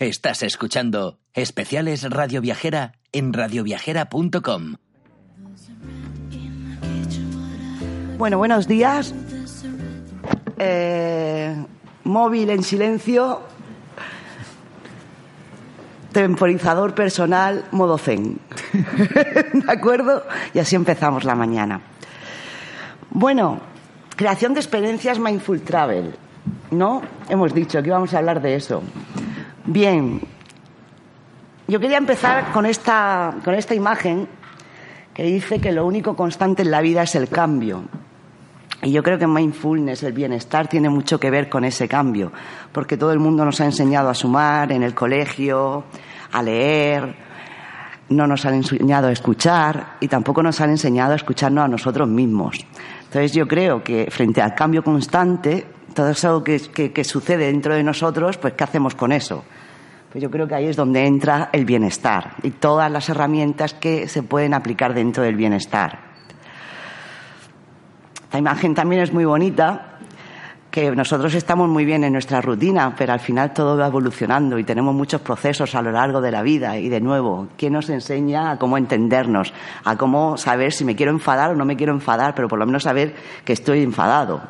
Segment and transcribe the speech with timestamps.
[0.00, 4.74] Estás escuchando Especiales Radio Viajera en radioviajera.com.
[8.18, 9.14] Bueno, buenos días.
[10.58, 11.54] Eh,
[12.02, 13.42] móvil en silencio.
[16.10, 18.40] Temporizador personal, modo zen.
[19.52, 20.24] ¿De acuerdo?
[20.52, 21.80] Y así empezamos la mañana.
[23.10, 23.60] Bueno,
[24.16, 26.16] creación de experiencias Mindful Travel.
[26.72, 27.00] ¿No?
[27.28, 28.82] Hemos dicho que íbamos a hablar de eso.
[29.66, 30.20] Bien,
[31.66, 34.28] yo quería empezar con esta, con esta imagen
[35.14, 37.84] que dice que lo único constante en la vida es el cambio.
[38.82, 42.30] Y yo creo que mindfulness, el bienestar, tiene mucho que ver con ese cambio,
[42.72, 45.84] porque todo el mundo nos ha enseñado a sumar en el colegio,
[46.30, 47.16] a leer,
[48.10, 52.06] no nos han enseñado a escuchar y tampoco nos han enseñado a escucharnos a nosotros
[52.06, 52.66] mismos.
[53.14, 55.64] Entonces yo creo que frente al cambio constante,
[55.94, 59.44] todo eso que, sucede dentro de nosotros, pues ¿qué hacemos con eso?
[60.10, 64.08] Pues yo creo que ahí es donde entra el bienestar y todas las herramientas que
[64.08, 66.00] se pueden aplicar dentro del bienestar.
[68.24, 69.93] Esta imagen también es muy bonita,
[70.74, 74.64] que nosotros estamos muy bien en nuestra rutina, pero al final todo va evolucionando y
[74.64, 76.76] tenemos muchos procesos a lo largo de la vida.
[76.78, 79.54] Y de nuevo, ¿quién nos enseña a cómo entendernos?
[79.84, 82.66] A cómo saber si me quiero enfadar o no me quiero enfadar, pero por lo
[82.66, 84.42] menos saber que estoy enfadado.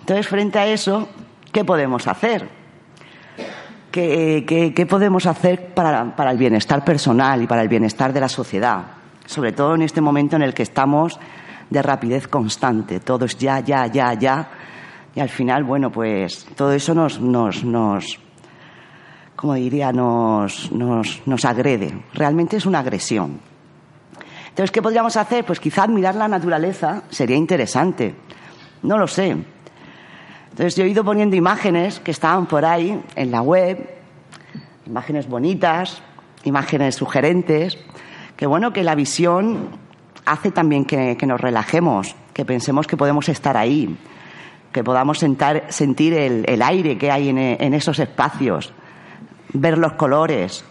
[0.00, 1.08] Entonces, frente a eso,
[1.50, 2.46] ¿qué podemos hacer?
[3.90, 8.82] ¿Qué, podemos hacer para, para el bienestar personal y para el bienestar de la sociedad?
[9.24, 11.18] Sobre todo en este momento en el que estamos
[11.70, 13.00] de rapidez constante.
[13.00, 14.48] Todo es ya, ya, ya, ya.
[15.14, 18.18] Y al final, bueno, pues todo eso nos, nos, nos
[19.34, 21.92] como diría, nos, nos, nos agrede.
[22.14, 23.40] Realmente es una agresión.
[24.50, 25.44] Entonces, ¿qué podríamos hacer?
[25.44, 28.14] Pues quizá admirar la naturaleza sería interesante.
[28.82, 29.36] No lo sé.
[30.50, 33.88] Entonces yo he ido poniendo imágenes que estaban por ahí en la web,
[34.86, 36.02] imágenes bonitas,
[36.44, 37.78] imágenes sugerentes,
[38.36, 39.68] que bueno, que la visión
[40.26, 43.96] hace también que, nos relajemos, que pensemos que podemos estar ahí,
[44.72, 48.72] que podamos sentir el, aire que hay en, esos espacios,
[49.52, 50.64] ver los colores.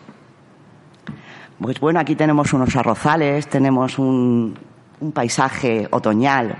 [1.59, 4.57] Pues bueno, aquí tenemos unos arrozales, tenemos un
[5.13, 6.55] paisaje otoñal,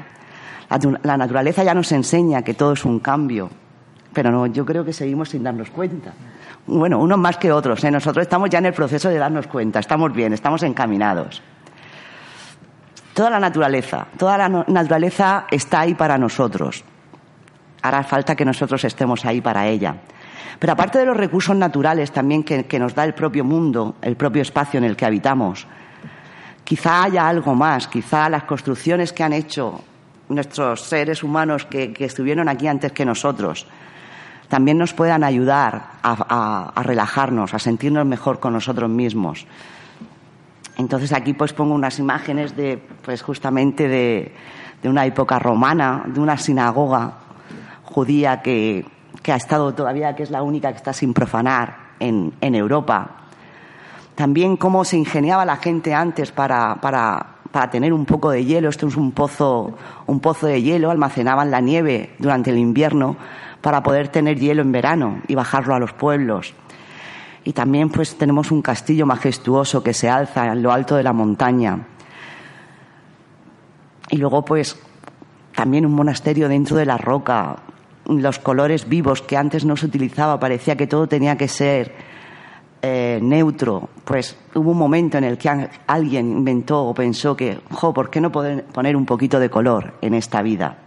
[1.04, 3.50] la, naturaleza ya nos enseña que todo es un cambio,
[4.14, 6.14] pero no, yo creo que seguimos sin darnos cuenta.
[6.68, 7.84] Bueno, unos más que otros.
[7.84, 7.90] ¿eh?
[7.90, 11.42] Nosotros estamos ya en el proceso de darnos cuenta, estamos bien, estamos encaminados.
[13.16, 16.84] Toda la naturaleza, toda la naturaleza está ahí para nosotros.
[17.82, 19.96] Hará falta que nosotros estemos ahí para ella.
[20.60, 24.42] Pero aparte de los recursos naturales también que nos da el propio mundo, el propio
[24.42, 25.68] espacio en el que habitamos,
[26.64, 29.82] quizá haya algo más, quizá las construcciones que han hecho
[30.30, 33.66] nuestros seres humanos que, estuvieron aquí antes que nosotros
[34.48, 39.46] también nos puedan ayudar a, relajarnos, a sentirnos mejor con nosotros mismos.
[40.78, 44.32] Entonces aquí pues pongo unas imágenes de, pues justamente de,
[44.84, 47.14] una época romana, de una sinagoga
[47.90, 48.86] judía que,
[49.28, 53.12] ha estado todavía, que es la única que está sin profanar en, en Europa.
[54.16, 58.70] También cómo se ingeniaba la gente antes para, para para tener un poco de hielo.
[58.70, 60.92] Esto es un pozo, un pozo de hielo.
[60.92, 63.18] Almacenaban la nieve durante el invierno
[63.62, 66.54] para poder tener hielo en verano y bajarlo a los pueblos.
[67.44, 71.14] Y también pues tenemos un castillo majestuoso que se alza en lo alto de la
[71.14, 71.88] montaña.
[74.10, 74.78] Y luego pues
[75.56, 77.58] también un monasterio dentro de la roca,
[78.10, 81.94] los colores vivos que antes no se utilizaba, parecía que todo tenía que ser
[82.82, 85.50] eh, neutro, pues hubo un momento en el que
[85.86, 90.14] alguien inventó o pensó que, jo, ¿por qué no poner un poquito de color en
[90.14, 90.78] esta vida?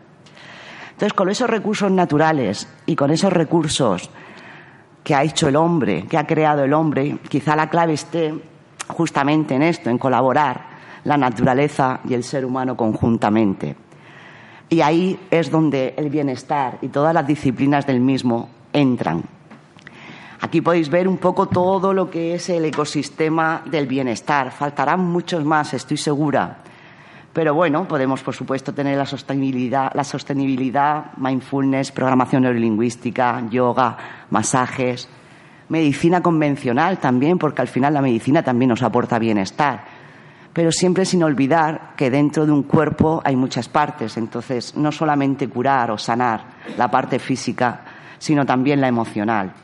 [0.92, 4.08] Entonces, con esos recursos naturales y con esos recursos
[5.04, 8.32] que ha hecho el hombre, que ha creado el hombre, quizá la clave esté
[8.88, 10.72] justamente en esto, en colaborar
[11.04, 13.76] la naturaleza y el ser humano conjuntamente.
[14.72, 19.22] Y ahí es donde el bienestar y todas las disciplinas del mismo entran.
[20.40, 24.50] Aquí podéis ver un poco todo lo que es el ecosistema del bienestar.
[24.50, 26.62] Faltarán muchos más, estoy segura.
[27.34, 33.98] Pero bueno, podemos, por supuesto, tener la sostenibilidad, la sostenibilidad, mindfulness, programación neurolingüística, yoga,
[34.30, 35.06] masajes,
[35.68, 39.91] medicina convencional también, porque al final la medicina también nos aporta bienestar.
[40.52, 44.16] Pero siempre sin olvidar que dentro de un cuerpo hay muchas partes.
[44.16, 46.44] Entonces, no solamente curar o sanar
[46.76, 47.84] la parte física,
[48.18, 49.54] sino también la emocional.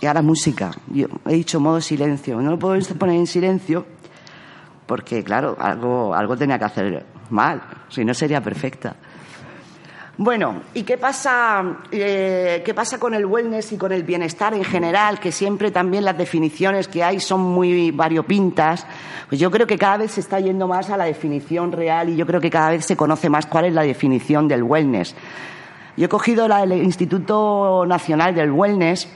[0.00, 0.70] y ahora música.
[0.88, 2.40] Yo he dicho modo silencio.
[2.40, 3.86] No lo puedo poner en silencio
[4.86, 8.96] porque, claro, algo, algo tenía que hacer mal, si no sería perfecta.
[10.22, 14.64] Bueno, ¿y qué pasa, eh, qué pasa con el wellness y con el bienestar en
[14.64, 15.18] general?
[15.18, 18.86] Que siempre también las definiciones que hay son muy variopintas.
[19.30, 22.16] Pues yo creo que cada vez se está yendo más a la definición real y
[22.16, 25.14] yo creo que cada vez se conoce más cuál es la definición del wellness.
[25.96, 29.08] Yo he cogido la Instituto Nacional del Wellness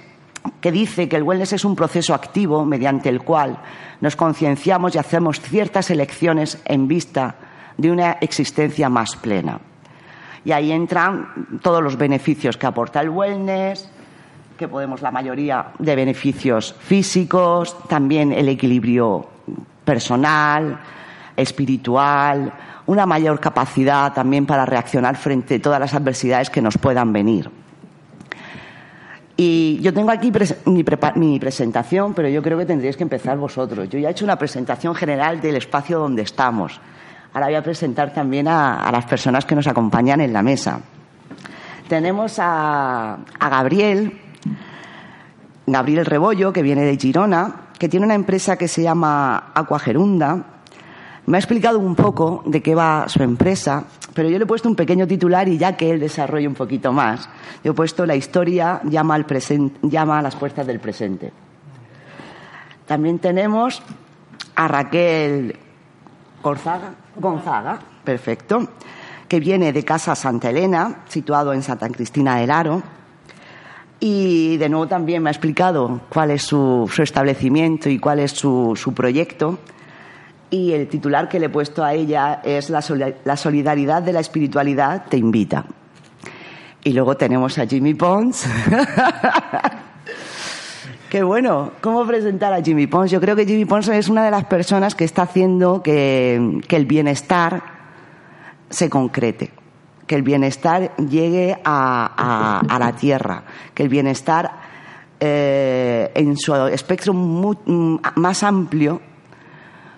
[0.62, 3.58] que dice que el wellness es un proceso activo mediante el cual
[4.00, 7.34] nos concienciamos y hacemos ciertas elecciones en vista
[7.76, 9.60] de una existencia más plena.
[10.44, 13.88] Y ahí entran todos los beneficios que aporta el wellness,
[14.58, 19.26] que podemos la mayoría de beneficios físicos, también el equilibrio
[19.84, 20.78] personal,
[21.36, 22.52] espiritual,
[22.86, 27.50] una mayor capacidad también para reaccionar frente a todas las adversidades que nos puedan venir.
[29.36, 30.30] Y yo tengo aquí
[30.66, 30.84] mi,
[31.16, 33.88] mi, presentación, pero yo creo que tendríais que empezar vosotros.
[33.88, 36.80] Yo ya he hecho una presentación general del espacio donde estamos.
[37.34, 40.78] Ahora voy a presentar también a, las personas que nos acompañan en la mesa.
[41.88, 44.20] Tenemos a, a Gabriel,
[45.66, 50.44] Gabriel Rebollo, que viene de Girona, que tiene una empresa que se llama Aquagerunda.
[51.26, 53.82] Me ha explicado un poco de qué va su empresa,
[54.14, 56.92] pero yo le he puesto un pequeño titular y ya que él desarrolle un poquito
[56.92, 57.28] más,
[57.64, 59.26] yo he puesto la historia llama, al
[59.82, 61.32] llama a las puertas del presente.
[62.86, 63.82] También tenemos
[64.54, 65.56] a Raquel
[66.44, 68.68] Gonzaga, perfecto,
[69.26, 72.82] que viene de Casa Santa Elena, situado en Santa Cristina del Aro.
[73.98, 78.92] Y de nuevo también me ha explicado cuál es su, establecimiento y cuál es su,
[78.94, 79.58] proyecto.
[80.50, 85.06] Y el titular que le he puesto a ella es la, solidaridad de la espiritualidad
[85.08, 85.64] te invita.
[86.82, 88.46] Y luego tenemos a Jimmy Pons.
[91.14, 91.70] Qué bueno.
[91.80, 93.08] ¿Cómo presentar a Jimmy Pons?
[93.08, 96.86] Yo creo que Jimmy Pons es una de las personas que está haciendo que, el
[96.86, 97.62] bienestar
[98.68, 99.52] se concrete,
[100.08, 103.44] que el bienestar llegue a, la tierra,
[103.74, 104.54] que el bienestar
[105.20, 109.00] eh, en su espectro más amplio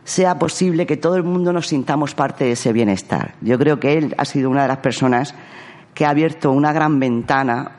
[0.05, 3.37] sea posible que todo el mundo nos sintamos parte de ese bienestar.
[3.41, 5.35] Yo creo que él ha sido una de las personas
[5.95, 7.73] que ha abierto una gran ventana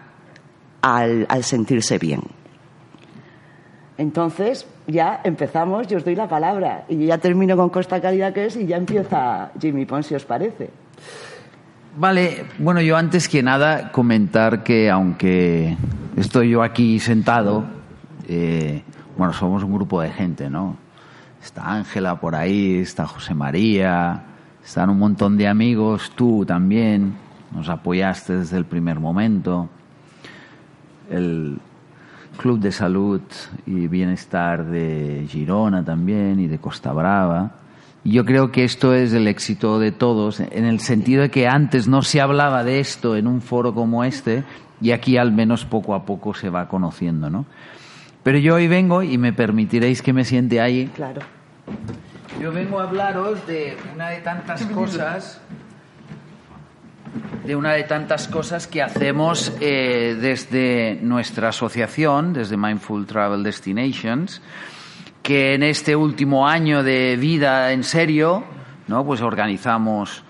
[0.81, 2.21] al sentirse bien.
[3.97, 8.45] Entonces, ya empezamos, yo os doy la palabra y ya termino con Costa Calidad que
[8.45, 10.69] es y ya empieza Jimmy Pons, si os parece.
[11.97, 15.75] Vale, bueno, yo antes que nada comentar que aunque
[16.15, 17.65] estoy yo aquí sentado,
[18.27, 18.83] eh,
[19.17, 20.77] bueno, somos un grupo de gente, ¿no?
[21.41, 24.25] Está Ángela por ahí, está José María,
[24.63, 27.15] están un montón de amigos, tú también,
[27.51, 29.69] nos apoyaste desde el primer momento.
[31.09, 31.59] El,
[32.37, 33.21] Club de Salud
[33.65, 37.51] y Bienestar de Girona también y de Costa Brava.
[38.03, 41.47] Y yo creo que esto es el éxito de todos, en el sentido de que
[41.47, 44.43] antes no se hablaba de esto en un foro como este
[44.79, 47.45] y aquí al menos poco a poco se va conociendo, ¿no?
[48.23, 50.89] Pero yo hoy vengo y me permitiréis que me siente ahí.
[50.95, 51.21] Claro.
[52.41, 55.41] Yo vengo a hablaros de una de tantas cosas
[57.45, 64.41] de una de tantas cosas que hacemos eh, desde nuestra asociación, desde Mindful Travel Destinations,
[65.23, 68.43] que en este último año de vida en serio,
[68.87, 69.05] ¿no?
[69.05, 70.23] pues organizamos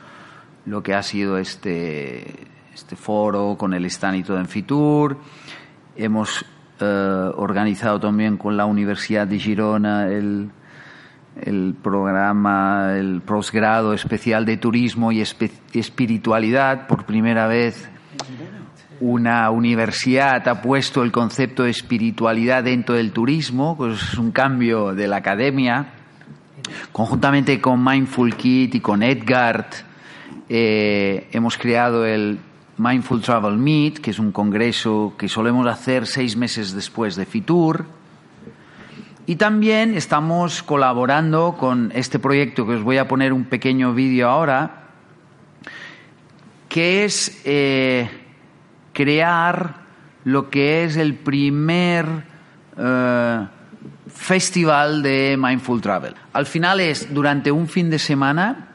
[0.66, 5.18] lo que ha sido este, este foro con el Stanito en Fitur,
[5.96, 6.46] hemos
[6.80, 10.52] eh, organizado también con la Universidad de Girona el
[11.44, 16.88] el programa, el posgrado especial de turismo y espiritualidad.
[16.88, 17.90] Por primera vez
[19.00, 24.94] una universidad ha puesto el concepto de espiritualidad dentro del turismo, pues es un cambio
[24.94, 25.94] de la academia.
[26.92, 29.68] Conjuntamente con Mindful Kit y con Edgard
[30.50, 32.40] eh, hemos creado el
[32.78, 37.97] Mindful Travel Meet, que es un congreso que solemos hacer seis meses después de Fitur
[39.28, 44.30] y también estamos colaborando con este proyecto que os voy a poner un pequeño vídeo
[44.30, 44.84] ahora,
[46.70, 48.10] que es eh,
[48.94, 49.82] crear
[50.24, 52.06] lo que es el primer
[52.78, 53.48] eh,
[54.08, 56.16] festival de Mindful Travel.
[56.32, 58.70] Al final es durante un fin de semana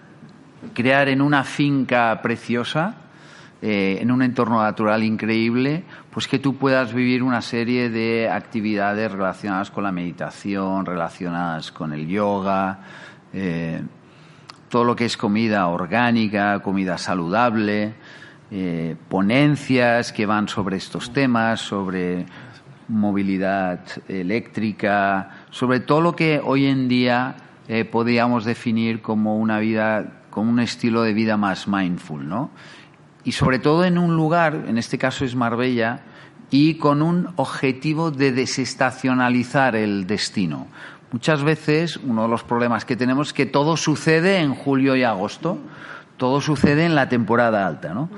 [0.75, 2.97] crear en una finca preciosa
[3.63, 9.11] eh, en un entorno natural increíble, pues que tú puedas vivir una serie de actividades
[9.11, 12.81] relacionadas con la meditación, relacionadas con el yoga,
[13.33, 13.83] eh,
[14.69, 17.95] todo lo que es comida orgánica, comida saludable,
[18.51, 22.27] eh, ponencias que van sobre estos temas, sobre
[22.89, 27.37] movilidad eléctrica, sobre todo lo que hoy en día
[27.91, 32.51] podríamos definir como una vida, como un estilo de vida más mindful, ¿no?
[33.25, 36.01] Y sobre todo en un lugar, en este caso es Marbella,
[36.51, 40.67] y con un objetivo de desestacionalizar el destino.
[41.11, 45.03] Muchas veces uno de los problemas que tenemos es que todo sucede en julio y
[45.03, 45.59] agosto,
[46.17, 48.11] todo sucede en la temporada alta, ¿no?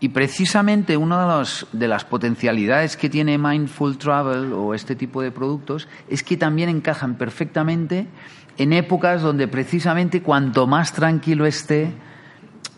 [0.00, 5.32] Y precisamente una de, de, las potencialidades que tiene Mindful Travel o este tipo de
[5.32, 8.06] productos es que también encajan perfectamente
[8.58, 11.92] en épocas donde precisamente cuanto más tranquilo esté,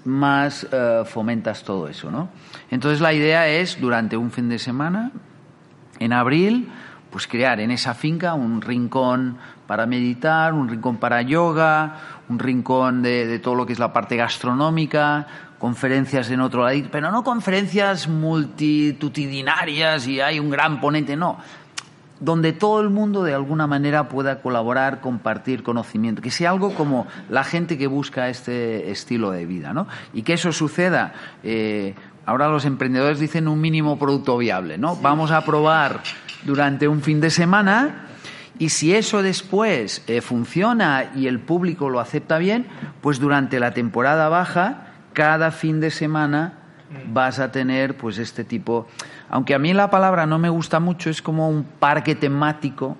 [0.05, 2.29] más eh, fomentas todo eso, ¿no?
[2.71, 5.11] Entonces la idea es durante un fin de semana,
[5.99, 6.69] en abril,
[7.11, 11.97] pues crear en esa finca un rincón para meditar, un rincón para yoga,
[12.29, 15.27] un rincón de, de todo lo que es la parte gastronómica,
[15.59, 21.39] conferencias en otro lado, pero no conferencias multitudinarias y hay un gran ponente, no
[22.21, 27.07] donde todo el mundo de alguna manera pueda colaborar, compartir conocimiento, que sea algo como
[27.29, 29.89] la gente que busca este estilo de vida, ¿no?
[30.13, 31.15] Y que eso suceda.
[31.43, 31.95] Eh,
[32.27, 34.97] ahora los emprendedores dicen un mínimo producto viable, ¿no?
[34.97, 36.03] Vamos a probar
[36.45, 38.07] durante un fin de semana
[38.59, 42.67] y si eso después eh, funciona y el público lo acepta bien,
[43.01, 46.59] pues durante la temporada baja, cada fin de semana
[47.07, 48.87] vas a tener pues este tipo
[49.31, 52.97] aunque a mí la palabra no me gusta mucho, es como un parque temático,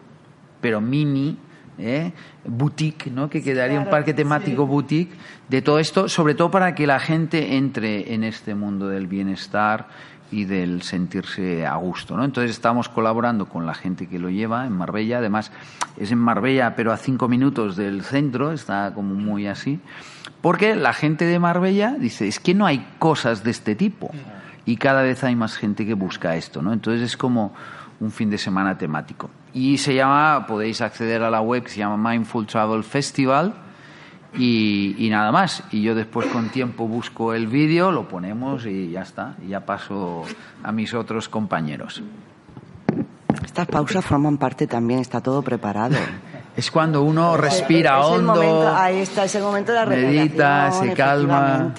[0.61, 1.37] pero mini,
[1.77, 2.13] ¿eh?
[2.45, 3.29] boutique, ¿no?
[3.29, 5.13] que quedaría un parque temático boutique
[5.49, 9.89] de todo esto, sobre todo para que la gente entre en este mundo del bienestar
[10.31, 12.17] y del sentirse a gusto.
[12.17, 12.25] ¿no?
[12.25, 15.51] Entonces estamos colaborando con la gente que lo lleva en Marbella, además
[15.97, 19.81] es en Marbella pero a cinco minutos del centro, está como muy así,
[20.41, 24.13] porque la gente de Marbella dice, es que no hay cosas de este tipo
[24.67, 26.73] y cada vez hay más gente que busca esto, ¿no?
[26.73, 27.53] Entonces es como
[28.01, 29.31] un fin de semana temático.
[29.53, 33.55] Y se llama, podéis acceder a la web que se llama Mindful Travel Festival
[34.35, 35.65] y, nada más.
[35.71, 39.35] Y yo después con tiempo busco el vídeo, lo ponemos y ya está.
[39.45, 40.25] Y ya paso
[40.63, 42.03] a mis otros compañeros.
[43.45, 45.97] Estas pausas forman parte también, está todo preparado.
[46.61, 48.71] Es cuando uno respira hondo.
[48.77, 51.73] ahí está, es el momento de la Medita, se calma.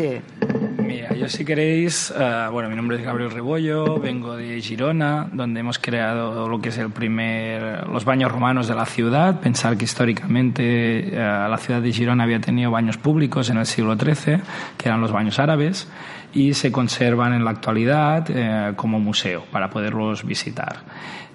[0.79, 5.59] Mira, yo si queréis, uh, bueno, mi nombre es Gabriel Rebollo, vengo de Girona, donde
[5.59, 9.39] hemos creado lo que es el primer, los baños romanos de la ciudad.
[9.39, 13.95] Pensar que históricamente uh, la ciudad de Girona había tenido baños públicos en el siglo
[13.95, 14.41] XIII,
[14.79, 15.87] que eran los baños árabes,
[16.33, 20.77] y se conservan en la actualidad uh, como museo para poderlos visitar.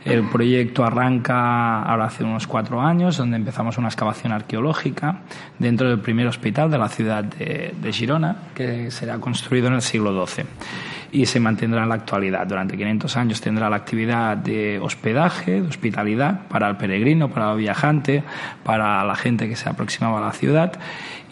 [0.07, 5.21] El proyecto arranca ahora hace unos cuatro años, donde empezamos una excavación arqueológica
[5.59, 9.83] dentro del primer hospital de la ciudad de, de Girona, que será construido en el
[9.83, 10.45] siglo XII
[11.13, 12.47] y se mantendrá en la actualidad.
[12.47, 17.59] Durante 500 años tendrá la actividad de hospedaje, de hospitalidad para el peregrino, para el
[17.59, 18.23] viajante,
[18.65, 20.73] para la gente que se aproximaba a la ciudad.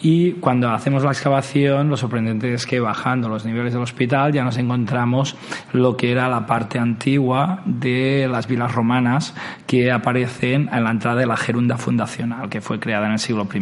[0.07, 4.43] Y cuando hacemos la excavación, lo sorprendente es que bajando los niveles del hospital ya
[4.43, 5.35] nos encontramos
[5.73, 9.33] lo que era la parte antigua de las vilas romanas
[9.65, 13.47] que aparecen en la entrada de la gerunda fundacional, que fue creada en el siglo
[13.51, 13.59] I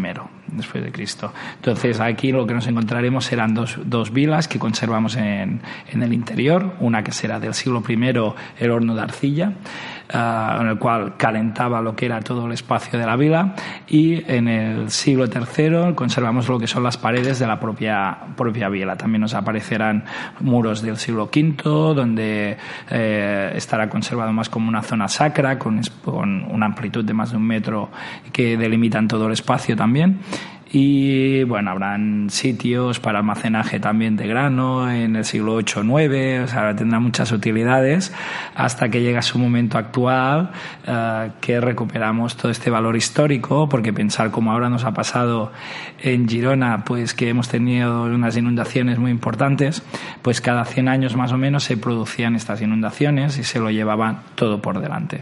[0.48, 1.32] después de Cristo.
[1.56, 6.14] Entonces aquí lo que nos encontraremos serán dos, dos vilas que conservamos en, en, el
[6.14, 7.94] interior, una que será del siglo I,
[8.60, 9.54] el horno de arcilla,
[10.14, 13.56] uh, en el cual calentaba lo que era todo el espacio de la vila,
[13.88, 18.70] y en el siglo III conservamos lo que son las paredes de la propia, propia
[18.70, 18.96] vila.
[18.96, 20.04] También nos aparecerán
[20.40, 21.54] muros del siglo V,
[21.96, 22.58] donde
[22.90, 27.38] eh, estará conservado más como una zona sacra, con, con una amplitud de más de
[27.38, 27.90] un metro
[28.32, 30.20] que delimitan todo el espacio también
[30.76, 36.40] y bueno, habrán sitios para almacenaje también de grano en el siglo 8 o 9,
[36.40, 38.12] o sea, tendrá muchas utilidades
[38.56, 40.50] hasta que llega su momento actual
[40.88, 45.52] uh, que recuperamos todo este valor histórico, porque pensar como ahora nos ha pasado
[46.02, 49.84] en Girona, pues que hemos tenido unas inundaciones muy importantes,
[50.24, 54.22] pues cada 100 años más o menos se producían estas inundaciones y se lo llevaban
[54.34, 55.22] todo por delante.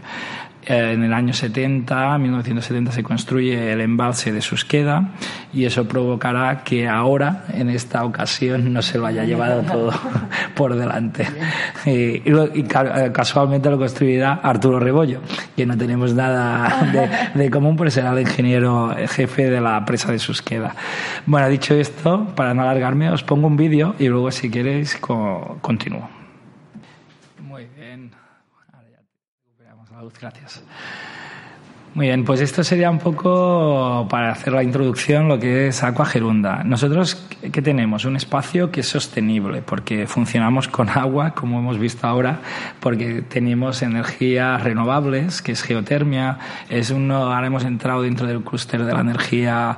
[0.66, 5.10] Eh, en el año 70, 1970, se construye el embalse de Susqueda
[5.52, 9.92] y eso provocará que ahora, en esta ocasión, no se lo haya llevado todo
[10.54, 11.26] por delante.
[11.84, 12.62] Y, y,
[13.12, 15.20] casualmente lo construirá Arturo Rebollo,
[15.56, 17.10] que no tenemos nada de,
[17.42, 20.76] de común, pero será el ingeniero jefe de la presa de Susqueda.
[21.26, 25.58] Bueno, dicho esto, para no alargarme, os pongo un vídeo y luego, si queréis, co
[25.60, 26.21] continúo.
[30.22, 30.62] Gracias.
[31.94, 36.06] Muy bien, pues esto sería un poco para hacer la introducción lo que es Aqua
[36.06, 36.64] Gerunda.
[36.64, 37.22] Nosotros,
[37.52, 38.06] ¿qué tenemos?
[38.06, 42.40] Un espacio que es sostenible, porque funcionamos con agua, como hemos visto ahora,
[42.80, 46.38] porque tenemos energías renovables, que es geotermia.
[46.70, 49.76] Es uno, ahora hemos entrado dentro del clúster de la energía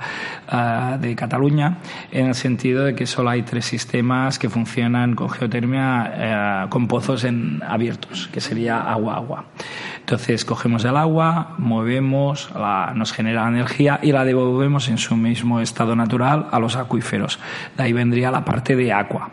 [0.53, 1.79] uh, de Cataluña,
[2.13, 6.87] en el sentido de que solo hay tres sistemas que funcionan con geotermia uh, con
[6.87, 9.47] pozos en, abiertos, que sería agua-agua.
[9.99, 12.04] Entonces cogemos el agua, movemos,
[12.55, 17.39] la, nos genera energía y la devolvemos en su mismo estado natural a los acuíferos.
[17.77, 19.31] De ahí vendría la parte de agua,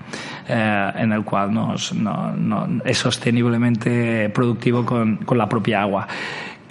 [0.48, 6.08] eh, en el cual nos, no, no, es sosteniblemente productivo con, con la propia agua.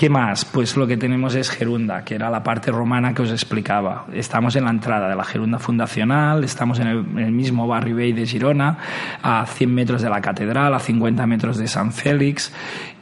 [0.00, 0.46] ¿Qué más?
[0.46, 4.06] Pues lo que tenemos es Gerunda, que era la parte romana que os explicaba.
[4.14, 7.96] Estamos en la entrada de la Gerunda fundacional, estamos en el, en el mismo barrio
[7.96, 8.78] Bay de Girona,
[9.22, 12.50] a 100 metros de la catedral, a 50 metros de San Félix,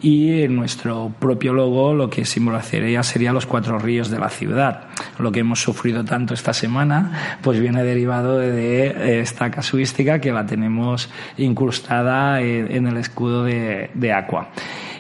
[0.03, 4.89] y en nuestro propio logo lo que simbolizaría sería los cuatro ríos de la ciudad.
[5.21, 10.47] Lo que hemos sufrido tanto esta semana, pues viene derivado de esta casuística que la
[10.47, 14.49] tenemos incrustada en, en el escudo de, de Aqua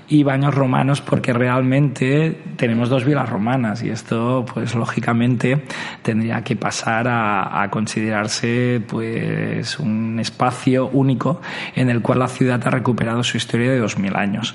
[0.08, 5.64] y baños romanos porque realmente tenemos dos vilas romanas y esto pues lógicamente
[6.02, 11.40] tendría que pasar a, a, considerarse pues un espacio único
[11.74, 14.54] en el cual la ciudad ha recuperado su historia de dos mil años.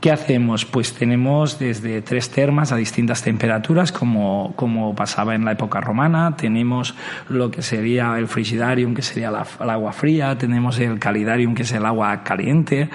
[0.00, 0.64] ¿Qué hacemos?
[0.64, 6.36] Pues tenemos desde tres termas a distintas temperaturas, como, como pasaba en la época romana.
[6.36, 6.94] Tenemos
[7.28, 10.38] lo que sería el frigidarium, que sería la, el agua fría.
[10.38, 12.88] Tenemos el calidarium, que es el agua caliente,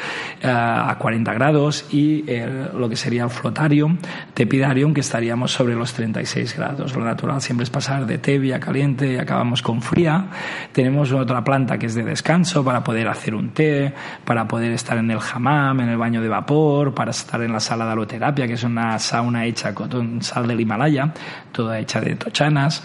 [0.44, 1.86] uh, a 40 grados.
[1.94, 2.26] Y
[2.74, 4.00] lo que sería el flotarium,
[4.34, 6.96] tepidarium, que estaríamos sobre los 36 grados.
[6.96, 10.26] Lo natural siempre es pasar de tebia caliente y acabamos con fría.
[10.72, 13.94] Tenemos otra planta que es de descanso para poder hacer un té,
[14.24, 17.60] para poder estar en el hammam, en el baño de vapor, para estar en la
[17.60, 21.14] sala de aloterapia, que es una sauna hecha con sal del Himalaya,
[21.52, 22.84] toda hecha de tochanas,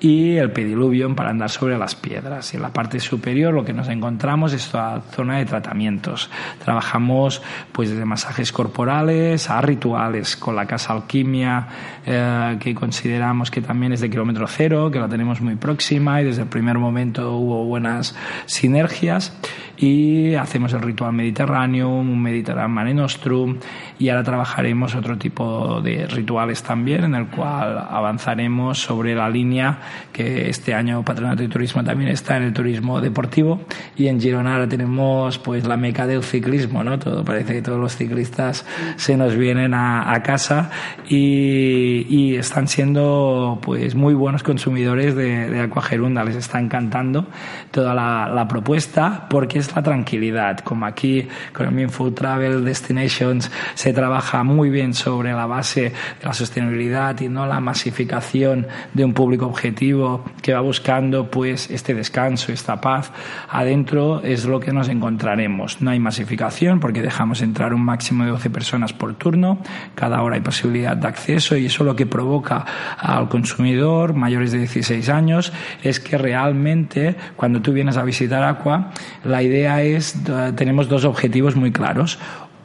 [0.00, 2.52] y el pediluvium para andar sobre las piedras.
[2.54, 6.30] Y en la parte superior lo que nos encontramos es toda zona de tratamientos.
[6.64, 7.42] Trabajamos
[7.72, 11.68] pues desde masajes corporales a rituales con la casa alquimia
[12.06, 16.24] eh, que consideramos que también es de kilómetro cero, que la tenemos muy próxima y
[16.24, 18.16] desde el primer momento hubo buenas
[18.46, 19.36] sinergias
[19.76, 23.58] y hacemos el ritual mediterráneo, un Mediterráneo Mare Nostrum
[24.00, 29.78] y ahora trabajaremos otro tipo de rituales también en el cual avanzaremos sobre la línea
[30.10, 33.60] que este año Patronato de Turismo también está en el turismo deportivo.
[33.96, 36.98] Y en Girona ahora tenemos pues la meca del ciclismo, ¿no?
[36.98, 38.64] Todo parece que todos los ciclistas
[38.96, 40.70] se nos vienen a, a casa
[41.06, 47.26] y, y, están siendo pues muy buenos consumidores de, de Aquagerunda, les está encantando
[47.70, 53.50] toda la, la propuesta porque es la tranquilidad, como aquí con el Mindful Travel Destinations
[53.74, 59.04] se trabaja muy bien sobre la base de la sostenibilidad y no la masificación de
[59.04, 63.12] un público objetivo que va buscando pues este descanso, esta paz,
[63.48, 65.80] adentro es lo que nos encontraremos.
[65.80, 69.58] No hay masificación porque dejamos entrar un máximo de 12 personas por turno,
[69.94, 72.64] cada hora hay posibilidad de acceso y eso lo que provoca
[72.98, 78.90] al consumidor mayores de 16 años es que realmente cuando tú vienes a visitar Aqua,
[79.24, 80.16] la idea es,
[80.56, 82.18] tenemos dos objetivos muy claros.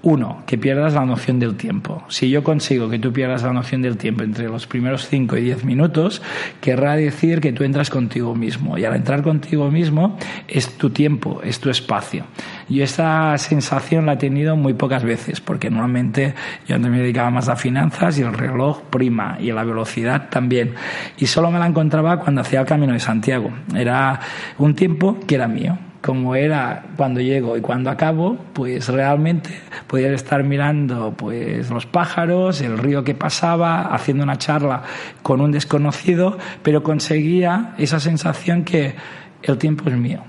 [0.06, 2.04] Uno, que pierdas la noción del tiempo.
[2.10, 5.42] Si yo consigo que tú pierdas la noción del tiempo entre los primeros 5 y
[5.42, 6.22] 10 minutos,
[6.62, 8.78] querrá decir que tú entras contigo mismo.
[8.78, 10.16] Y al entrar contigo mismo
[10.48, 12.26] es tu tiempo, es tu espacio.
[12.70, 16.36] Yo esta sensación la he tenido muy pocas veces, porque normalmente
[16.68, 20.76] yo antes me dedicaba más a finanzas y el reloj prima y la velocidad también.
[21.18, 23.50] Y solo me la encontraba cuando hacía el Camino de Santiago.
[23.76, 24.20] Era
[24.60, 29.50] un tiempo que era mío como era cuando llego y cuando acabo, pues realmente
[29.88, 34.84] podía estar mirando pues los pájaros, el río que pasaba, haciendo una charla
[35.24, 38.94] con un desconocido, pero conseguía esa sensación que
[39.42, 40.22] el tiempo es mío.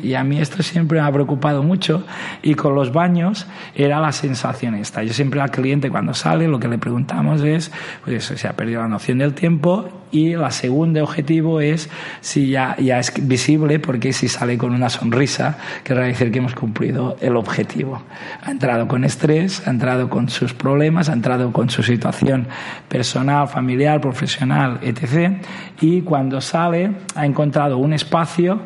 [0.00, 2.04] Y a mí esto siempre me ha preocupado mucho
[2.42, 5.02] y con los baños era la sensación esta.
[5.02, 7.70] Yo siempre al cliente cuando sale lo que le preguntamos es
[8.04, 11.88] pues se ha perdido la noción del tiempo y la segunda objetivo es
[12.20, 16.54] si ya, ya es visible porque si sale con una sonrisa querrá decir que hemos
[16.54, 18.02] cumplido el objetivo.
[18.42, 22.46] Ha entrado con estrés, ha entrado con sus problemas, ha entrado con su situación
[22.88, 25.38] personal, familiar, profesional, etc.
[25.80, 28.60] Y cuando sale ha encontrado un espacio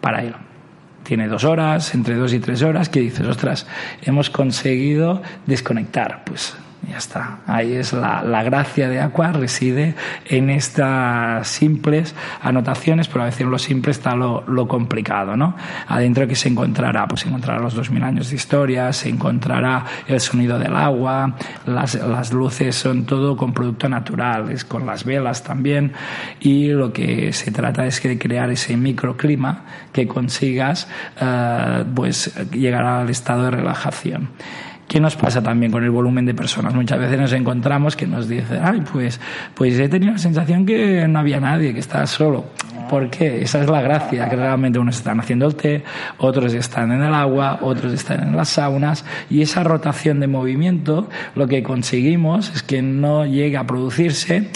[0.00, 0.34] para él
[1.02, 3.66] tiene dos horas, entre dos y tres horas, que dices, ostras,
[4.02, 6.22] hemos conseguido desconectar.
[6.24, 6.54] Pues
[6.88, 7.40] Ya está.
[7.46, 13.46] Ahí es la, la, gracia de Aqua, reside en estas simples anotaciones, pero a veces
[13.46, 15.54] lo simple está lo, lo complicado, ¿no?
[15.88, 19.84] Adentro que se encontrará, pues se encontrará los dos mil años de historia, se encontrará
[20.08, 25.04] el sonido del agua, las, las luces son todo con producto natural, es con las
[25.04, 25.92] velas también,
[26.40, 30.88] y lo que se trata es de crear ese microclima que consigas,
[31.20, 34.30] uh, pues llegar al estado de relajación.
[34.90, 36.74] ¿Qué nos pasa también con el volumen de personas?
[36.74, 39.20] Muchas veces nos encontramos que nos dicen, ay, pues,
[39.54, 42.46] pues he tenido la sensación que no había nadie, que estaba solo.
[42.90, 43.40] ¿Por qué?
[43.40, 45.84] Esa es la gracia, que realmente unos están haciendo el té,
[46.18, 51.08] otros están en el agua, otros están en las saunas, y esa rotación de movimiento
[51.36, 54.48] lo que conseguimos es que no llegue a producirse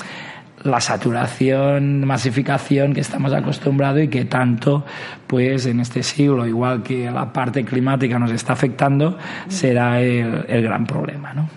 [0.65, 4.85] la saturación, masificación que estamos acostumbrados y que tanto,
[5.27, 10.63] pues en este siglo, igual que la parte climática nos está afectando, será el, el
[10.63, 11.49] gran problema, ¿no?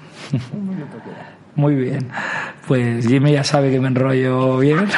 [1.57, 2.07] Muy bien.
[2.67, 4.85] Pues Jimmy ya sabe que me enrollo bien.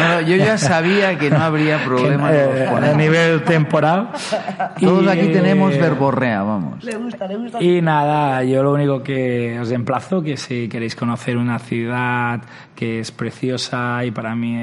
[0.00, 4.08] No, yo ya sabía que no habría problema eh, a nivel temporal.
[4.80, 6.82] Todos aquí tenemos verborrea, vamos.
[6.82, 7.62] Le gusta, le gusta.
[7.62, 12.40] Y nada, yo lo único que os emplazo que si queréis conocer una ciudad
[12.74, 14.56] que es preciosa y para mí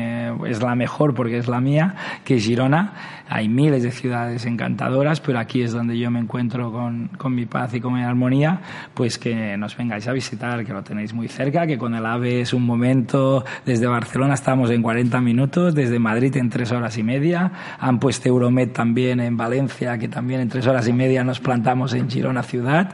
[0.48, 2.94] es la mejor porque es la mía, que es Girona.
[3.30, 7.46] Hay miles de ciudades encantadoras, pero aquí es donde yo me encuentro con, con mi
[7.46, 8.62] paz y con mi armonía,
[8.94, 12.42] pues que nos vengáis a visitar, que lo tenéis muy cerca, que con el AVE
[12.42, 17.04] es un momento, desde Barcelona estamos en 40 minutos, desde Madrid en tres horas y
[17.04, 21.40] media, han puesto Euromed también en Valencia, que también en tres horas y media nos
[21.40, 22.94] plantamos en Girona ciudad.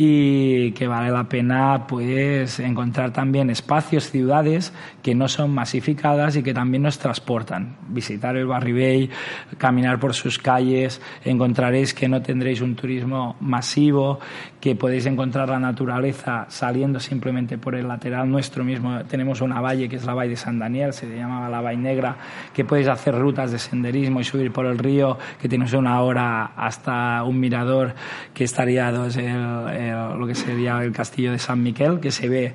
[0.00, 6.44] Y que vale la pena pues encontrar también espacios, ciudades que no son masificadas y
[6.44, 7.78] que también nos transportan.
[7.88, 9.10] Visitar el Barribey,
[9.56, 14.20] caminar por sus calles, encontraréis que no tendréis un turismo masivo,
[14.60, 19.04] que podéis encontrar la naturaleza saliendo simplemente por el lateral nuestro mismo.
[19.04, 22.16] Tenemos una valle que es la Valle de San Daniel, se llamaba la Valle Negra,
[22.52, 26.52] que podéis hacer rutas de senderismo y subir por el río, que tienes una hora
[26.56, 27.94] hasta un mirador
[28.34, 32.28] que estaría dos el, el, lo que sería el castillo de San Miquel, que se
[32.28, 32.54] ve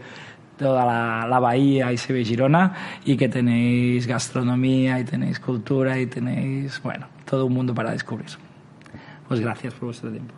[0.57, 2.73] toda la, la, bahía y se ve Girona
[3.05, 8.29] y que tenéis gastronomía y tenéis cultura y tenéis, bueno, todo un mundo para descubrir.
[9.27, 10.33] Pues gracias por vuestro tiempo.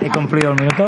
[0.00, 0.84] He cumplido el minuto.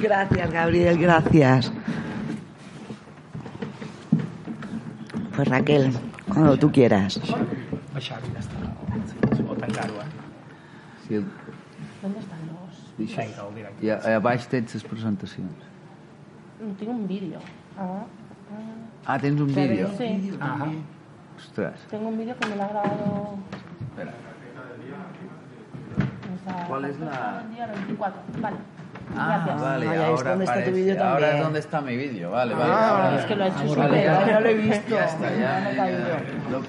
[0.00, 1.72] Gracias, Gabriel, gracias.
[5.34, 5.92] Pues Raquel,
[6.28, 7.20] cuando tú quieras.
[11.08, 11.24] Sí.
[12.02, 12.86] ¿Dónde están los...?
[13.82, 15.52] I a, baix tens les presentacions.
[16.60, 17.38] No, tinc un vídeo.
[17.78, 18.04] Ah,
[19.04, 19.90] Ah, tens un vídeo?
[19.98, 20.32] sí.
[20.40, 20.66] Ajá.
[21.36, 21.80] Ostres.
[21.90, 23.38] Tengo un vídeo que me lo ha grabado...
[23.90, 24.12] Espera.
[26.68, 27.42] ¿Cuál es la...?
[27.44, 28.20] El día 24.
[28.40, 28.56] Vale.
[29.16, 29.60] Ah, Gracias.
[29.62, 31.42] vale, Ah, ya es ahora donde está tu vídeo Ahora es también.
[31.44, 32.72] donde está mi vídeo, vale, vale.
[32.72, 34.04] Ah, ahora- Es que lo ha hecho Vale, súper...
[34.04, 34.94] ya, ya lo he visto.
[34.96, 36.22] Ya está, ya, Ya ya.
[36.50, 36.62] Lo,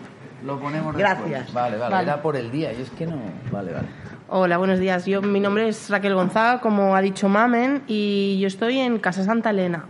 [0.46, 1.30] lo ponemos Gracias.
[1.30, 1.54] después.
[1.54, 2.04] Vale, vale, Vale.
[2.12, 3.18] era por el día, y es que no...
[3.52, 3.88] Vale, vale.
[4.30, 5.06] Hola, buenos días.
[5.06, 9.24] Yo, mi nombre es Raquel Gonzaga, como ha dicho Mamen, y yo estoy en Casa
[9.24, 9.86] Santa Elena.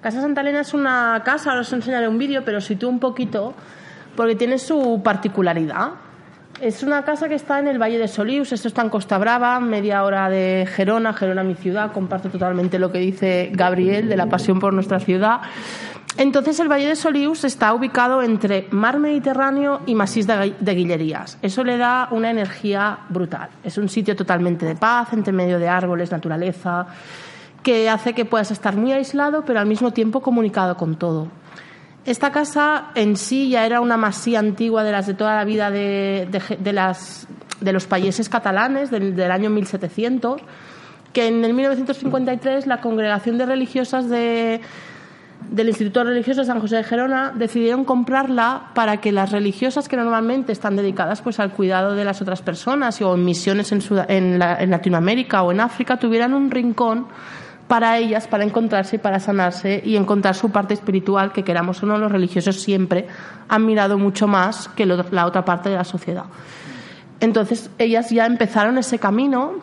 [0.00, 3.54] Casa Santa Elena es una casa, ahora os enseñaré un vídeo, pero sitúo un poquito
[4.16, 5.92] porque tiene su particularidad.
[6.60, 9.58] Es una casa que está en el Valle de Solius, esto está en Costa Brava,
[9.58, 14.26] media hora de Gerona, Gerona mi ciudad, comparto totalmente lo que dice Gabriel de la
[14.26, 15.40] pasión por nuestra ciudad.
[16.16, 21.38] Entonces el Valle de Solius está ubicado entre mar Mediterráneo y Masís de, Guillerías.
[21.42, 23.48] Eso le da una energía brutal.
[23.64, 26.86] Es un sitio totalmente de paz, entre medio de árboles, naturaleza,
[27.64, 31.28] que hace que puedas estar muy aislado, pero al mismo tiempo comunicado con todo.
[32.06, 35.70] Esta casa en sí ya era una masía antigua de las de toda la vida
[35.70, 37.26] de, de, de las,
[37.60, 40.42] de los países catalanes del, del año 1700,
[41.14, 44.60] que en el 1953 la congregación de religiosas de,
[45.50, 49.96] del Instituto Religioso de San José de Gerona decidieron comprarla para que las religiosas que
[49.96, 54.56] normalmente están dedicadas pues al cuidado de las otras personas o en misiones en, la,
[54.60, 57.06] en Latinoamérica o en África tuvieran un rincón
[57.74, 61.98] para ellas, para encontrarse para sanarse y encontrar su parte espiritual, que queramos o no,
[61.98, 63.08] los religiosos siempre
[63.48, 66.26] han mirado mucho más que la otra parte de la sociedad.
[67.18, 69.54] Entonces, ellas ya empezaron ese camino,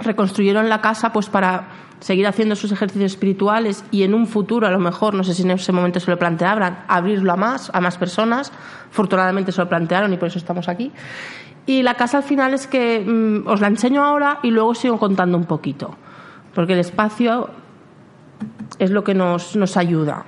[0.00, 1.68] reconstruyeron la casa pues para
[2.00, 5.42] seguir haciendo sus ejercicios espirituales y en un futuro, a lo mejor, no sé si
[5.42, 8.50] en ese momento se lo planteaban, abrirlo a más, a más personas.
[8.90, 10.90] Afortunadamente se lo plantearon y por eso estamos aquí.
[11.66, 14.98] Y la casa al final es que mmm, os la enseño ahora y luego sigo
[14.98, 15.96] contando un poquito
[16.54, 17.50] porque el espacio
[18.78, 20.24] es lo que nos, nos ayuda.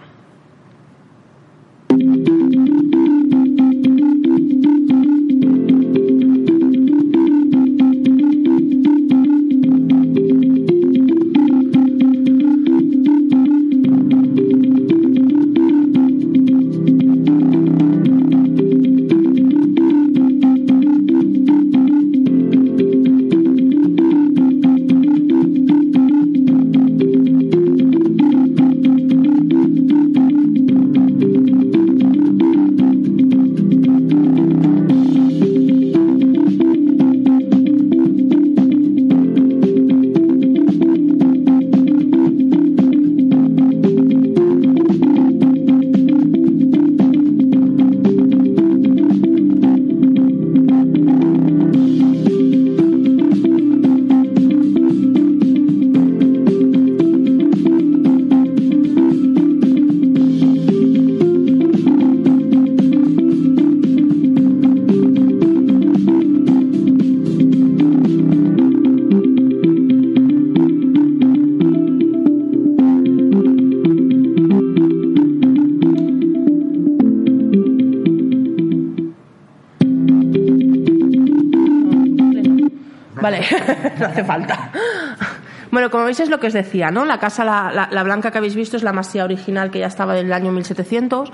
[85.86, 87.04] Bueno, como veis es lo que os decía, ¿no?
[87.04, 90.14] La casa, la, la, blanca que habéis visto es la masía original que ya estaba
[90.14, 91.30] del año 1700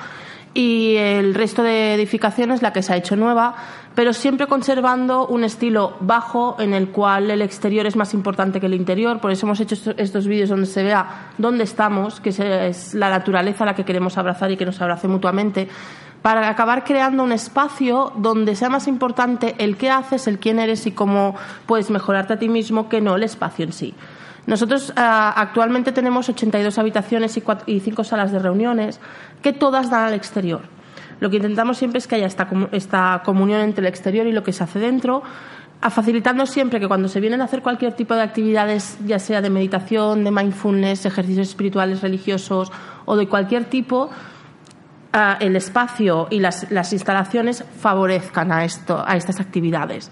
[0.53, 3.55] y el resto de edificaciones la que se ha hecho nueva,
[3.95, 8.67] pero siempre conservando un estilo bajo en el cual el exterior es más importante que
[8.67, 9.21] el interior.
[9.21, 13.65] Por eso hemos hecho estos vídeos donde se vea dónde estamos, que es la naturaleza
[13.65, 15.67] la que queremos abrazar y que nos abrace mutuamente,
[16.21, 20.87] para acabar creando un espacio donde sea más importante el qué haces, el quién eres
[20.87, 23.95] y cómo puedes mejorarte a ti mismo que no el espacio en sí.
[24.47, 29.01] Nosotros ah, actualmente tenemos 82 habitaciones y, y 5 salas de reuniones
[29.41, 30.63] que todas dan al exterior.
[31.21, 34.43] Lo que intentamos siempre es que haya esta, esta comunión entre el exterior y lo
[34.43, 35.23] que se hace dentro,
[35.91, 39.51] facilitando siempre que cuando se vienen a hacer cualquier tipo de actividades, ya sea de
[39.51, 42.73] meditación, de mindfulness, ejercicios espirituales, religiosos
[43.05, 44.11] o de cualquier tipo,
[45.13, 50.11] ah, el espacio y las, las instalaciones favorezcan a, esto, a estas actividades.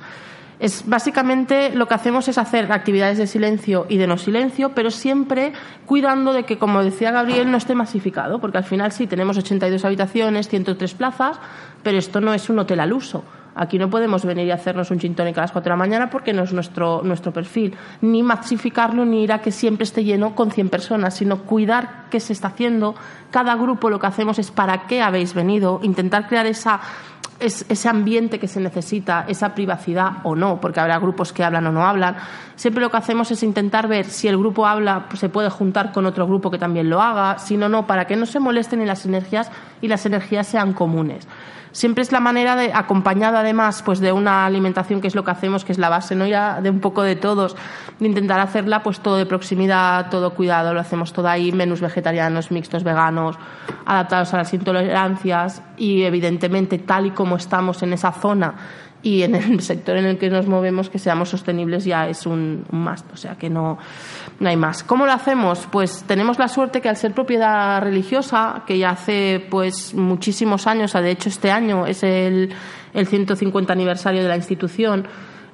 [0.60, 4.90] Es básicamente lo que hacemos es hacer actividades de silencio y de no silencio, pero
[4.90, 5.54] siempre
[5.86, 9.82] cuidando de que, como decía Gabriel, no esté masificado, porque al final sí tenemos 82
[9.86, 11.38] habitaciones, 103 plazas,
[11.82, 13.24] pero esto no es un hotel al uso.
[13.54, 16.32] Aquí no podemos venir y hacernos un gin a las 4 de la mañana porque
[16.32, 17.74] no es nuestro, nuestro perfil.
[18.00, 22.20] Ni masificarlo ni ir a que siempre esté lleno con 100 personas, sino cuidar qué
[22.20, 22.94] se está haciendo.
[23.30, 26.80] Cada grupo lo que hacemos es para qué habéis venido, intentar crear esa
[27.40, 31.72] ese ambiente que se necesita, esa privacidad o no, porque habrá grupos que hablan o
[31.72, 32.16] no hablan.
[32.56, 35.92] Siempre lo que hacemos es intentar ver si el grupo habla, pues, se puede juntar
[35.92, 38.82] con otro grupo que también lo haga, si no, no, para que no se molesten
[38.82, 39.50] y las energías
[39.80, 41.26] y las energías sean comunes
[41.72, 45.30] siempre es la manera de, acompañada además pues de una alimentación que es lo que
[45.30, 46.26] hacemos, que es la base, ¿no?
[46.26, 47.56] Ya de un poco de todos,
[47.98, 52.50] de intentar hacerla pues todo de proximidad, todo cuidado, lo hacemos todo ahí, menús vegetarianos,
[52.50, 53.36] mixtos, veganos,
[53.86, 55.62] adaptados a las intolerancias.
[55.76, 58.54] Y evidentemente tal y como estamos en esa zona
[59.02, 62.64] y en el sector en el que nos movemos que seamos sostenibles ya es un,
[62.70, 63.78] un must, o sea que no,
[64.38, 64.82] no hay más.
[64.82, 65.66] ¿Cómo lo hacemos?
[65.70, 70.92] Pues tenemos la suerte que al ser propiedad religiosa, que ya hace pues muchísimos años,
[70.92, 72.50] de hecho este año es el,
[72.92, 75.06] el 150 aniversario de la institución,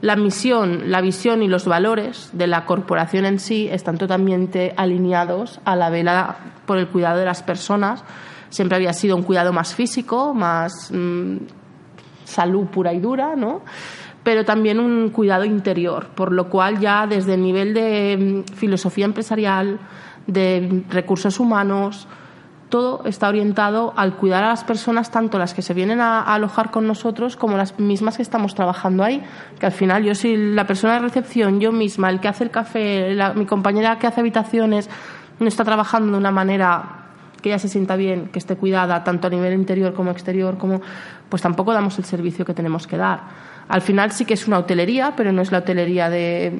[0.03, 5.61] la misión, la visión y los valores de la corporación en sí están totalmente alineados
[5.65, 8.05] a la vela por el cuidado de las personas.
[8.51, 11.37] Siempre había sido un cuidado más físico, más mm,
[12.27, 13.62] salud pura y dura, ¿no?
[14.27, 19.05] pero también un cuidado interior, por lo cual ya desde el nivel de mm, filosofía
[19.05, 19.79] empresarial,
[20.27, 22.09] de recursos humanos,
[22.69, 26.73] todo está orientado al cuidar a las personas, tanto las que se vienen a, alojar
[26.73, 29.23] con nosotros como las mismas que estamos trabajando ahí.
[29.61, 32.51] Que al final yo soy la persona de recepción, yo misma, el que hace el
[32.51, 34.91] café, mi compañera que hace habitaciones,
[35.39, 37.06] no está trabajando de una manera
[37.47, 40.81] que ella se sienta bien, que esté cuidada, tanto a nivel interior como exterior, como
[41.29, 43.21] pues tampoco damos el servicio que tenemos que dar.
[43.69, 46.59] Al final sí que es una hotelería, pero no es la hotelería de,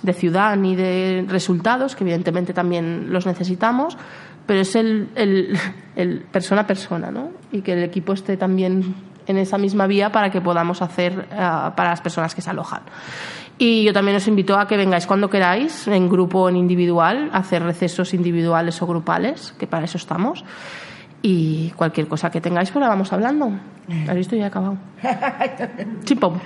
[0.00, 3.98] de ciudad ni de resultados, que evidentemente también los necesitamos,
[4.46, 7.32] pero es el, el, persona a persona, ¿no?
[7.52, 8.94] Y que el equipo esté también
[9.26, 12.80] en esa misma vía para que podamos hacer eh, para las personas que se alojan.
[13.58, 17.28] Y yo también os invito a que vengáis cuando queráis, en grupo o en individual,
[17.32, 20.44] a hacer recesos individuales o grupales, que para eso estamos.
[21.22, 23.50] Y cualquier cosa que tengáis, pues la vamos hablando.
[24.08, 24.36] ¿Has visto?
[24.36, 24.78] Ya he acabado.
[26.04, 26.38] Chimpom.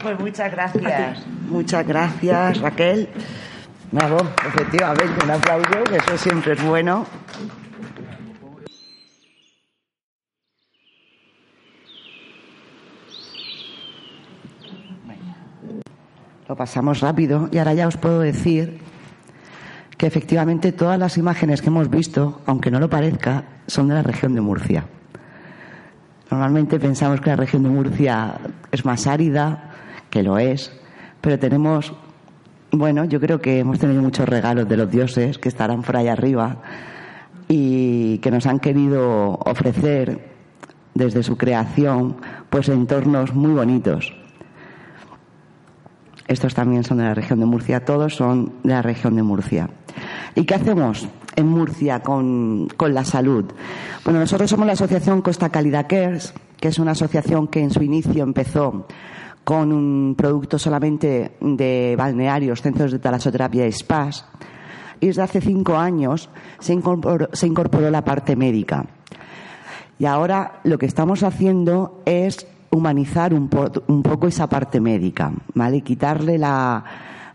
[0.00, 1.26] Pues muchas gracias.
[1.48, 3.08] Muchas gracias, Raquel.
[3.90, 7.04] Bravo, efectivamente, un aplauso, que eso siempre es bueno.
[16.48, 18.78] Lo pasamos rápido y ahora ya os puedo decir
[19.98, 24.02] que efectivamente todas las imágenes que hemos visto, aunque no lo parezca, son de la
[24.02, 24.86] región de Murcia.
[26.30, 28.38] Normalmente pensamos que la región de Murcia
[28.72, 29.72] es más árida,
[30.08, 30.72] que lo es,
[31.20, 31.92] pero tenemos,
[32.70, 36.08] bueno, yo creo que hemos tenido muchos regalos de los dioses que estarán por ahí
[36.08, 36.62] arriba
[37.46, 40.30] y que nos han querido ofrecer
[40.94, 42.16] desde su creación
[42.48, 44.14] pues entornos muy bonitos
[46.28, 49.70] estos también son de la región de Murcia, todos son de la región de Murcia.
[50.34, 53.46] ¿Y qué hacemos en Murcia con, la salud?
[54.04, 57.82] Bueno, nosotros somos la asociación Costa Calidad Cares, que es una asociación que en su
[57.82, 58.86] inicio empezó
[59.42, 64.26] con un producto solamente de balnearios, centros de talasoterapia y spas.
[65.00, 68.84] Y desde hace cinco años se incorporó, se incorporó la parte médica.
[69.98, 75.80] Y ahora lo que estamos haciendo es humanizar un, poco esa parte médica, ¿vale?
[75.80, 76.84] Quitarle la,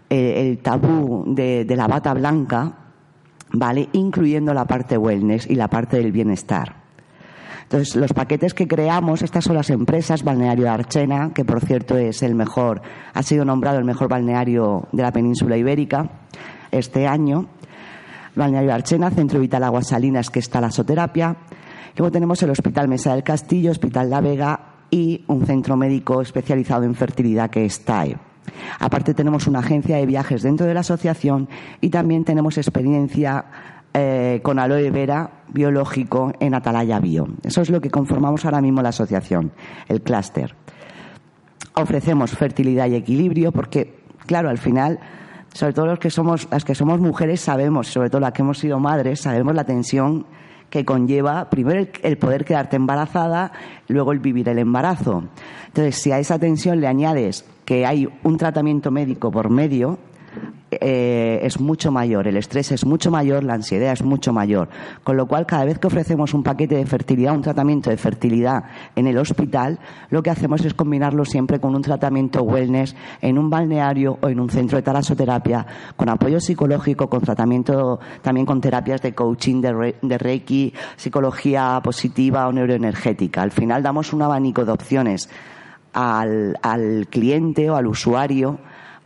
[0.10, 2.74] el, tabú de, la bata blanca,
[3.52, 3.90] ¿vale?
[3.94, 6.84] Incluyendo la parte wellness y la parte del bienestar.
[7.64, 11.98] Entonces, los paquetes que creamos, estas son las empresas, Balneario de Archena, que por cierto
[11.98, 12.82] es el mejor,
[13.14, 16.10] ha sido nombrado el mejor balneario de la península ibérica
[16.72, 17.48] este año.
[18.36, 21.36] Balneario de Archena, Centro Vital Aguas Salinas, que está la soterapia.
[21.96, 26.84] Luego tenemos el Hospital Mesa del Castillo, Hospital La Vega y un centro médico especializado
[26.84, 28.16] en fertilidad que es TAE.
[28.80, 31.50] Aparte tenemos una agencia de viajes dentro de la asociación
[31.82, 33.44] y también tenemos experiencia
[33.92, 37.28] eh, con aloe vera biológico en Atalaya Bio.
[37.42, 39.52] Eso es lo que conformamos ahora mismo la asociación,
[39.88, 40.54] el clúster.
[41.74, 45.00] Ofrecemos fertilidad y equilibrio porque, claro, al final,
[45.56, 48.60] sobre todo los que somos, las que somos mujeres sabemos, sobre todo las que hemos
[48.60, 50.28] sido madres, sabemos la tensión
[50.70, 53.52] que conlleva primero el, poder quedarte embarazada,
[53.88, 55.24] luego el vivir el embarazo.
[55.68, 60.00] Entonces, si a esa tensión le añades que hay un tratamiento médico por medio,
[60.82, 64.70] eh, es mucho mayor, el estrés es mucho mayor, la ansiedad es mucho mayor.
[65.04, 68.64] Con lo cual, cada vez que ofrecemos un paquete de fertilidad, un tratamiento de fertilidad
[68.96, 73.50] en el hospital, lo que hacemos es combinarlo siempre con un tratamiento wellness en un
[73.50, 79.02] balneario o en un centro de talasoterapia, con apoyo psicológico, con tratamiento también con terapias
[79.02, 83.42] de coaching, de, reiki, psicología positiva o neuroenergética.
[83.42, 85.30] Al final damos un abanico de opciones
[85.94, 88.60] al cliente o al usuario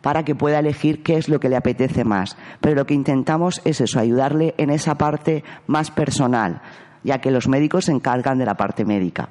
[0.07, 2.37] para que pueda elegir qué es lo que le apetece más.
[2.61, 6.61] Pero lo que intentamos es eso, ayudarle en esa parte más personal,
[7.03, 9.27] ya que los médicos se encargan de la parte médica.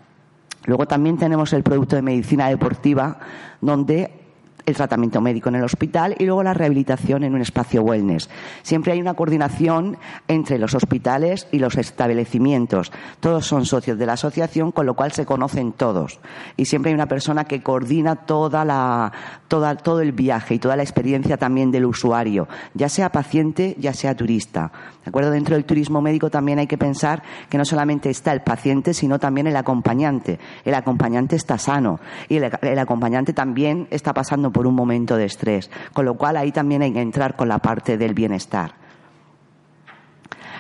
[0.67, 3.19] Luego también tenemos el producto de medicina deportiva,
[3.63, 4.26] donde
[4.67, 8.29] el tratamiento médico en el hospital y luego la rehabilitación en un espacio wellness.
[8.63, 9.97] Siempre hay una coordinación
[10.29, 12.93] entre los hospitales y los establecimientos.
[13.21, 16.19] Todos son socios de la asociación, con lo cual se conocen todos.
[16.57, 19.13] Y siempre hay una persona que coordina toda la,
[19.49, 23.93] toda, todo el viaje y toda la experiencia también del usuario, ya sea paciente, ya
[23.93, 24.73] sea turista.
[25.07, 25.31] ¿De acuerdo?
[25.31, 29.21] Dentro del turismo médico también hay que pensar que no solamente está el paciente, sino
[29.21, 30.41] también el acompañante.
[30.65, 35.71] El acompañante está sano y el, acompañante también está pasando por un momento de estrés.
[35.93, 38.73] Con lo cual ahí también hay que entrar con la parte del bienestar.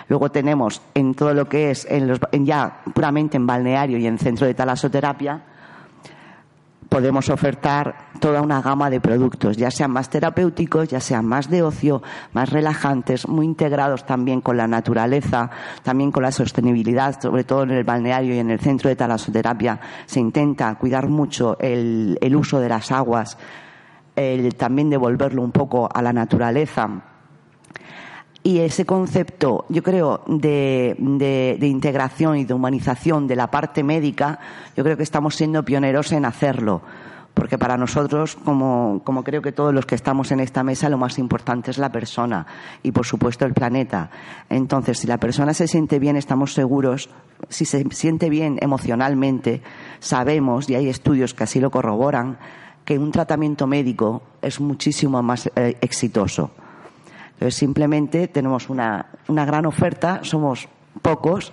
[0.06, 4.16] Luego tenemos en todo lo que es en los, ya puramente en balneario y en
[4.16, 5.42] centro de talasoterapia,
[6.96, 11.62] podemos ofertar toda una gama de productos, ya sean más terapéuticos, ya sean más de
[11.62, 15.50] ocio, más relajantes, muy integrados también con la naturaleza,
[15.82, 19.78] también con la sostenibilidad, sobre todo en el balneario y en el centro de talasoterapia
[20.06, 23.36] se intenta cuidar mucho el, uso de las aguas
[24.14, 27.15] el también devolverlo un poco a la naturaleza.
[28.46, 34.38] Y ese concepto, yo creo, de, integración y de humanización de la parte médica,
[34.76, 36.80] yo creo que estamos siendo pioneros en hacerlo.
[37.34, 40.96] Porque para nosotros, como, como creo que todos los que estamos en esta mesa, lo
[40.96, 42.46] más importante es la persona
[42.84, 44.10] y, por supuesto, el planeta.
[44.48, 47.10] Entonces, si la persona se siente bien, estamos seguros,
[47.48, 49.60] si se siente bien emocionalmente,
[49.98, 52.38] sabemos, y hay estudios que así lo corroboran,
[52.84, 56.52] que un tratamiento médico es muchísimo más eh, exitoso.
[57.36, 60.68] Entonces, simplemente tenemos una, una gran oferta, somos
[61.02, 61.52] pocos,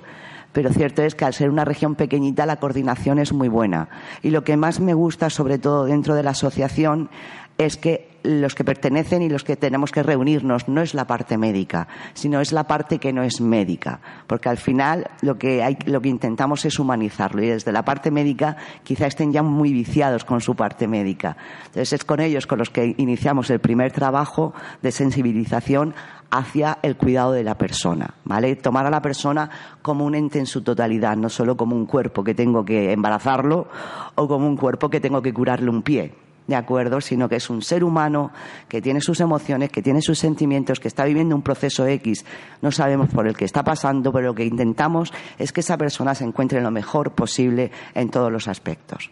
[0.54, 3.90] pero cierto es que al ser una región pequeñita la coordinación es muy buena.
[4.22, 7.10] Y lo que más me gusta, sobre todo dentro de la asociación,
[7.58, 11.38] es que los que pertenecen y los que tenemos que reunirnos no es la parte
[11.38, 15.78] médica, sino es la parte que no es médica, porque al final lo que, hay,
[15.86, 20.24] lo que intentamos es humanizarlo y desde la parte médica quizá estén ya muy viciados
[20.26, 21.38] con su parte médica.
[21.66, 25.94] Entonces es con ellos con los que iniciamos el primer trabajo de sensibilización
[26.32, 28.56] hacia el cuidado de la persona, ¿vale?
[28.56, 29.50] Tomar a la persona
[29.84, 33.68] como un ente en su totalidad, no solo como un cuerpo que tengo que embarazarlo
[34.16, 36.16] o como un cuerpo que tengo que curarle un pie,
[36.48, 37.02] ¿de acuerdo?
[37.02, 38.32] Sino que es un ser humano
[38.68, 42.26] que tiene sus emociones, que tiene sus sentimientos, que está viviendo un proceso X,
[42.62, 46.16] no sabemos por el que está pasando, pero lo que intentamos es que esa persona
[46.16, 49.12] se encuentre lo mejor posible en todos los aspectos.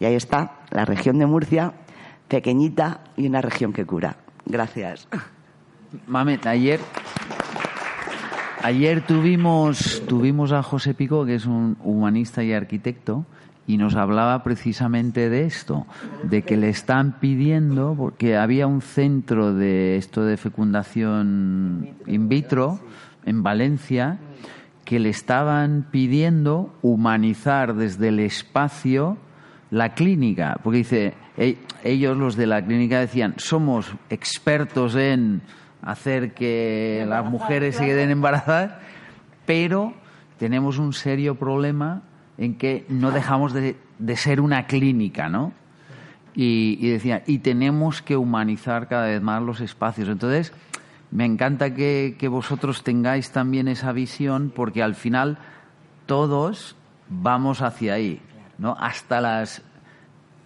[0.00, 1.72] Y ahí está la región de Murcia,
[2.28, 4.16] pequeñita y una región que cura.
[4.46, 5.08] Gracias.
[6.06, 6.80] Mamet, ayer
[8.62, 13.24] Ayer tuvimos, tuvimos a José Pico, que es un humanista y arquitecto,
[13.68, 15.86] y nos hablaba precisamente de esto,
[16.22, 22.80] de que le están pidiendo, porque había un centro de esto de fecundación in vitro
[23.26, 24.18] en Valencia,
[24.86, 29.18] que le estaban pidiendo humanizar desde el espacio
[29.70, 31.14] la clínica, porque dice,
[31.84, 35.42] ellos los de la clínica decían, somos expertos en
[35.82, 38.76] hacer que las mujeres se queden embarazadas,
[39.44, 39.92] pero
[40.38, 42.07] tenemos un serio problema
[42.38, 43.76] en que no dejamos de,
[44.16, 45.52] ser una clínica, ¿no?
[46.34, 50.08] Y, decía, y tenemos que humanizar cada vez más los espacios.
[50.08, 50.52] Entonces,
[51.10, 55.38] me encanta que, vosotros tengáis también esa visión, porque al final
[56.06, 56.76] todos
[57.08, 58.20] vamos hacia ahí,
[58.58, 58.76] ¿no?
[58.78, 59.62] Hasta las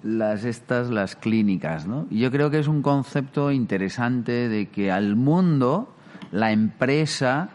[0.03, 2.09] las estas las clínicas, ¿no?
[2.11, 5.95] Y yo creo que es un concepto interesante de que al mundo
[6.32, 7.51] la empresa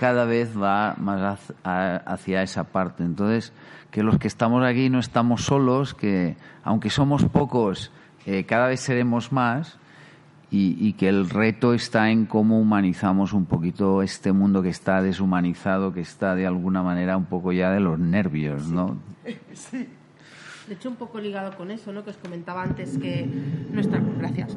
[0.00, 3.04] cada vez va más hacia esa parte.
[3.04, 3.52] Entonces,
[3.92, 6.34] que los que estamos aquí no estamos solos, que
[6.64, 7.92] aunque somos pocos,
[8.26, 9.78] eh, cada vez seremos más
[10.50, 15.00] y, y, que el reto está en cómo humanizamos un poquito este mundo que está
[15.02, 18.96] deshumanizado, que está de alguna manera un poco ya de los nervios, ¿no?
[19.54, 19.88] Sí.
[20.72, 22.02] De hecho, un poco ligado con eso, ¿no?
[22.02, 23.28] Que os comentaba antes que
[23.72, 24.56] nuestra, gracias,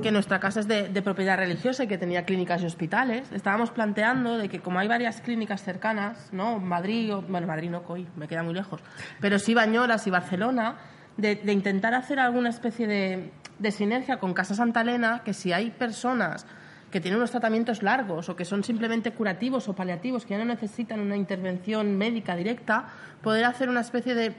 [0.00, 3.32] que nuestra casa es de, propiedad religiosa y que tenía clínicas y hospitales.
[3.32, 6.60] Estábamos planteando de que como hay varias clínicas cercanas, ¿no?
[6.60, 8.80] Madrid, bueno, Madrid no, Coy, me queda muy lejos,
[9.20, 10.76] pero sí Bañolas y Barcelona,
[11.16, 15.72] de, intentar hacer alguna especie de, de sinergia con Casa Santa Elena, que si hay
[15.72, 16.46] personas
[16.92, 20.44] que tienen unos tratamientos largos o que son simplemente curativos o paliativos, que ya no
[20.44, 22.86] necesitan una intervención médica directa,
[23.20, 24.34] poder hacer una especie de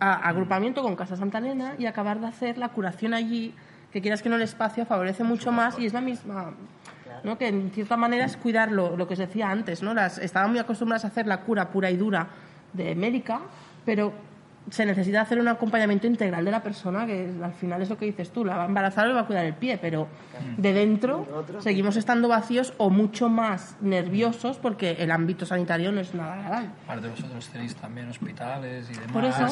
[0.00, 3.54] agrupamiento con Casa Santa Elena y acabar de hacer la curación allí,
[3.92, 6.52] que quieras que no el espacio favorece mucho más y es la misma,
[7.22, 7.38] ¿no?
[7.38, 9.94] que en cierta manera es cuidar lo, que os decía antes, ¿no?
[9.94, 12.26] Las, estaban muy acostumbradas a hacer la cura pura y dura
[12.72, 13.40] de médica,
[13.84, 14.12] pero
[14.70, 18.06] se necesita hacer un acompañamiento integral de la persona, que al final es lo que
[18.06, 20.08] dices tú, la va a embarazar o va a cuidar el pie, pero
[20.56, 21.26] de dentro
[21.60, 26.70] seguimos estando vacíos o mucho más nerviosos porque el ámbito sanitario no es nada agradable.
[26.84, 29.12] Aparte vosotros tenéis también hospitales y demás.
[29.12, 29.46] Por eso,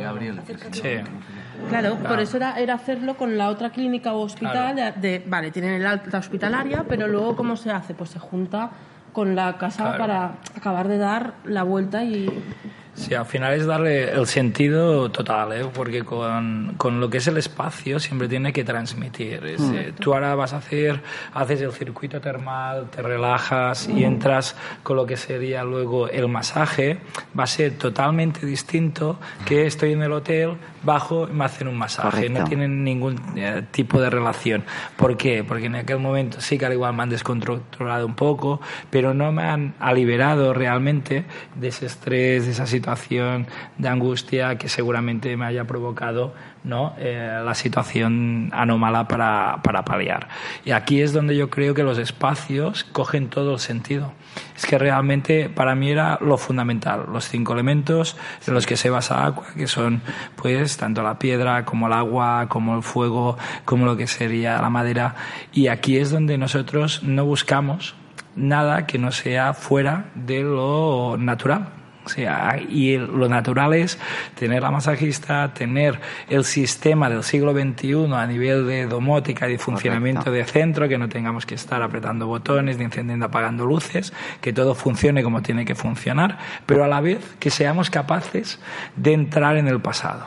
[0.00, 0.40] Gabriel.
[1.68, 5.74] Claro, por eso era, era, hacerlo con la otra clínica o hospital, de, vale, tienen
[5.74, 7.94] el alta hospitalaria, pero luego ¿cómo se hace?
[7.94, 8.70] Pues se junta
[9.12, 12.28] con la casa para acabar de dar la vuelta y
[12.98, 15.66] Sí, al final es darle el sentido total, ¿eh?
[15.72, 19.40] porque con, con, lo que es el espacio siempre tiene que transmitir.
[19.40, 19.74] Mm.
[19.74, 21.00] Eh, tú ahora vas a hacer,
[21.32, 26.98] haces el circuito termal, te relajas y entras con lo que sería luego el masaje,
[27.38, 30.56] va a ser totalmente distinto que estoy en el hotel,
[30.88, 32.30] bajo y me hacen un masaje.
[32.30, 34.64] No tienen ningún eh, tipo de relación.
[34.96, 35.44] ¿Por qué?
[35.44, 38.60] Porque en aquel momento sí que al igual me han descontrolado un poco,
[38.90, 44.68] pero no me han liberado realmente de ese estrés, de esa situación de angustia que
[44.68, 46.32] seguramente me haya provocado
[46.68, 46.94] ¿no?
[46.98, 50.28] Eh, la situación anómala para, para paliar.
[50.64, 54.12] Y aquí es donde yo creo que los espacios cogen todo el sentido.
[54.54, 58.16] Es que realmente para mí era lo fundamental, los cinco elementos
[58.46, 60.02] en los que se basa agua, que son
[60.36, 64.68] pues tanto la piedra como el agua, como el fuego, como lo que sería la
[64.68, 65.14] madera.
[65.52, 67.94] Y aquí es donde nosotros no buscamos
[68.36, 71.77] nada que no sea fuera de lo natural
[72.16, 73.98] y lo natural es
[74.34, 79.58] tener la masajista, tener el sistema del siglo XXI a nivel de domótica y de
[79.58, 84.52] funcionamiento de centro, que no tengamos que estar apretando botones, ni encendiendo, apagando luces, que
[84.52, 88.60] todo funcione como tiene que funcionar, pero a la vez que seamos capaces
[88.96, 90.26] de entrar en el pasado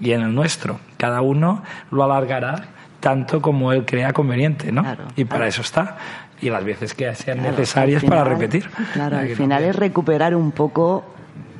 [0.00, 0.80] y en el nuestro.
[0.96, 2.66] Cada uno lo alargará
[3.00, 4.84] tanto como él crea conveniente, ¿no?
[5.16, 5.96] y para eso está
[6.42, 8.68] y las veces que sean necesarias para repetir.
[8.92, 11.04] Claro, al final es recuperar un poco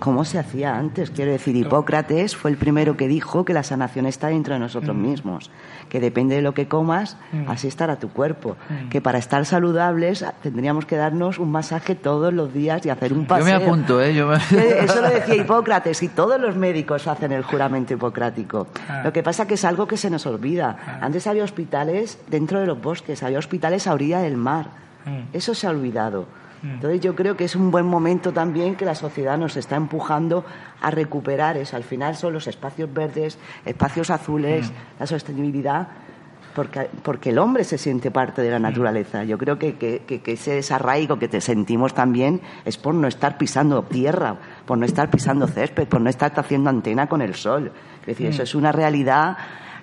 [0.03, 1.13] ¿Cómo se hacía antes?
[1.13, 4.97] Quiero decir, Hipócrates fue el primero que dijo que la sanación está dentro de nosotros
[4.97, 5.01] mm.
[5.01, 5.53] mismos,
[5.89, 7.49] que depende de lo que comas, mm.
[7.49, 8.89] así estará tu cuerpo, mm.
[8.89, 13.27] que para estar saludables tendríamos que darnos un masaje todos los días y hacer un
[13.27, 13.47] paseo.
[13.47, 14.13] Yo me apunto, ¿eh?
[14.13, 14.33] Yo
[14.83, 18.67] Eso lo decía Hipócrates y todos los médicos hacen el juramento hipocrático.
[18.89, 19.03] Ah.
[19.05, 20.79] Lo que pasa que es algo que se nos olvida.
[20.85, 20.99] Ah.
[21.03, 24.83] Antes había hospitales dentro de los bosques, había hospitales a orilla del mar.
[25.33, 26.27] Eso se ha olvidado.
[26.63, 30.45] Entonces yo creo que es un buen momento también que la sociedad nos está empujando
[30.81, 31.77] a recuperar eso.
[31.77, 35.01] Al final son los espacios verdes, espacios azules, mm.
[35.01, 35.89] la sostenibilidad,
[36.55, 38.63] porque, porque el hombre se siente parte de la mm.
[38.63, 39.25] naturaleza.
[39.25, 43.39] Yo creo que, que, que, ese desarraigo que te sentimos también es por no estar
[43.39, 47.73] pisando tierra, por no estar pisando césped, por no estar haciendo antena con el sol.
[48.03, 48.45] Es decir, eso mm.
[48.45, 49.37] es una realidad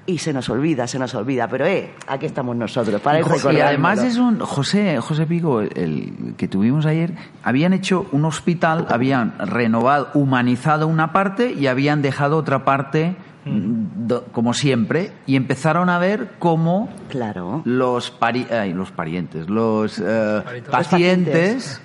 [0.09, 1.47] y se nos olvida, se nos olvida.
[1.47, 6.47] Pero eh, aquí estamos nosotros para Y además es un José José Pico, el que
[6.47, 12.65] tuvimos ayer, habían hecho un hospital, habían renovado, humanizado una parte y habían dejado otra
[12.65, 17.61] parte mm, como siempre y empezaron a ver cómo claro.
[17.65, 18.11] los
[18.73, 21.81] los parientes, los eh, pacientes,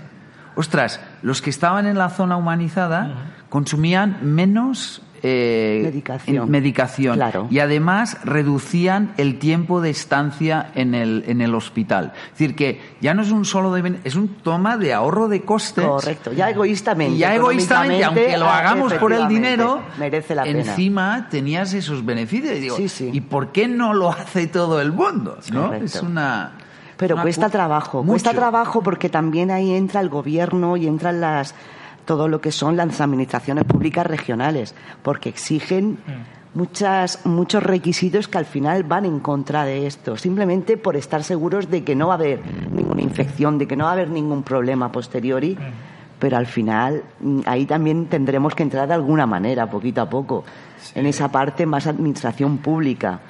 [0.55, 7.18] ostras, los que estaban en la zona humanizada consumían menos eh, medicación, medicación.
[7.49, 12.12] y además reducían el tiempo de estancia en el, en el hospital.
[12.27, 15.41] Es decir, que ya no es un solo de, es un toma de ahorro de
[15.41, 15.87] costes.
[15.87, 17.14] Correcto, ya egoístamente.
[17.14, 20.59] Y ya egoístamente, aunque lo hagamos por el dinero, merece la pena.
[20.59, 23.01] encima tenías esos beneficios.
[23.01, 25.39] ¿Y por qué no lo hace todo el mundo?
[25.51, 25.72] ¿no?
[25.72, 26.53] Es una...
[26.99, 31.55] Pero cuesta trabajo, cuesta trabajo porque también ahí entra el gobierno y entran las
[32.05, 35.99] todo lo que son las administraciones públicas regionales, porque exigen
[36.55, 36.59] Mm.
[36.59, 41.71] muchas, muchos requisitos que al final van en contra de esto, simplemente por estar seguros
[41.71, 42.41] de que no va a haber
[42.73, 45.57] ninguna infección, de que no va a haber ningún problema posteriori.
[46.19, 50.45] Pero al final mm, ahí también tendremos que entrar de alguna manera, poquito a poco,
[50.95, 53.21] en esa parte más administración pública.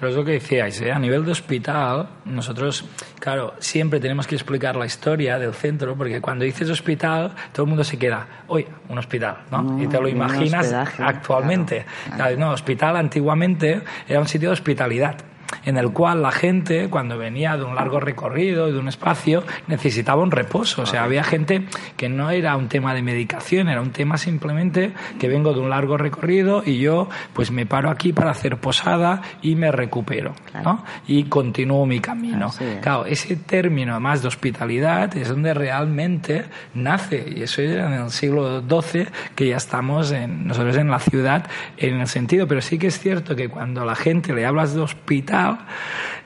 [0.00, 0.90] Pero es lo que decíais, ¿eh?
[0.90, 2.86] a nivel de hospital, nosotros,
[3.18, 7.68] claro, siempre tenemos que explicar la historia del centro, porque cuando dices hospital, todo el
[7.68, 9.62] mundo se queda, oye, un hospital, ¿no?
[9.62, 11.84] No, y te lo imaginas actualmente.
[12.16, 15.16] Claro, No, hospital antiguamente era un sitio de hospitalidad
[15.64, 19.42] en el cual la gente, cuando venía de un largo recorrido y de un espacio,
[19.66, 20.82] necesitaba un reposo.
[20.82, 21.64] O sea, había gente
[21.96, 25.70] que no era un tema de medicación, era un tema simplemente que vengo de un
[25.70, 30.34] largo recorrido y yo pues me paro aquí para hacer posada y me recupero,
[30.64, 30.84] ¿no?
[31.06, 32.48] Y continúo mi camino.
[32.48, 32.80] Es.
[32.80, 36.44] Claro, ese término más de hospitalidad es donde realmente
[36.74, 40.98] nace, y eso era en el siglo XII, que ya estamos en, nosotros en la
[40.98, 41.46] ciudad
[41.76, 44.74] en el sentido, pero sí que es cierto que cuando a la gente le hablas
[44.74, 45.58] de hospital, about.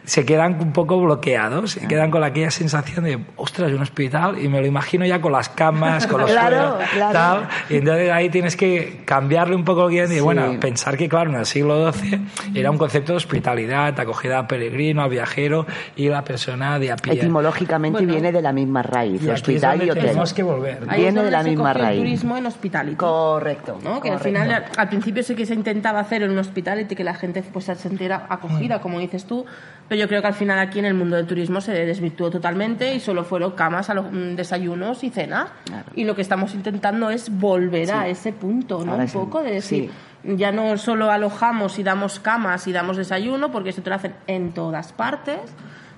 [0.05, 4.49] Se quedan un poco bloqueados, se quedan con aquella sensación de, ostras, un hospital, y
[4.49, 7.13] me lo imagino ya con las camas, con los Claro, suelos, claro.
[7.13, 10.21] tal, y entonces ahí tienes que cambiarle un poco bien y Sí.
[10.21, 12.21] bueno, pensar que claro, en el siglo XII
[12.55, 16.97] era un concepto de hospitalidad, acogida al peregrino, al viajero y la persona de a
[16.97, 17.15] pie.
[17.15, 18.13] Etimológicamente Bueno.
[18.13, 20.05] viene de la misma raíz, Y hospital y hotel.
[20.05, 20.81] tenemos que volver.
[20.89, 21.99] Ahí Viene de la misma cogió el raíz.
[22.01, 22.97] turismo en hospitality.
[22.97, 23.79] Correcto.
[23.83, 24.01] ¿no?
[24.01, 24.41] Que al correcto.
[24.43, 27.65] final, al principio sí que se intentaba hacer en un hospitality que la gente pues,
[27.67, 29.45] se sintiera acogida, como dices tú,
[29.89, 32.95] pero yo creo que al final aquí en el mundo del turismo se desvirtuó totalmente
[32.95, 35.51] y solo fueron camas, alo- mm, desayunos y cenas.
[35.65, 35.85] Claro.
[35.95, 38.93] Y lo que estamos intentando es volver a ese punto, ¿no?
[38.93, 39.17] Ahora un sí.
[39.19, 39.91] poco de decir,
[40.25, 44.15] ya no solo alojamos y damos camas y damos desayuno, porque eso te lo hacen
[44.27, 45.39] en todas partes,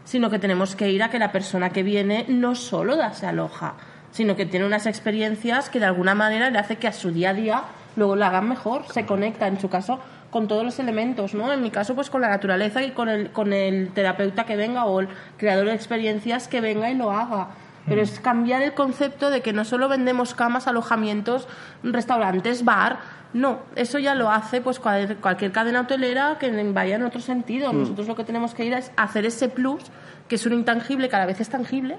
[0.04, 3.26] sino que tenemos que ir a que la persona que viene no solo da- se
[3.26, 3.74] aloja,
[4.12, 7.30] sino que tiene unas experiencias que de alguna manera le hace que a su día
[7.30, 7.62] a día
[7.96, 9.98] luego la hagan mejor, se conecta en su caso
[10.36, 11.50] con todos los elementos, ¿no?
[11.50, 14.84] En mi caso pues con la naturaleza y con el, con el terapeuta que venga
[14.84, 15.08] o el
[15.38, 17.48] creador de experiencias que venga y lo haga.
[17.88, 21.48] Pero es cambiar el concepto de que no solo vendemos camas, alojamientos,
[21.82, 22.98] restaurantes, bar.
[23.32, 27.72] No, eso ya lo hace pues cual- cualquier cadena hotelera que vaya en otro sentido.
[27.72, 29.84] Nosotros lo que tenemos que ir es hacer ese plus,
[30.28, 31.96] que es un intangible que a la vez es tangible,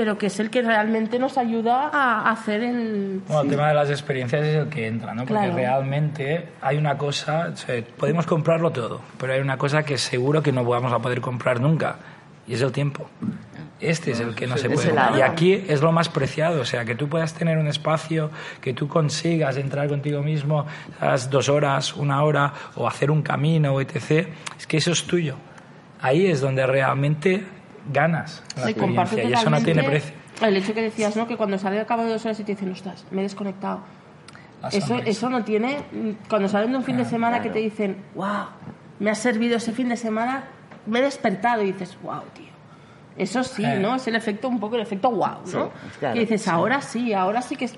[0.00, 3.20] pero que es el que realmente nos ayuda a hacer el...
[3.26, 5.26] Bueno, el tema de las experiencias es el que entra, ¿no?
[5.26, 5.54] Porque Claro.
[5.54, 10.42] realmente hay una cosa, o sea, podemos comprarlo todo, pero hay una cosa que seguro
[10.42, 11.96] que no vamos a poder comprar nunca,
[12.46, 13.10] y es el tiempo.
[13.78, 15.18] Este es el que no se Es puede.
[15.18, 18.30] Y aquí es lo más preciado, o sea, que tú puedas tener un espacio,
[18.62, 20.64] que tú consigas entrar contigo mismo
[20.98, 24.28] las dos horas, una hora, o hacer un camino, etc.
[24.58, 25.36] Es que eso es tuyo.
[26.00, 27.44] Ahí es donde realmente
[27.92, 30.14] ganas la Sí, experiencia, y eso no tiene precio.
[30.42, 31.26] El hecho que decías, ¿no?
[31.28, 33.80] Que cuando sale al cabo de dos horas y te dicen, ostras, me he desconectado.
[34.72, 35.78] Eso, eso no tiene.
[36.28, 38.46] Cuando salen de un fin de semana que te dicen, wow,
[38.98, 40.44] me ha servido ese fin de semana,
[40.86, 42.50] me he despertado y dices, wow, tío.
[43.16, 43.78] Eso sí, Eh.
[43.78, 43.96] ¿no?
[43.96, 45.44] Es el efecto, un poco el efecto wow, ¿no?
[45.44, 45.58] Sí,
[45.98, 46.50] claro, que dices, sí.
[46.50, 47.74] ahora sí, ahora sí que es-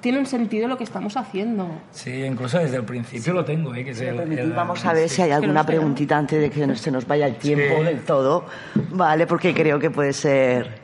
[0.00, 1.68] tiene un sentido lo que estamos haciendo.
[1.90, 3.84] Sí, incluso desde el principio lo tengo, ¿eh?
[3.84, 6.90] Que es el- el- Vamos a ver si hay alguna preguntita antes de que se
[6.90, 7.84] nos vaya el tiempo Sí.
[7.84, 8.44] del todo.
[8.92, 10.80] Vale, porque creo que puede ser.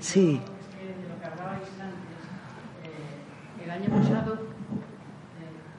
[0.00, 0.40] Sí.
[0.40, 4.34] de lo que hablabais antes, eh, el año pasado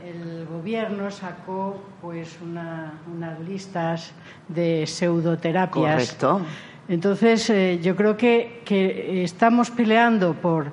[0.03, 4.13] eh, el gobierno sacó pues una- unas listas
[4.47, 5.93] de pseudoterapias.
[5.93, 6.41] Correcto.
[6.87, 10.71] Entonces eh, yo creo que, que estamos peleando por,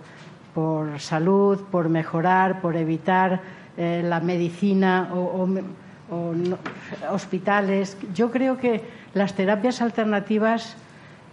[0.54, 3.40] por salud, por mejorar, por evitar
[3.76, 5.48] eh, la medicina o,
[6.10, 6.58] o no-
[7.10, 7.96] hospitales.
[8.14, 8.82] Yo creo que
[9.14, 10.76] las terapias alternativas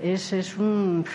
[0.01, 1.05] es, es un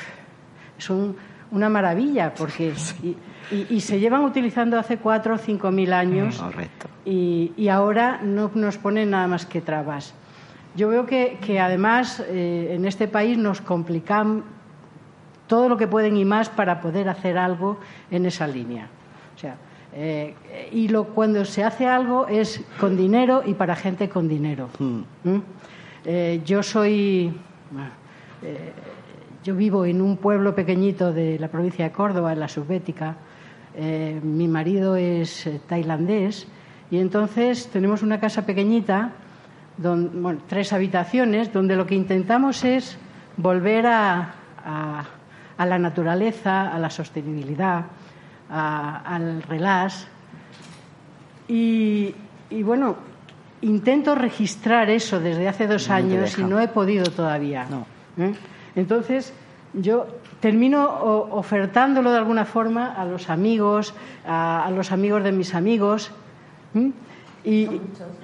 [0.78, 1.16] es un-
[1.50, 3.16] una maravilla porque y,
[3.50, 6.88] y- y se llevan utilizando hace cuatro o cinco mil años Correcto.
[7.04, 10.14] y, y ahora no nos ponen nada más que trabas.
[10.76, 14.42] Yo veo que, que además eh, en este país nos complican
[15.46, 17.78] todo lo que pueden y más para poder hacer algo
[18.10, 18.88] en esa línea.
[19.34, 19.56] O sea,
[19.94, 20.34] eh,
[20.72, 24.68] y lo, cuando se hace algo es con dinero y para gente con dinero.
[24.78, 25.00] ¿Mm?
[26.04, 27.32] Eh, yo soy.
[28.42, 28.72] eh,
[29.44, 33.16] yo vivo en un pueblo pequeñito de la provincia de Córdoba, en la Subbética.
[34.22, 36.46] Mi marido es tailandés
[36.90, 39.10] y entonces tenemos una casa pequeñita,
[39.76, 42.96] bueno, tres habitaciones, donde lo que intentamos es
[43.36, 44.34] volver a,
[44.64, 45.04] a-
[45.56, 47.84] a la naturaleza, a la sostenibilidad,
[48.50, 50.06] a- al relax.
[51.48, 52.14] Y,
[52.50, 52.96] y bueno,
[53.60, 57.66] intento registrar eso desde hace dos No años y no he podido todavía.
[57.70, 57.86] No.
[58.18, 58.34] ¿Eh?
[58.76, 59.32] Entonces,
[59.74, 60.06] yo
[60.40, 60.84] termino
[61.30, 63.94] ofertándolo de alguna forma a los amigos,
[64.26, 66.10] a, los amigos de mis amigos.
[67.44, 67.68] Y,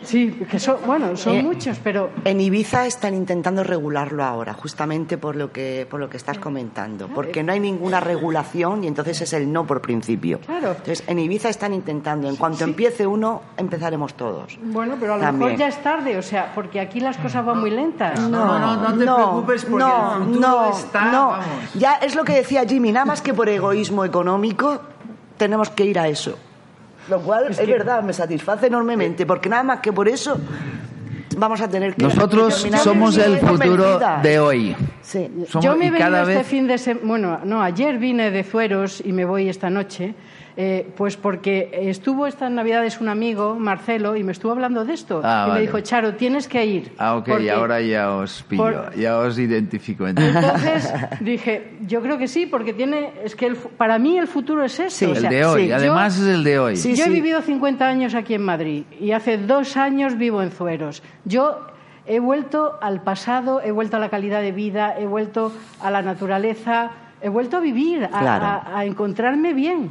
[0.02, 5.18] sí, que son, bueno, son eh, muchos, pero en Ibiza están intentando regularlo ahora, justamente
[5.18, 9.20] por lo que por lo que estás comentando, porque no hay ninguna regulación y entonces
[9.20, 10.40] es el no por principio.
[10.40, 10.70] Claro.
[10.70, 14.58] Entonces en Ibiza están intentando, en cuanto empiece uno, empezaremos todos.
[14.62, 17.60] Bueno, pero a lo mejor ya es tarde, o sea, porque aquí las cosas van
[17.60, 18.18] muy lentas.
[18.20, 21.34] No, no, no, te preocupes porque no, el futuro no, está, no.
[21.74, 24.80] Ya es lo que decía Jimmy, nada más que por egoísmo económico
[25.36, 26.38] tenemos que ir a eso.
[27.08, 30.38] Lo cual es, verdad, me satisface enormemente, porque nada más que por eso
[31.36, 32.02] vamos a tener que...
[32.02, 34.76] Nosotros somos el futuro de hoy.
[35.10, 35.28] Sí.
[35.60, 37.06] Yo me he venido este fin de semana...
[37.06, 40.14] Bueno, no, ayer vine de Fueros y me voy esta noche
[40.56, 45.22] eh, pues porque estuvo estas navidades un amigo, Marcelo, y me estuvo hablando de esto.
[45.24, 46.92] Ah, y me dijo, Charo, tienes que ir.
[46.98, 50.06] Ah, ok, y ahora ya os pillo, ya os identifico.
[50.06, 54.78] Entonces dije, yo creo que sí, porque tiene, es que para mí el futuro es
[54.80, 55.14] eso.
[55.14, 56.76] el de hoy, además es el de hoy.
[56.76, 61.02] yo he vivido 50 años aquí en Madrid y hace dos años vivo en Zueros.
[61.24, 61.70] Yo
[62.06, 66.02] he vuelto al pasado, he vuelto a la calidad de vida, he vuelto a la
[66.02, 66.90] naturaleza,
[67.20, 69.90] he vuelto a vivir, a encontrarme bien.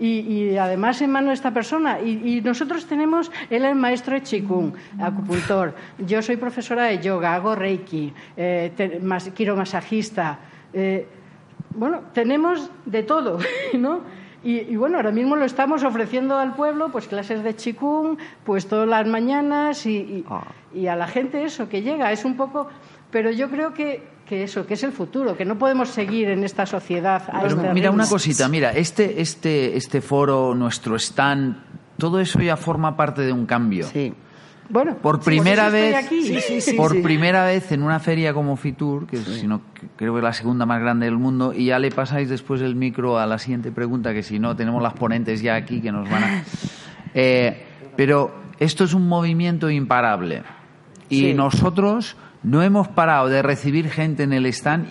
[0.00, 2.00] Y, además en mano de esta persona.
[2.00, 5.74] Y, nosotros tenemos, él es maestro de Qigong, acupuntor.
[5.98, 8.72] Yo soy profesora de yoga, hago reiki, eh,
[9.34, 10.38] quiero masajista.
[10.72, 11.06] Eh,
[11.74, 13.38] bueno, tenemos de todo,
[13.74, 14.00] ¿no?
[14.44, 18.88] Y, bueno, ahora mismo lo estamos ofreciendo al pueblo, pues clases de Qigong, pues todas
[18.88, 20.44] las mañanas y, ah.
[20.72, 22.12] y a la gente eso que llega.
[22.12, 22.68] Es un poco.
[23.10, 26.44] Pero yo creo que que eso, que es el futuro, que no podemos seguir en
[26.44, 27.22] esta sociedad.
[27.46, 31.56] Este mira una cosita, mira, este, este, este foro, nuestro stand,
[31.96, 33.86] todo eso ya forma parte de un cambio.
[33.86, 34.12] Sí.
[34.70, 36.08] Bueno, por primera vez,
[36.76, 39.62] por primera vez en una feria como Fitur, que si no,
[39.96, 42.74] creo que es la segunda más grande del mundo, y ya le pasáis después el
[42.74, 46.08] micro a la siguiente pregunta, que si no tenemos las ponentes ya aquí que nos
[46.08, 46.44] van a.
[47.14, 47.64] Eh,
[47.96, 50.42] pero esto es un movimiento imparable
[51.08, 54.88] y nosotros no hemos parado de recibir gente en el stand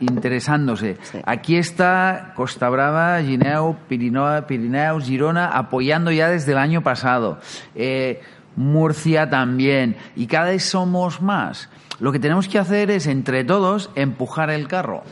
[0.00, 0.96] interesándose.
[1.24, 7.38] Aquí está Costa Brava, Gineo, Pirineos, Girona, apoyando ya desde el año pasado.
[7.74, 8.22] Eh,
[8.56, 9.96] Murcia también.
[10.16, 11.68] Y cada vez somos más.
[12.00, 15.02] Lo que tenemos que hacer es, entre todos, empujar el carro.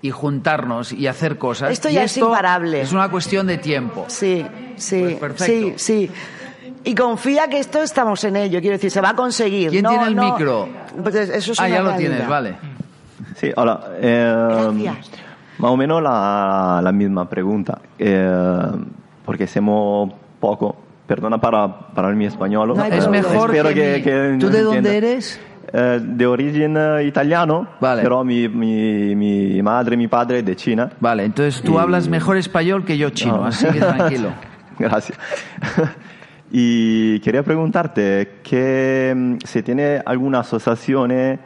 [0.00, 1.70] Y juntarnos y hacer cosas.
[1.72, 2.80] Esto ya es imparable.
[2.80, 4.04] Es una cuestión de tiempo.
[4.08, 4.46] Sí,
[4.76, 5.16] sí.
[5.18, 6.10] Pues sí, sí.
[6.84, 9.70] Y confía que esto estamos en ello, quiero decir, se va a conseguir.
[9.70, 10.68] ¿Quién tiene el micro?
[11.02, 12.56] Pues eso es ah, ya lo tienes, vale.
[13.36, 13.80] Sí, hola.
[14.00, 14.92] Eh,
[15.58, 18.70] más o menos la, la misma pregunta, eh,
[19.24, 20.76] porque hacemos poco.
[21.08, 22.74] Perdona para, para mi español.
[22.92, 25.40] es mejor que, ¿Tú de dónde eres?
[25.72, 28.02] Eh, de origen italiano, vale.
[28.02, 30.90] pero mi, mi, mi, madre y mi padre de China.
[31.00, 34.28] Vale, entonces tú hablas mejor español que yo chino, así que tranquilo.
[34.78, 35.18] Gracias.
[36.50, 41.38] Y quería preguntarte que mm, si tiene alguna asociación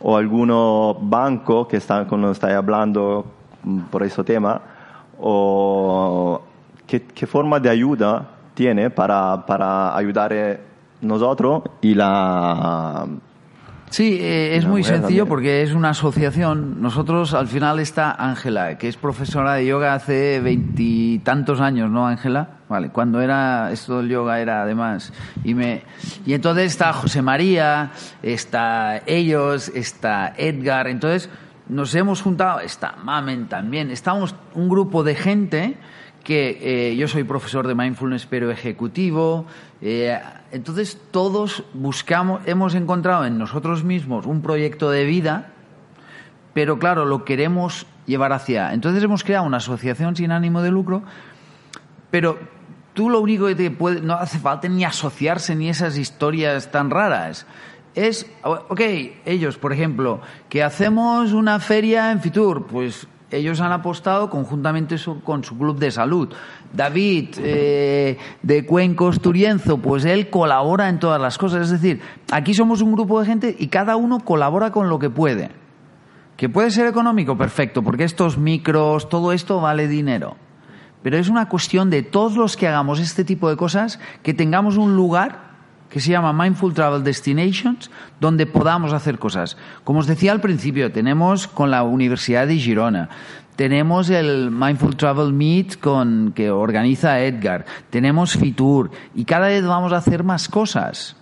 [0.00, 0.50] o algún
[1.08, 3.24] banco que está, cuando está hablando
[3.62, 4.60] mm, por ese tema,
[5.18, 6.42] o
[6.86, 10.58] qué, qué forma de ayuda tiene para, para ayudar a
[11.00, 13.06] nosotros y la
[13.88, 16.82] Sí, eh, es muy sencillo porque es una asociación.
[16.82, 22.58] Nosotros al final está Ángela, que es profesora de yoga hace veintitantos años, ¿no, Ángela?
[22.68, 25.10] Vale, cuando era esto del yoga era además
[25.42, 25.82] y me
[26.26, 27.92] y entonces está José María,
[28.22, 31.30] está ellos, está Edgar, entonces
[31.66, 35.78] nos hemos juntado, está Mamen también, estamos un grupo de gente
[36.24, 39.46] que eh, yo soy profesor de mindfulness pero ejecutivo,
[39.80, 40.18] eh,
[40.52, 45.52] entonces todos buscamos, hemos encontrado en nosotros mismos un proyecto de vida,
[46.52, 48.74] pero claro, lo queremos llevar hacia.
[48.74, 51.02] Entonces hemos creado una asociación sin ánimo de lucro,
[52.10, 52.38] pero
[52.94, 56.90] tú lo único que te puede, no hace falta ni asociarse ni esas historias tan
[56.90, 57.46] raras.
[57.94, 58.80] Es, ok,
[59.24, 65.44] ellos, por ejemplo, que hacemos una feria en Fitur, pues ellos han apostado conjuntamente con
[65.44, 66.28] su club de salud.
[66.72, 71.62] David eh, de Cuencos Turienzo, pues él colabora en todas las cosas.
[71.62, 72.00] Es decir,
[72.30, 75.50] aquí somos un grupo de gente y cada uno colabora con lo que puede.
[76.36, 80.36] Que puede ser económico, perfecto, porque estos micros, todo esto vale dinero.
[81.02, 84.76] Pero es una cuestión de todos los que hagamos este tipo de cosas, que tengamos
[84.76, 85.49] un lugar
[85.90, 89.56] que se llama Mindful Travel Destinations, donde podamos hacer cosas.
[89.84, 93.10] Como os decía al principio, tenemos con la Universidad de Girona,
[93.60, 97.66] tenemos el Mindful Travel Meet con, que organiza Edgar.
[97.90, 98.90] Tenemos Fitur.
[99.14, 101.14] Y cada vez vamos a hacer más cosas.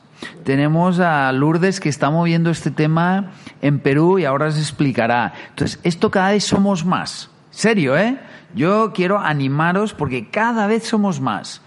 [0.45, 5.33] Tenemos a Lourdes que está moviendo este tema en Perú y ahora se explicará.
[5.49, 7.29] Entonces, esto cada vez somos más.
[7.51, 8.21] Serio, ¿eh?
[8.55, 11.61] Yo quiero animaros porque cada vez somos más.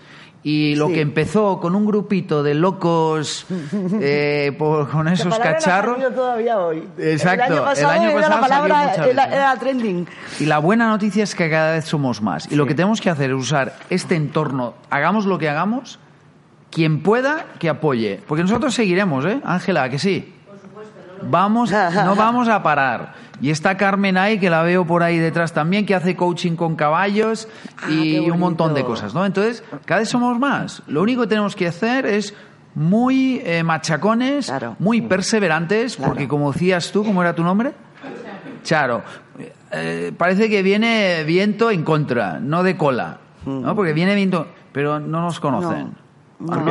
[0.44, 0.94] Y lo Sí.
[0.96, 3.46] que empezó con un grupito de locos
[4.02, 6.00] eh, por- con esos cacharros.
[6.16, 6.84] todavía hoy.
[6.98, 8.94] Exacto, El año el pasado era la palabra,
[9.32, 10.08] era, trending.
[10.39, 12.52] Y la buena noticia es que cada vez somos más.
[12.52, 16.00] Y lo que tenemos que hacer es usar este entorno, hagamos lo que hagamos,
[16.72, 18.20] quien pueda que apoye.
[18.28, 19.42] Porque nosotros seguiremos, ¿eh?
[19.46, 20.34] Ángela, que sí.
[21.22, 21.70] Vamos,
[22.06, 23.14] no vamos a parar.
[23.42, 26.76] Y está Carmen ahí, que la veo por ahí detrás también, que hace coaching con
[26.76, 27.48] caballos
[27.82, 29.26] Ah, y un montón de cosas, ¿no?
[29.26, 30.84] Entonces, cada vez somos más.
[30.88, 32.36] Lo único que tenemos que hacer es
[32.76, 34.76] muy eh, machacones, Claro.
[34.80, 36.12] muy perseverantes, Claro.
[36.12, 37.74] porque como decías tú, ¿cómo era tu nombre?
[38.64, 39.02] Charo,
[39.72, 43.76] eh, parece que viene viento en contra, no de cola, ¿no?
[43.76, 45.86] Porque viene viento, pero no nos conocen.
[45.86, 45.94] No,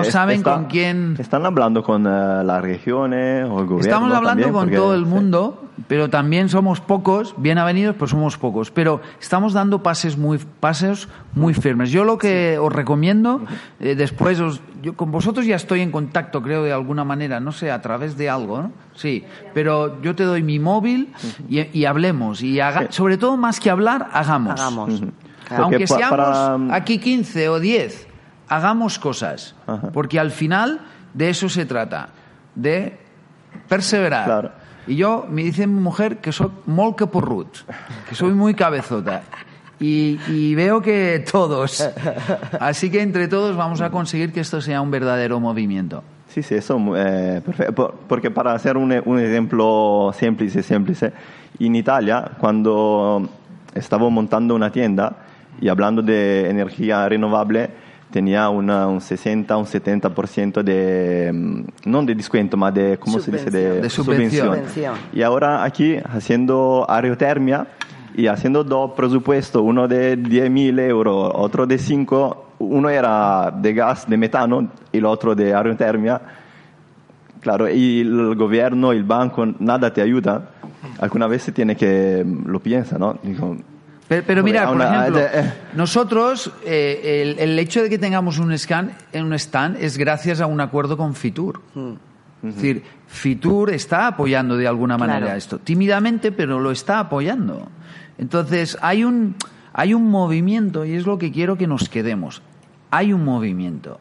[0.03, 1.17] Es- saben está- con quién.
[1.19, 3.81] Están hablando con eh, las regiones o el gobierno.
[3.81, 5.09] Estamos hablando también, con porque- todo el sí.
[5.11, 8.71] mundo, pero también somos pocos, bien avenidos, pero somos pocos.
[8.71, 11.91] Pero estamos dando pases muy, pasos muy firmes.
[11.91, 13.43] Yo lo que os recomiendo,
[13.79, 17.53] eh, después, os- yo con vosotros ya estoy en contacto, creo, de alguna manera, no
[17.53, 18.73] sé, a través de algo, ¿no?
[18.95, 21.13] Sí, pero yo te doy mi móvil
[21.49, 22.43] y, y hablemos.
[22.43, 24.61] Y haga- sobre todo, más que hablar, hagamos.
[24.61, 25.03] Hagamos.
[25.57, 28.07] Aunque seamos para- aquí 15 o 10,
[28.51, 29.55] hagamos cosas.
[29.67, 29.89] Ajá.
[29.93, 30.81] Porque al final
[31.15, 32.11] de eso se trata,
[32.55, 32.99] de
[33.69, 34.25] perseverar.
[34.27, 34.51] Claro.
[34.87, 37.49] Y yo, me dice mi mujer que soy molt caporrut,
[38.09, 39.23] que soy muy cabezota.
[39.79, 41.89] Y, y veo que todos.
[42.61, 46.03] Así que entre todos vamos a conseguir que esto sea un verdadero movimiento.
[46.29, 47.75] Sí, sí, eso eh, perfecto.
[47.75, 50.95] Por- Porque para hacer un, un ejemplo simple, simple,
[51.59, 53.27] en Italia, cuando
[53.75, 55.17] estaba montando una tienda
[55.61, 57.71] y hablando de energía renovable,
[58.11, 63.31] tenía una- un 60, un 70% de, mm, no de descuento, más de, ¿cómo se
[63.31, 63.45] dice?
[63.51, 63.83] Subvención.
[63.83, 64.47] De subvención.
[64.49, 64.95] Subvención.
[65.13, 67.67] Y ahora aquí, haciendo aerotermia
[68.15, 74.09] y haciendo dos presupuestos, uno de 10.000 euros, otro de 5, uno era de gas,
[74.09, 76.21] de metano, y el otro de aerotermia.
[77.41, 80.51] Claro, y el gobierno, el banco, nada te ayuda.
[80.99, 83.17] Alguna vez se tiene que, lo piensa, ¿no?
[83.23, 83.57] Digo,
[84.11, 88.59] Pero, pero mira, por ejemplo, eh, nosotros, eh, el, el hecho de que tengamos un,
[88.59, 91.61] scan, un stand es gracias a un acuerdo con Fitur.
[92.43, 95.39] Es decir, Fitur está apoyando de alguna manera Claro.
[95.39, 97.69] esto, tímidamente, pero lo está apoyando.
[98.19, 99.37] Entonces, hay un,
[99.73, 102.43] hay un movimiento y es lo que quiero que nos quedemos.
[102.91, 104.01] Hay un movimiento.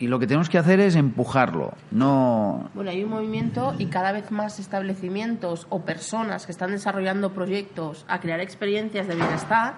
[0.00, 2.70] Y lo que tenemos que hacer es empujarlo, no...
[2.72, 8.06] Bueno, hay un movimiento y cada vez más establecimientos o personas que están desarrollando proyectos
[8.08, 9.74] a crear experiencias de bienestar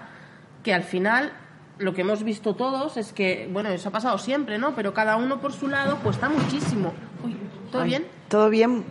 [0.62, 1.32] que al final
[1.78, 4.76] lo que hemos visto todos es que, bueno, eso ha pasado siempre, ¿no?
[4.76, 6.92] Pero cada uno por su lado cuesta muchísimo.
[7.24, 7.36] Uy,
[7.72, 8.06] ¿todo bien?
[8.28, 8.84] ¿Todo bien?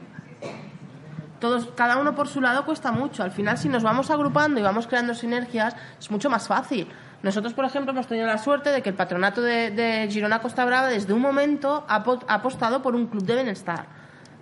[1.40, 3.24] Todos, cada uno por su lado cuesta mucho.
[3.24, 6.90] Al final, si nos vamos agrupando y vamos creando sinergias, es mucho más fácil.
[7.24, 10.88] Nosotros, por ejemplo, hemos tenido la suerte de que el patronato de, Girona Costa Brava
[10.88, 13.86] desde un momento ha, ha apostado por un club de bienestar.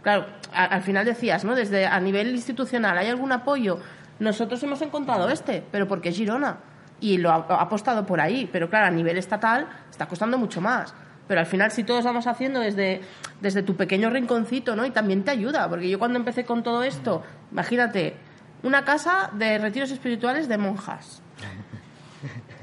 [0.02, 1.56] Claro, al final decías, ¿no?
[1.56, 3.80] Desde a nivel institucional, ¿hay algún apoyo?
[4.20, 6.58] Nosotros hemos encontrado este, pero porque es Girona.
[7.02, 8.50] Y lo ha, ha apostado por ahí.
[8.52, 10.94] Pero claro, a nivel estatal está costando mucho más.
[11.28, 13.02] Pero al final, si todos vamos haciendo desde,
[13.42, 14.86] desde tu pequeño rinconcito, ¿no?
[14.86, 15.70] Y también te ayuda.
[15.70, 18.16] Porque yo cuando empecé con todo esto, imagínate,
[18.64, 21.22] una casa de retiros espirituales de monjas.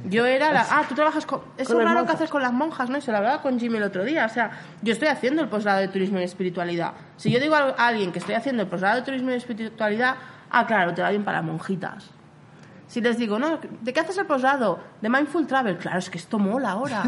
[0.04, 0.66] Yo era la...
[0.70, 1.40] Ah, tú trabajas con...
[1.56, 2.98] Eso Con las raro que haces con las monjas, ¿no?
[2.98, 4.26] Y se lo hablaba con Jimmy el otro día.
[4.26, 4.50] O sea,
[4.82, 6.92] yo estoy haciendo el posgrado de turismo y espiritualidad.
[7.16, 10.16] Si yo digo a alguien que estoy haciendo el posgrado de turismo y espiritualidad,
[10.50, 12.10] ah, claro, te va bien para monjitas.
[12.88, 14.78] Si les digo, no, ¿de qué haces el posgrado?
[15.00, 15.76] De Mindful Travel.
[15.78, 17.02] Claro, es que esto mola ahora.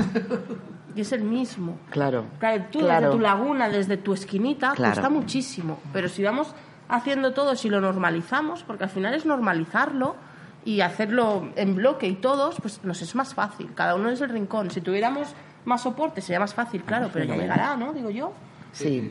[0.97, 1.79] y es el mismo.
[1.91, 2.25] Claro.
[2.41, 3.07] Claro, tú Claro.
[3.07, 4.95] desde tu laguna, desde tu esquinita, Claro.
[4.95, 5.79] cuesta muchísimo.
[5.93, 6.53] Pero si vamos
[6.89, 10.17] haciendo todo, si lo normalizamos, porque al final es normalizarlo
[10.69, 13.71] y hacerlo en bloque y todos, pues nos es más fácil.
[13.75, 14.71] Cada uno es el rincón.
[14.71, 15.29] Si tuviéramos
[15.65, 17.95] más soporte sería más fácil, claro, pero ya llegará, ¿no?
[17.95, 18.33] Digo yo.
[18.73, 19.11] Sí.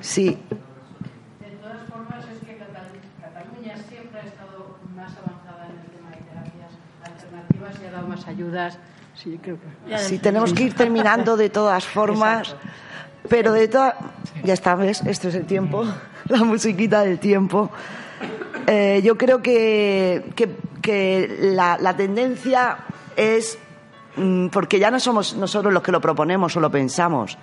[0.00, 0.38] Sí.
[1.40, 2.86] De todas formas, es que Catal-
[3.20, 6.72] Cataluña siempre ha estado más avanzada en el tema de terapias
[7.02, 8.78] alternativas y ha dado más ayudas.
[9.14, 9.98] Sí, creo que.
[9.98, 12.54] Sí, tenemos que ir terminando de todas formas,
[13.28, 13.94] pero de todas...
[14.44, 15.02] Ya está, ¿ves?
[15.04, 15.84] Esto es el tiempo,
[16.28, 17.70] la musiquita del tiempo.
[18.68, 20.48] Eh, yo creo que, que,
[20.86, 22.78] que la, la tendencia
[23.16, 23.58] es,
[24.16, 27.36] mm, porque ya no somos nosotros los que lo proponemos o lo pensamos,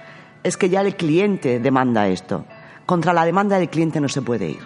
[0.43, 2.45] es que ya el cliente demanda esto.
[2.85, 4.61] Contra la demanda del cliente no se puede ir.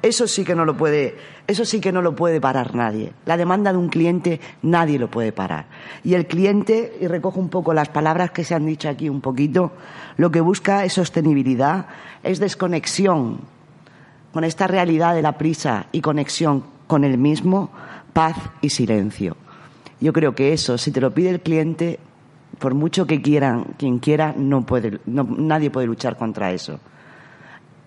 [0.00, 3.12] Eso sí que no lo puede, eso sí que no lo puede parar nadie.
[3.26, 5.66] La demanda de un cliente nadie lo puede parar.
[6.02, 9.20] Y el cliente, y recojo un poco las palabras que se han dicho aquí un
[9.20, 9.72] poquito,
[10.16, 11.86] lo que busca es sostenibilidad,
[12.22, 13.40] es desconexión
[14.32, 17.70] con esta realidad de la prisa y conexión con el mismo,
[18.16, 19.36] paz y silencio.
[20.00, 21.98] Yo creo que eso, si te lo pide el cliente,
[22.58, 26.80] por mucho que quieran, quien quiera, no puede, nadie puede luchar contra eso.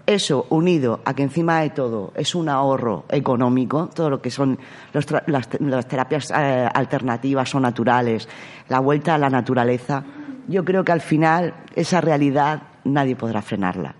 [0.05, 4.59] Eso, unido a que encima de todo es un ahorro económico, todo lo que son
[4.93, 8.29] las, terapias eh, alternativas o naturales,
[8.67, 10.03] la vuelta a la naturaleza,
[10.47, 13.95] yo creo que al final esa realidad nadie podrá frenarla.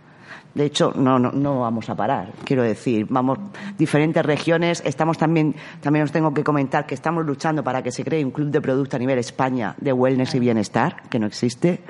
[0.54, 3.38] De hecho, no, no, no, vamos a parar, quiero decir, vamos,
[3.78, 8.04] diferentes regiones, estamos también, también os tengo que comentar que estamos luchando para que se
[8.04, 11.82] cree un club de producto a nivel España de wellness y bienestar, que no existe.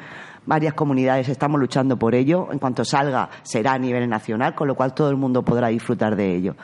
[0.46, 2.50] Varias comunidades estamos luchando por ello.
[2.52, 6.16] En cuanto salga, será a nivel nacional, con lo cual todo el mundo podrá disfrutar
[6.16, 6.56] de ello.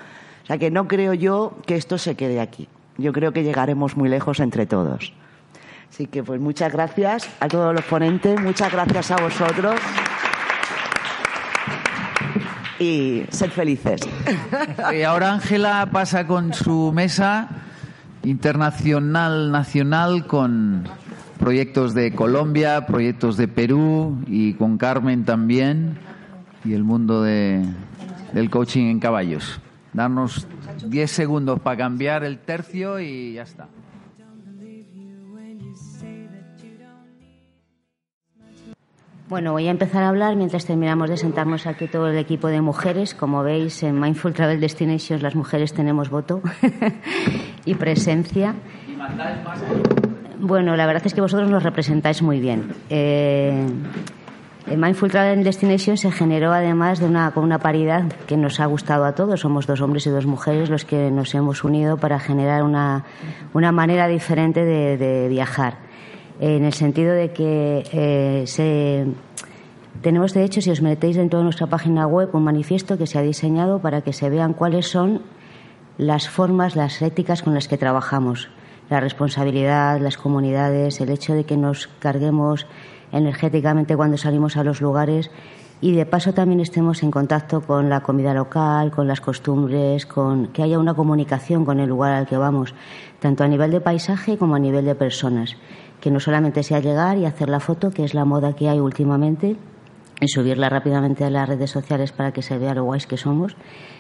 [0.44, 2.68] O sea que no creo yo que esto se quede aquí.
[2.98, 5.14] Yo creo que llegaremos muy lejos entre todos.
[5.90, 9.80] Así que, pues, muchas gracias a todos los ponentes, muchas gracias a vosotros
[12.80, 14.02] y sed felices.
[14.94, 17.50] Y ahora Ángela pasa con su mesa
[18.24, 20.84] internacional, nacional, con
[21.40, 25.98] proyectos de Colombia, proyectos de Perú y con Carmen también
[26.64, 27.64] y el mundo de,
[28.34, 29.60] del coaching en caballos.
[29.94, 30.48] Darnos
[30.86, 33.68] 10 segundos para cambiar el tercio y ya está.
[39.28, 42.62] Bueno, voy a empezar a hablar mientras terminamos de sentarnos aquí todo el equipo de
[42.62, 43.16] mujeres.
[43.16, 46.44] Como veis, en Mindful Travel Destinations las mujeres tenemos voto
[47.66, 48.54] y presencia.
[50.40, 52.76] Bueno, la verdad es que vosotros nos representáis muy bien.
[52.92, 53.66] Eh,
[54.68, 59.06] Mindful Travel Destinations se generó además de una, con una paridad que nos ha gustado
[59.06, 59.40] a todos.
[59.40, 63.06] Somos dos hombres y dos mujeres los que nos hemos unido para generar una,
[63.54, 65.85] una manera diferente de viajar
[66.40, 69.06] en el sentido de que eh,
[70.02, 73.18] tenemos, de hecho, si os metéis dentro de nuestra página web, un manifiesto que se
[73.18, 75.22] ha diseñado para que se vean cuáles son
[75.98, 78.50] las formas, las éticas con las que trabajamos.
[78.90, 82.68] La responsabilidad, las comunidades, el hecho de que nos carguemos
[83.12, 85.32] energéticamente cuando salimos a los lugares
[85.82, 90.48] y de paso también estemos en contacto con la comida local, con las costumbres, con
[90.48, 92.74] que haya una comunicación con el lugar al que vamos,
[93.20, 95.58] tanto a nivel de paisaje como a nivel de personas
[96.06, 98.80] que no solamente sea llegar y hacer la foto, que es la moda que hay
[98.80, 99.56] últimamente,
[100.22, 103.58] y subirla rápidamente a las redes sociales para que se vea lo guays que somos,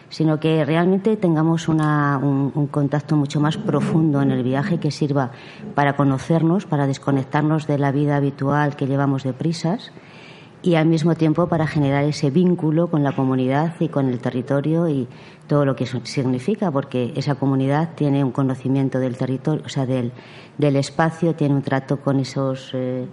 [0.10, 5.32] sino que realmente tengamos un, un, contacto mucho más profundo en el viaje que sirva
[5.74, 9.92] para conocernos, para desconectarnos de la vida habitual que llevamos de prisas
[10.66, 14.90] y al mismo tiempo para generar ese vínculo con la comunidad y con el territorio
[14.90, 15.08] y
[15.46, 19.86] todo lo que eso significa, porque esa comunidad tiene un conocimiento del territorio, o sea,
[19.86, 20.12] del,
[20.58, 23.06] del espacio, tiene un trato con esos, eh,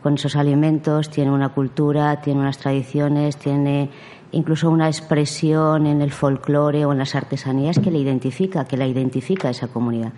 [0.00, 3.90] con esos alimentos, tiene una cultura, tiene unas tradiciones, tiene
[4.30, 8.86] incluso una expresión en el folclore o en las artesanías que le identifica, que la
[8.86, 10.12] identifica esa comunidad.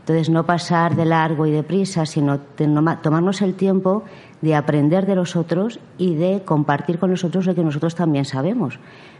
[0.00, 4.02] Entonces, no pasar de largo y deprisa, sino tomarnos el tiempo
[4.42, 8.78] de aprender de los otros y de compartir con nosotros lo que nosotros también sabemos.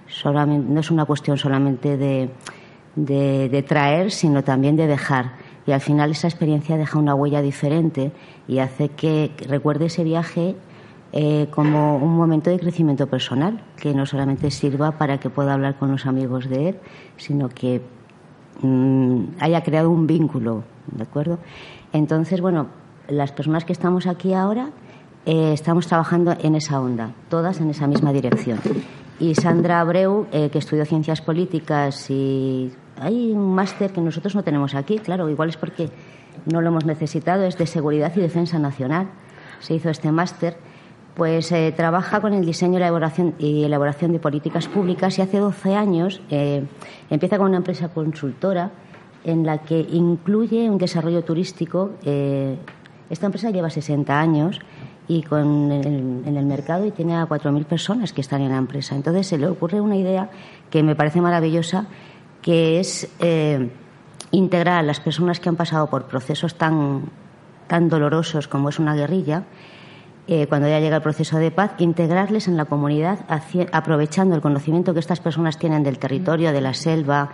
[0.09, 2.29] Solamente, no es una cuestión solamente de,
[2.97, 5.33] de, traer, sino también de dejar.
[5.67, 8.13] Y al final esa experiencia deja una huella diferente
[8.49, 10.57] y hace que recuerde ese viaje
[11.13, 15.77] eh, como un momento de crecimiento personal, que no solamente sirva para que pueda hablar
[15.77, 16.77] con los amigos de él,
[17.17, 17.81] sino que
[18.61, 21.39] mm, haya creado un vínculo ¿de acuerdo?
[21.93, 22.69] Entonces, bueno,
[23.09, 24.71] las personas que estamos aquí ahora
[25.25, 28.59] eh, estamos trabajando en esa onda, todas en esa misma dirección.
[29.21, 34.43] Y Sandra Abreu, eh, que estudió Ciencias Políticas y hay un máster que nosotros no
[34.43, 35.91] tenemos aquí, claro, igual es porque
[36.51, 39.11] no lo hemos necesitado, es de Seguridad y Defensa Nacional.
[39.61, 40.57] Se hizo este máster
[41.15, 45.77] pues eh, trabaja con el diseño elaboración, y elaboración de políticas públicas y hace 12
[45.77, 46.23] años
[47.11, 48.71] empieza con una empresa consultora
[49.23, 51.91] en la que incluye un desarrollo turístico.
[52.03, 54.59] Esta empresa lleva 60 años
[55.17, 58.95] y con en el mercado y tiene a 4.000 personas que están en la empresa.
[58.95, 60.31] Entonces se le ocurre una idea
[60.71, 61.87] que me parece maravillosa,
[62.41, 63.71] que es eh,
[64.31, 67.03] integrar a las personas que han pasado por procesos tan,
[67.67, 69.45] tan dolorosos como es una guerrilla,
[70.29, 73.19] eh, cuando ya llega el proceso de paz, integrarles en la comunidad,
[73.73, 77.31] aprovechando el conocimiento que estas personas tienen del territorio, de la selva,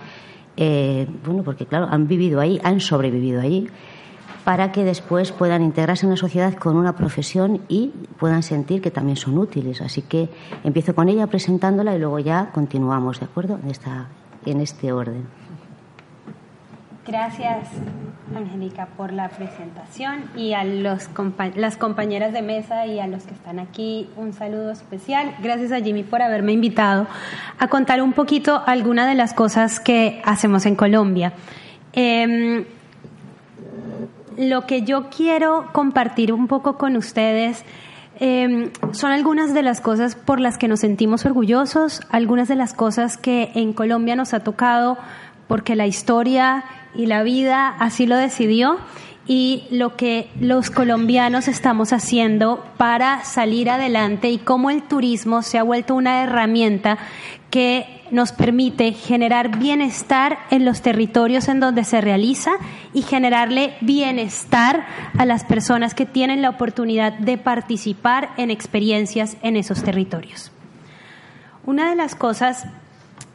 [0.56, 3.68] eh, bueno, porque claro, han vivido ahí, han sobrevivido allí,
[4.48, 7.88] para que después puedan integrarse en la sociedad con una profesión y
[8.18, 9.82] puedan sentir que también son útiles.
[9.82, 10.30] Así que
[10.64, 13.60] empiezo con ella presentándola y luego ya continuamos, ¿de acuerdo?
[14.46, 15.26] En este orden.
[17.06, 17.68] Gracias,
[18.34, 23.58] Angélica, por la presentación y a las compañeras de mesa y a los que están
[23.58, 25.34] aquí un saludo especial.
[25.42, 27.06] Gracias a Jimmy por haberme invitado
[27.58, 31.34] a contar un poquito algunas de las cosas que hacemos en Colombia.
[31.92, 32.64] Em,
[34.38, 37.64] lo que yo quiero compartir un poco con ustedes
[38.20, 42.72] em, son algunas de las cosas por las que nos sentimos orgullosos, algunas de las
[42.72, 44.96] cosas que en Colombia nos ha tocado
[45.48, 46.64] porque la historia
[46.94, 48.78] y la vida así lo decidió
[49.26, 55.58] y lo que los colombianos estamos haciendo para salir adelante y cómo el turismo se
[55.58, 56.96] ha vuelto una herramienta
[57.50, 62.52] que nos permite generar bienestar en los territorios en donde se realiza
[62.92, 64.86] y generarle bienestar
[65.16, 70.52] a las personas que tienen la oportunidad de participar en experiencias en esos territorios.
[71.64, 72.66] Una de las cosas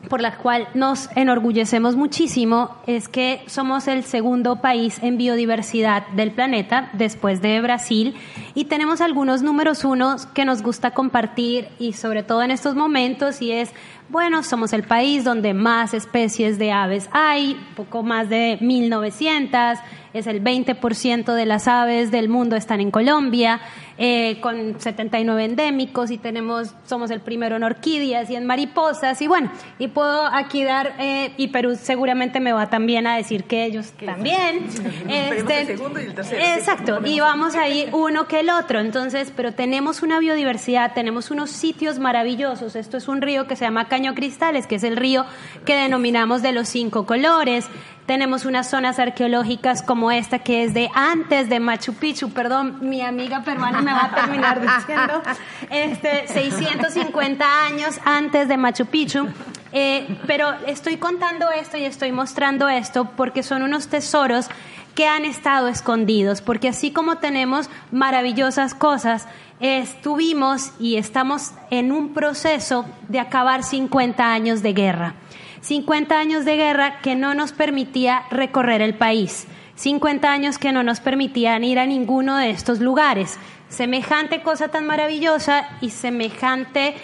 [0.10, 6.32] por la cual nos enorgullecemos muchísimo es que somos el segundo país en biodiversidad del
[6.32, 8.16] planeta después de Brasil
[8.54, 13.42] y tenemos algunos números unos que nos gusta compartir y sobre todo en estos momentos
[13.42, 13.72] y es
[14.10, 19.80] bueno, somos el país donde más especies de aves hay, poco más de 1900,
[20.14, 23.62] es el 20% de las aves del mundo están en Colombia
[23.98, 29.22] eh, con 79 endémicos y tenemos, somos el primero en orquídeas y en mariposas.
[29.22, 33.44] Y bueno, y puedo aquí dar, eh, y Perú seguramente me va también a decir
[33.44, 34.68] que ellos también.
[35.14, 36.42] Este, el segundo y el tercero.
[36.42, 41.50] Exacto, y vamos ahí uno que el otro, entonces, pero tenemos una biodiversidad, tenemos unos
[41.52, 45.24] sitios maravillosos, esto es un río que se llama Caño Cristales, que es el río
[45.68, 47.68] que denominamos de los cinco colores,
[48.08, 53.02] tenemos unas zonas arqueológicas como esta que es de antes de Machu Picchu, perdón, mi
[53.02, 55.22] amiga peruana me va a terminar diciendo,
[55.70, 59.28] este, 650 años antes de Machu Picchu.
[59.72, 64.48] Eh, pero estoy contando esto y estoy mostrando esto porque son unos tesoros
[64.96, 69.28] que han estado escondidos, porque así como tenemos maravillosas cosas,
[69.60, 75.16] estuvimos y estamos en un proceso de acabar 50 años de guerra.
[75.62, 79.48] 50 años de guerra que no nos permitía recorrer el país.
[79.76, 83.40] 50 años que no nos permitían ir a ninguno de estos lugares.
[83.70, 86.96] Semejante cosa tan maravillosa y semejante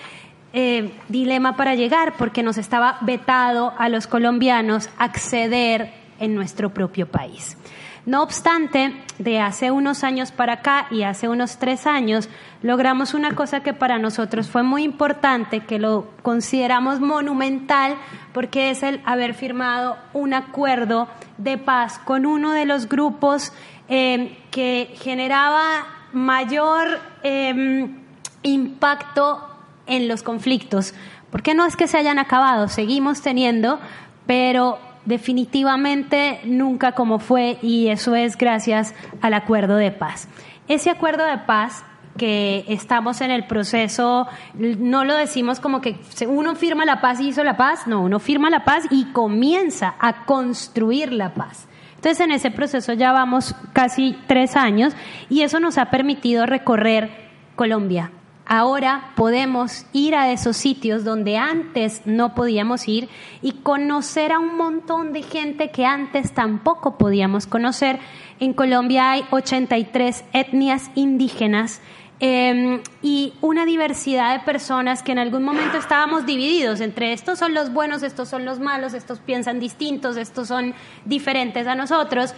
[0.53, 7.07] eh, dilema para llegar, porque nos estaba vetado a los colombianos acceder en nuestro propio
[7.07, 7.57] país.
[8.05, 12.29] No obstante, de hace unos años para acá y hace unos tres años,
[12.63, 17.95] logramos una cosa que para nosotros fue muy importante, que lo consideramos monumental,
[18.33, 21.07] porque es el haber firmado un acuerdo
[21.37, 23.51] de paz con uno de los grupos
[23.89, 27.99] eh, que generaba mayor em,
[28.43, 29.47] impacto
[29.85, 30.93] en los conflictos.
[31.31, 33.79] Porque no es que se hayan acabado, seguimos teniendo,
[34.25, 40.27] pero definitivamente nunca como fue y eso es gracias al acuerdo de paz.
[40.67, 41.83] Ese acuerdo de paz
[42.17, 45.97] que estamos en el proceso, no lo decimos como que
[46.27, 49.95] uno firma la paz y hizo la paz, no, uno firma la paz y comienza
[49.99, 51.67] a construir la paz.
[51.95, 54.93] Entonces en ese proceso ya vamos casi tres años
[55.29, 58.11] y eso nos ha permitido recorrer Colombia,
[58.51, 63.07] Ahora podemos ir a esos sitios donde antes no podíamos ir
[63.43, 67.99] y conocer a un montón de gente que antes tampoco podíamos conocer.
[68.39, 71.79] En Colombia hay 83 etnias indígenas
[72.19, 77.53] em, y una diversidad de personas que en algún momento estábamos divididos entre estos son
[77.53, 80.73] los buenos, estos son los malos, estos piensan distintos, estos son
[81.05, 82.33] diferentes a nosotros,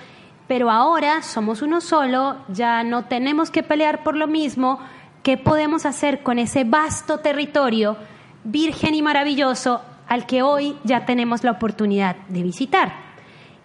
[0.50, 4.82] pero ahora somos uno solo, ya no tenemos que pelear por lo mismo,
[5.24, 7.96] ¿Qué podemos hacer con ese vasto territorio
[8.44, 12.94] virgen y maravilloso al que hoy ya tenemos la oportunidad de visitar?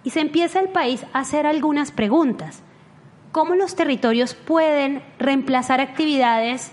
[0.04, 2.62] Y se empieza el país a hacer algunas preguntas.
[3.32, 6.72] ¿Cómo los territorios pueden reemplazar actividades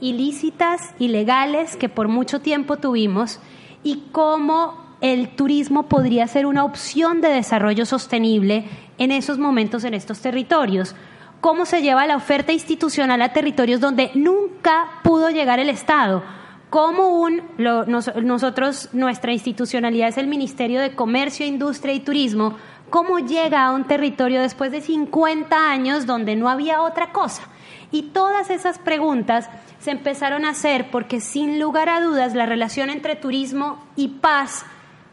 [0.00, 3.38] ilícitas, ilegales que por mucho tiempo tuvimos?
[3.84, 8.64] ¿Y cómo el turismo podría ser una opción de desarrollo sostenible
[8.98, 10.96] en esos momentos, en estos territorios?
[11.40, 16.22] Cómo se lleva la oferta institucional a territorios donde nunca pudo llegar el Estado.
[16.68, 22.56] Cómo un, nosotros, nuestra institucionalidad es el Ministerio de Comercio, Industria y Turismo,
[22.90, 27.42] cómo llega a un territorio después de 50 años donde no había otra cosa.
[27.90, 32.88] Y todas esas preguntas se empezaron a hacer porque sin lugar a dudas la relación
[32.88, 34.64] entre turismo y paz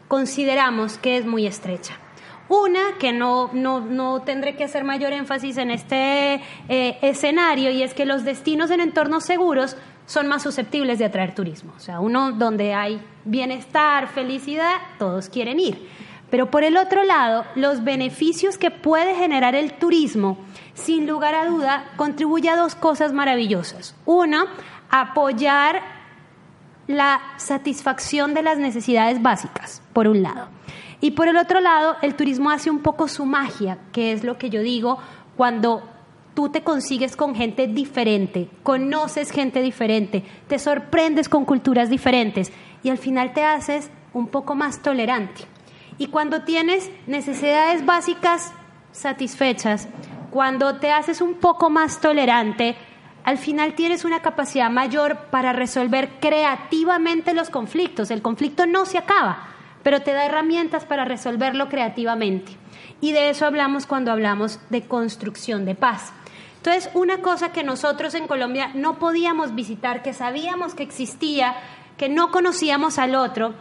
[0.06, 1.98] consideramos que es muy estrecha.
[2.48, 7.82] Una, que no, no, no tendré que hacer mayor énfasis en este eh, escenario, y
[7.82, 9.76] es que los destinos en entornos seguros
[10.06, 11.74] son más susceptibles de atraer turismo.
[11.76, 15.86] O sea, uno donde hay bienestar, felicidad, todos quieren ir.
[16.30, 20.38] Pero por el otro lado, los beneficios que puede generar el turismo,
[20.74, 23.94] sin lugar a duda, contribuye a dos cosas maravillosas.
[24.04, 24.46] Una,
[24.90, 25.82] apoyar
[26.86, 30.48] la satisfacción de las necesidades básicas, por un lado.
[31.00, 34.36] Y por el otro lado, el turismo hace un poco su magia, que es lo
[34.36, 34.98] que yo digo
[35.36, 35.82] cuando
[36.34, 42.90] tú te consigues con gente diferente, conoces gente diferente, te sorprendes con culturas diferentes y
[42.90, 45.42] al final te haces un poco más tolerante.
[45.98, 48.52] Y cuando tienes necesidades básicas
[48.92, 49.88] satisfechas,
[50.30, 52.76] cuando te haces un poco más tolerante,
[53.24, 58.10] al final tienes una capacidad mayor para resolver creativamente los conflictos.
[58.10, 59.48] El conflicto no se acaba,
[59.88, 62.52] pero te da herramientas para resolverlo creativamente.
[63.00, 66.12] Y de eso hablamos cuando hablamos de construcción de paz.
[66.58, 71.56] Entonces, una cosa que nosotros en Colombia no podíamos visitar, que sabíamos que existía,
[71.96, 73.54] que no conocíamos al otro,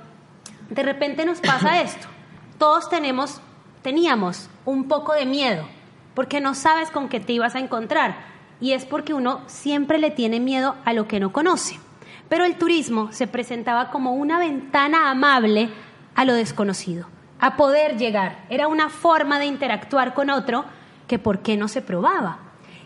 [0.70, 2.10] de repente nos pasa esto.
[2.58, 3.40] Todos tenemos,
[3.82, 5.66] teníamos un poco de miedo,
[6.14, 8.18] porque no sabes con qué te ibas a encontrar
[8.60, 11.80] y es porque uno siempre le tiene miedo a lo que no conoce.
[12.28, 15.70] Pero el turismo se presentaba como una ventana amable
[16.18, 17.08] a lo desconocido,
[17.40, 18.44] a poder llegar.
[18.50, 20.66] Era una forma de interactuar con otro
[21.08, 22.40] que por qué no se probaba.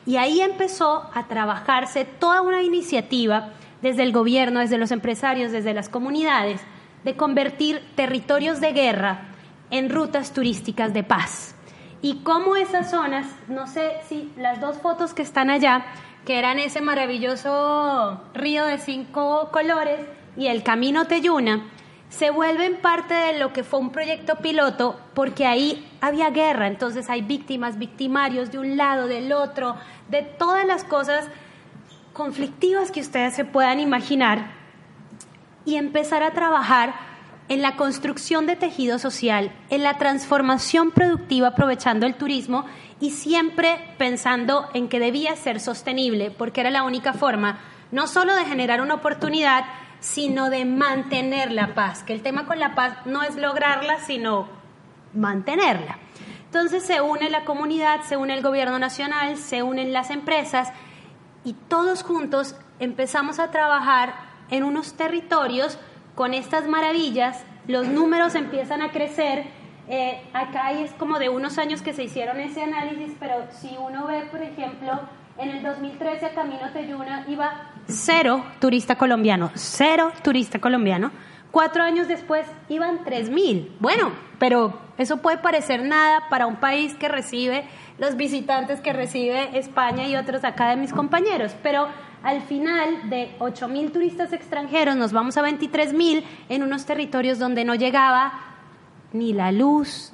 [0.06, 5.74] Y ahí empezó a trabajarse toda una iniciativa desde el gobierno, desde los empresarios, desde
[5.74, 6.62] las comunidades,
[7.04, 9.22] de convertir territorios de guerra
[9.72, 11.56] en rutas turísticas de paz
[12.02, 15.86] y cómo esas zonas, no sé si las dos fotos que están allá,
[16.26, 20.00] que eran ese maravilloso río de cinco colores
[20.36, 21.64] y el camino Teyuna,
[22.12, 27.10] se vuelven parte de lo que fue un proyecto piloto porque ahí había guerra, entonces
[27.10, 29.78] hay víctimas, victimarios de un lado, del otro,
[30.10, 31.26] de todas las cosas
[32.12, 34.52] conflictivas que ustedes se puedan imaginar
[35.64, 36.94] y empezar a trabajar
[37.48, 42.66] en la construcción de tejido social, en la transformación productiva aprovechando el turismo
[43.00, 47.60] y siempre pensando en que debía ser sostenible, porque era la única forma
[47.92, 49.66] no solo de generar una oportunidad,
[50.02, 54.50] sino de mantener la paz, que el tema con la paz no es lograrla, sino
[55.14, 56.00] mantenerla.
[56.46, 60.74] Entonces se une la comunidad, se une el gobierno nacional, se unen las empresas
[61.46, 64.14] y todos juntos empezamos a trabajar
[64.50, 65.78] en unos territorios
[66.16, 69.46] con estas maravillas, los números empiezan a crecer.
[69.88, 74.08] Eh, acá es como de unos años que se hicieron ese análisis, pero si uno
[74.08, 75.00] ve, por ejemplo,
[75.38, 81.12] en el 2013 a Camino Teyuna iba cero turista colombiano, cero turista colombiano.
[81.52, 83.72] Cuatro años después iban 3.000.
[83.80, 87.66] Bueno, pero eso puede parecer nada para un país que recibe
[87.98, 91.54] los visitantes que recibe España y otros acá de mis compañeros.
[91.62, 91.90] Pero
[92.24, 97.76] al final de 8.000 turistas extranjeros nos vamos a 23.000 en unos territorios donde no
[97.76, 98.32] llegaba
[99.12, 100.14] ni la luz,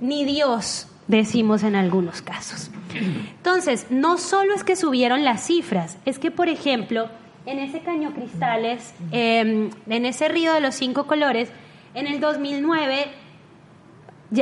[0.00, 2.70] ni Dios, decimos en algunos casos.
[2.94, 7.08] Entonces, no solo es que subieron las cifras, es que, por ejemplo,
[7.46, 11.50] en ese Caño Cristales, em, en ese río de los cinco colores,
[11.94, 13.06] en el 2009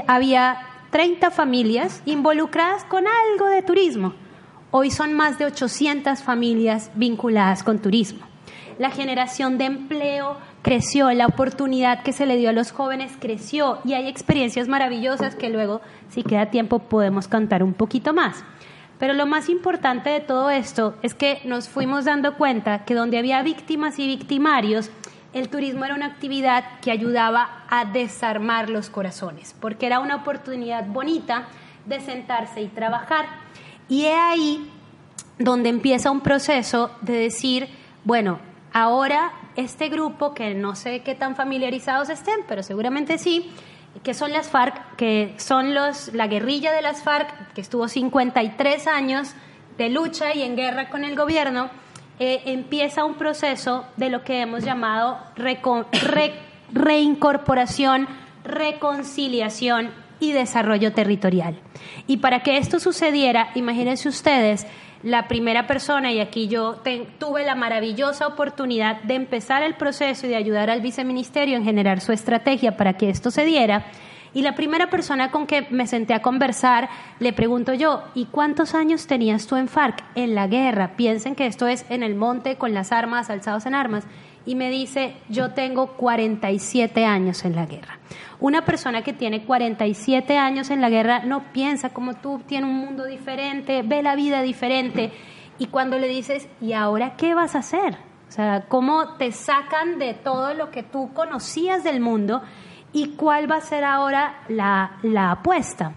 [0.09, 0.59] había
[0.91, 4.15] 30 familias involucradas con algo de turismo.
[4.73, 8.26] Hoy son más de 800 familias vinculadas con turismo.
[8.79, 13.79] La generación de empleo creció, la oportunidad que se le dio a los jóvenes creció
[13.85, 15.81] y hay experiencias maravillosas que luego,
[16.11, 18.45] si queda tiempo, podemos contar un poquito más.
[18.99, 23.19] Pero lo más importante de todo esto es que nos fuimos dando cuenta que donde
[23.19, 24.91] había víctimas y victimarios,
[25.33, 30.87] el turismo era una actividad que ayudaba a desarmar los corazones, porque era una oportunidad
[30.87, 31.45] bonita
[31.87, 33.27] de sentarse y trabajar.
[33.89, 34.71] Y es ahí
[35.39, 37.69] donde empieza un proceso de decir,
[38.05, 38.39] bueno,
[38.77, 43.51] ahora este grupo, que no sé qué tan familiarizados estén, pero seguramente sí,
[44.03, 48.87] que son las FARC, que son los, la guerrilla de las FARC, que estuvo 53
[48.87, 49.33] años
[49.79, 51.71] de lucha y en guerra con el gobierno,
[52.19, 55.21] eh, empieza un proceso de lo que hemos llamado
[56.71, 58.07] reincorporación,
[58.45, 59.91] reconciliación
[60.21, 61.59] y desarrollo territorial.
[62.07, 64.67] Y para que esto sucediera, imagínense ustedes,
[65.03, 66.83] la primera persona, y aquí yo
[67.19, 72.01] tuve la maravillosa oportunidad de empezar el proceso y de ayudar al viceministerio en generar
[72.01, 73.87] su estrategia para que esto se diera.
[74.35, 76.91] Y la primera persona con que me senté a conversar,
[77.21, 80.05] le pregunto yo, ¿y cuántos años tenías tú en FARC?
[80.15, 80.97] En la guerra.
[80.97, 84.05] Piensen que esto es en el monte con las armas, alzados en armas.
[84.47, 87.99] Y me dice, yo tengo 47 años en la guerra.
[88.39, 92.77] Una persona que tiene 47 años en la guerra no piensa como tú, tiene un
[92.77, 95.13] mundo diferente, ve la vida diferente.
[95.59, 97.97] Y cuando le dices, ¿y ahora qué vas a hacer?
[98.29, 102.43] O sea, cómo te sacan de todo lo que tú conocías del mundo
[102.93, 105.93] y cuál va a ser ahora la, la apuesta.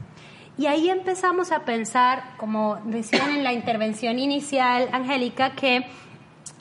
[0.57, 5.85] Y ahí empezamos a pensar, como decían en la intervención inicial, Angélica, que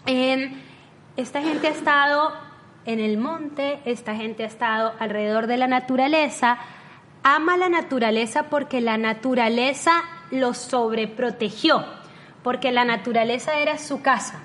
[0.07, 0.53] eh,
[1.19, 2.33] esta gente ha estado
[2.85, 6.59] en el monte, esta gente ha estado alrededor de la naturaleza,
[7.25, 11.85] ama la naturaleza porque la naturaleza los sobreprotegió,
[12.45, 14.39] porque la naturaleza era su casa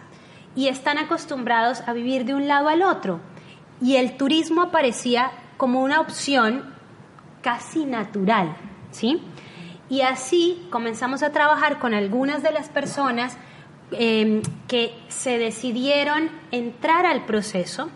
[0.55, 3.19] y están acostumbrados a vivir de un lado al otro.
[3.79, 6.73] Y el turismo aparecía como una opción
[7.43, 8.57] casi natural,
[8.89, 9.21] ¿sí?
[9.89, 13.37] Y así comenzamos a trabajar con algunas de las personas
[13.97, 17.89] eh, que se decidieron entrar al proceso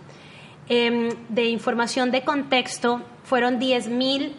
[0.70, 3.02] eh, de información de contexto.
[3.24, 4.34] Fueron 10.000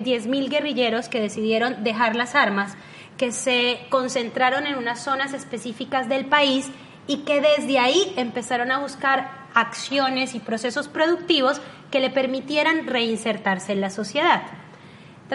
[0.00, 2.76] 10 guerrilleros que decidieron dejar las armas,
[3.16, 6.70] que se concentraron en unas zonas específicas del país
[7.06, 11.60] y que desde ahí empezaron a buscar acciones y procesos productivos
[11.90, 14.42] que le permitieran reinsertarse en la sociedad.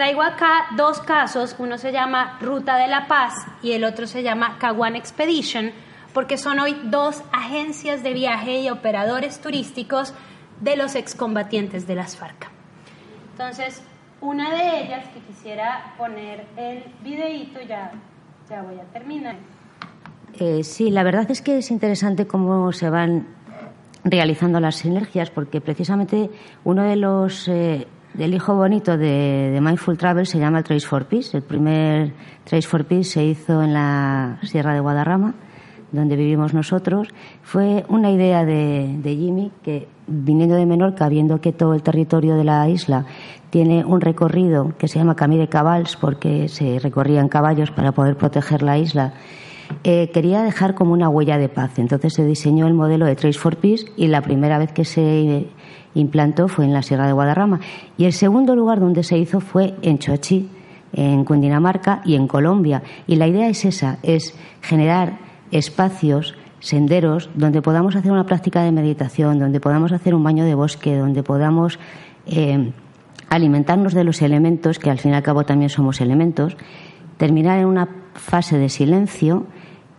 [0.00, 4.22] Traigo acá dos casos, uno se llama Ruta de la Paz y el otro se
[4.22, 5.72] llama Caguán Expedition,
[6.14, 10.14] porque son hoy dos agencias de viaje y operadores turísticos
[10.62, 12.48] de los excombatientes de las FARC.
[13.32, 13.82] Entonces,
[14.22, 17.92] una de ellas que quisiera poner el videíto, ya,
[18.48, 19.36] ya voy a terminar.
[20.38, 23.26] Eh, sí, la verdad es que es interesante cómo se van
[24.02, 26.30] realizando las sinergias, porque precisamente
[26.64, 27.86] uno de los eh,
[28.18, 31.36] el hijo bonito de, Mindful Travel se llama Trace for Peace.
[31.36, 32.12] El primer
[32.44, 35.34] Trace for Peace se hizo en la Sierra de Guadarrama,
[35.92, 37.08] donde vivimos nosotros.
[37.42, 42.44] Fue una idea de, Jimmy que, viniendo de Menorca, viendo que todo el territorio de
[42.44, 43.06] la isla
[43.50, 48.16] tiene un recorrido que se llama Camino de Cabals, porque se recorrían caballos para poder
[48.16, 49.14] proteger la isla,
[49.84, 51.78] eh, quería dejar como una huella de paz.
[51.78, 55.48] Entonces se diseñó el modelo de Trace for Peace y la primera vez que se
[55.94, 57.60] implantó fue en la Sierra de Guadarrama.
[57.96, 60.48] Y el segundo lugar donde se hizo fue en Choachí,
[60.92, 62.82] en Cundinamarca y en Colombia.
[63.06, 65.18] Y la idea es esa, es generar
[65.50, 70.54] espacios, senderos, donde podamos hacer una práctica de meditación, donde podamos hacer un baño de
[70.54, 71.78] bosque, donde podamos
[72.26, 72.72] eh,
[73.28, 76.56] alimentarnos de los elementos, que al fin y al cabo también somos elementos,
[77.16, 79.46] terminar en una fase de silencio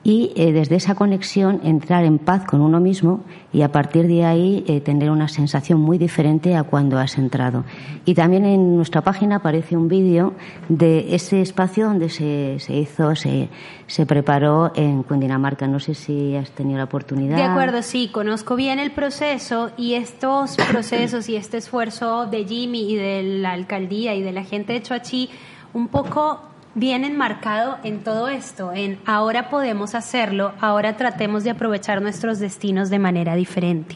[0.03, 3.23] y eh, desde esa conexión entrar en paz con uno mismo
[3.53, 7.65] y a partir de ahí eh, tener una sensación muy diferente a cuando has entrado.
[8.05, 10.33] Y también en nuestra página aparece un vídeo
[10.69, 13.49] de ese espacio donde se, se hizo, se,
[13.85, 15.67] se preparó en Cundinamarca.
[15.67, 17.37] No sé si has tenido la oportunidad.
[17.37, 22.91] De acuerdo, sí, conozco bien el proceso y estos procesos y este esfuerzo de Jimmy
[22.91, 25.29] y de la alcaldía y de la gente de Choachí
[25.73, 32.01] un poco bien enmarcado en todo esto, en ahora podemos hacerlo, ahora tratemos de aprovechar
[32.01, 33.95] nuestros destinos de manera diferente.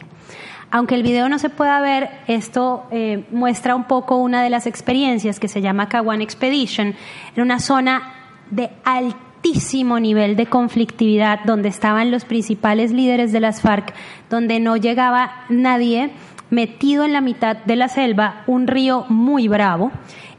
[0.70, 4.66] Aunque el video no se pueda ver, esto eh, muestra un poco una de las
[4.66, 6.94] experiencias que se llama Kawan Expedition,
[7.34, 8.12] en una zona
[8.50, 13.94] de altísimo nivel de conflictividad, donde estaban los principales líderes de las FARC,
[14.28, 16.10] donde no llegaba nadie,
[16.50, 19.92] metido en la mitad de la selva, un río muy bravo,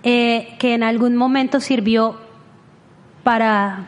[0.04, 2.27] eh, que en algún momento sirvió
[3.28, 3.88] para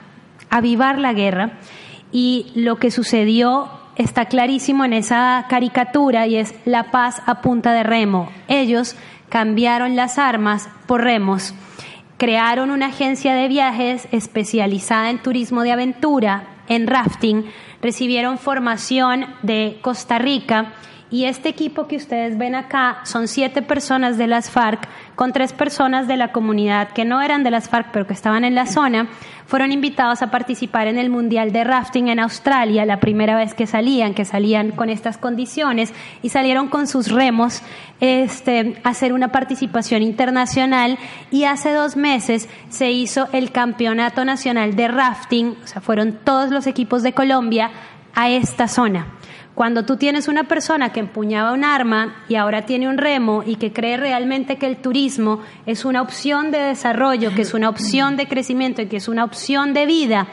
[0.50, 1.52] avivar la guerra.
[2.12, 7.72] Y lo que sucedió está clarísimo en esa caricatura y es la paz a punta
[7.72, 8.30] de remo.
[8.50, 8.98] Ellos
[9.30, 11.54] cambiaron las armas por remos,
[12.18, 17.46] crearon una agencia de viajes especializada en turismo de aventura, en rafting,
[17.82, 20.74] recibieron formación de Costa Rica
[21.12, 25.54] y este equipo que ustedes ven acá son siete personas de las FARC con tres
[25.54, 28.68] personas de la comunidad que no eran de las FARC pero que estaban en la
[28.68, 29.08] zona.
[29.48, 33.66] Fueron invitados a participar en el Mundial de Rafting en Australia, la primera vez que
[33.66, 35.92] salían, que salían con estas condiciones
[36.22, 37.64] y salieron con sus remos
[38.00, 41.00] este, a hacer una participación internacional
[41.32, 46.52] y hace dos meses se hizo el Campeonato Nacional de Rafting, o sea, fueron todos
[46.52, 47.72] los equipos de Colombia
[48.14, 49.19] a esta zona.
[49.60, 53.58] Cuando tú tienes una persona que empuñaba un arma y ahora tiene un remo y
[53.58, 58.16] que cree realmente que el turismo es una opción de desarrollo, que es una opción
[58.16, 60.28] de crecimiento y que es una opción de vida,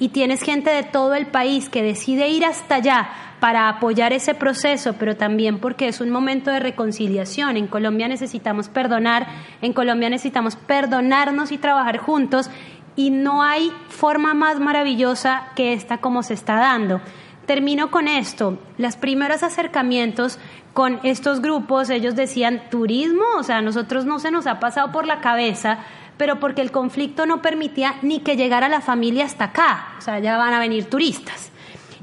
[0.00, 4.34] y tienes gente de todo el país que decide ir hasta allá para apoyar ese
[4.34, 7.56] proceso, pero también porque es un momento de reconciliación.
[7.56, 9.28] En Colombia necesitamos perdonar,
[9.60, 12.50] en Colombia necesitamos perdonarnos y trabajar juntos,
[12.96, 17.00] y no hay forma más maravillosa que esta como se está dando.
[17.46, 18.58] Termino con esto.
[18.78, 20.38] Los primeros acercamientos
[20.72, 24.92] con estos grupos, ellos decían turismo, o sea, a nosotros no se nos ha pasado
[24.92, 25.78] por la cabeza,
[26.16, 30.18] pero porque el conflicto no permitía ni que llegara la familia hasta acá, o sea,
[30.20, 31.50] ya van a venir turistas.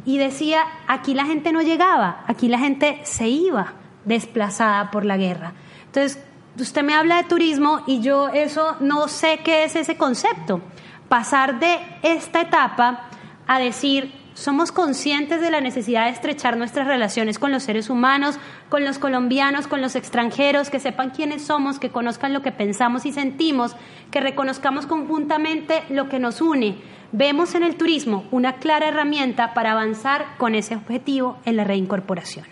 [0.06, 3.74] y decía, aquí la gente no llegaba, aquí la gente se iba
[4.06, 5.54] desplazada por la guerra.
[5.86, 6.24] Entonces,
[6.58, 10.62] usted me habla de turismo y yo eso no sé qué es ese concepto.
[11.10, 13.10] Pasar de esta etapa
[13.46, 18.40] a decir, somos conscientes de la necesidad de estrechar nuestras relaciones con los seres humanos,
[18.70, 23.06] con los colombianos, con los extranjeros, que sepan quiénes somos, que conozcan lo que pensamos
[23.06, 23.76] y sentimos,
[24.12, 26.78] que reconozcamos conjuntamente lo que nos une.
[27.12, 32.46] Vemos en el turismo una clara herramienta para avanzar con ese objetivo en la reincorporación.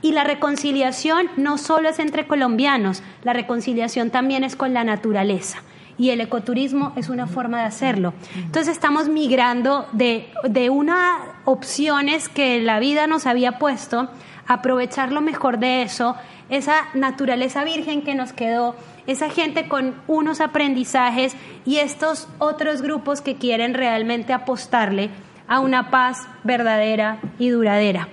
[0.00, 5.62] Y la reconciliación no solo es entre colombianos, la reconciliación también es con la naturaleza
[5.98, 8.14] y el ecoturismo es una forma de hacerlo.
[8.36, 14.08] Entonces estamos migrando de, de unas opciones que la vida nos había puesto,
[14.46, 16.16] aprovechar lo mejor de eso,
[16.48, 18.74] esa naturaleza virgen que nos quedó,
[19.06, 25.10] esa gente con unos aprendizajes y estos otros grupos que quieren realmente apostarle
[25.48, 28.08] a una paz verdadera y duradera.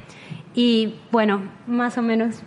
[0.54, 2.38] Y bueno, más o menos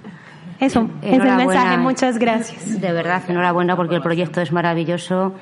[0.61, 1.79] eso es el mensaje.
[1.79, 2.81] Muchas gracias.
[2.81, 5.35] De verdad, enhorabuena porque el proyecto es maravilloso.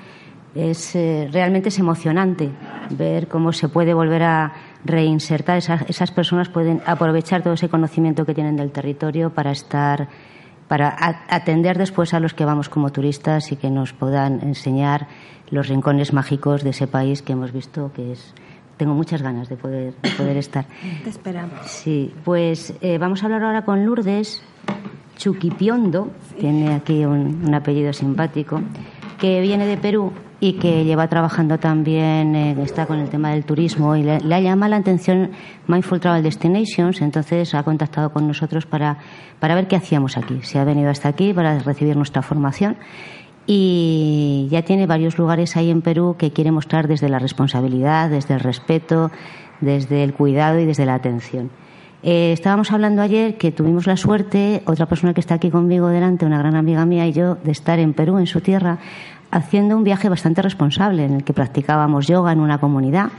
[0.55, 2.51] Es eh, realmente es emocionante
[2.91, 4.53] ver cómo se puede volver a
[4.85, 5.59] reinsertar.
[5.59, 10.09] Esas, esas personas pueden aprovechar todo ese conocimiento que tienen del territorio para estar
[10.69, 10.97] para
[11.29, 15.07] atender después a los que vamos como turistas y que nos puedan enseñar
[15.51, 18.35] los rincones mágicos de ese país que hemos visto que es
[18.77, 20.67] tengo muchas ganas de poder, de poder estar.
[21.03, 21.67] Te esperamos.
[21.67, 24.43] Sí, pues eh, vamos a hablar ahora con Lourdes,
[25.17, 28.63] Chuquipiondo, tiene aquí un, apellido simpático,
[29.19, 33.45] que viene de Perú y que lleva trabajando también, eh, está con el tema del
[33.45, 35.31] turismo y le, le, llama la atención
[35.67, 38.99] Mindful Travel Destinations, entonces ha contactado con nosotros para,
[39.41, 40.41] para ver qué hacíamos aquí.
[40.43, 42.77] Se ha venido hasta aquí para recibir nuestra formación
[43.47, 48.35] y ya tiene varios lugares ahí en Perú que quiere mostrar desde la responsabilidad, desde
[48.35, 49.11] el respeto,
[49.61, 51.51] desde el cuidado y desde la atención.
[52.03, 56.27] Eh, estábamos hablando ayer que tuvimos la suerte, otra persona que está aquí conmigo delante,
[56.27, 58.79] una gran amiga mía y yo, de estar en Perú, en su tierra,
[59.31, 63.11] haciendo un viaje bastante responsable en el que practicábamos yoga en una comunidad.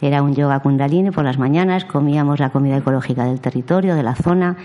[0.00, 4.14] Era un yoga kundalini por las mañanas, comíamos la comida ecológica del territorio, de la
[4.14, 4.56] zona,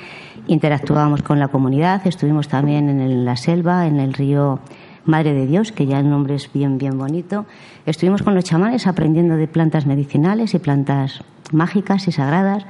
[0.48, 4.60] interactuábamos con la comunidad, estuvimos también en la selva, en el río
[5.06, 7.46] Madre de Dios, que ya el nombre es bien, bien bonito.
[7.86, 12.66] Estuvimos con los chamanes aprendiendo de plantas medicinales y plantas mágicas y sagradas.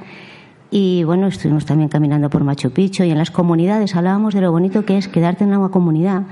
[0.70, 4.50] Y bueno, estuvimos también caminando por Machu Picchu y en las comunidades hablábamos de lo
[4.50, 6.22] bonito que es quedarte en una comunidad,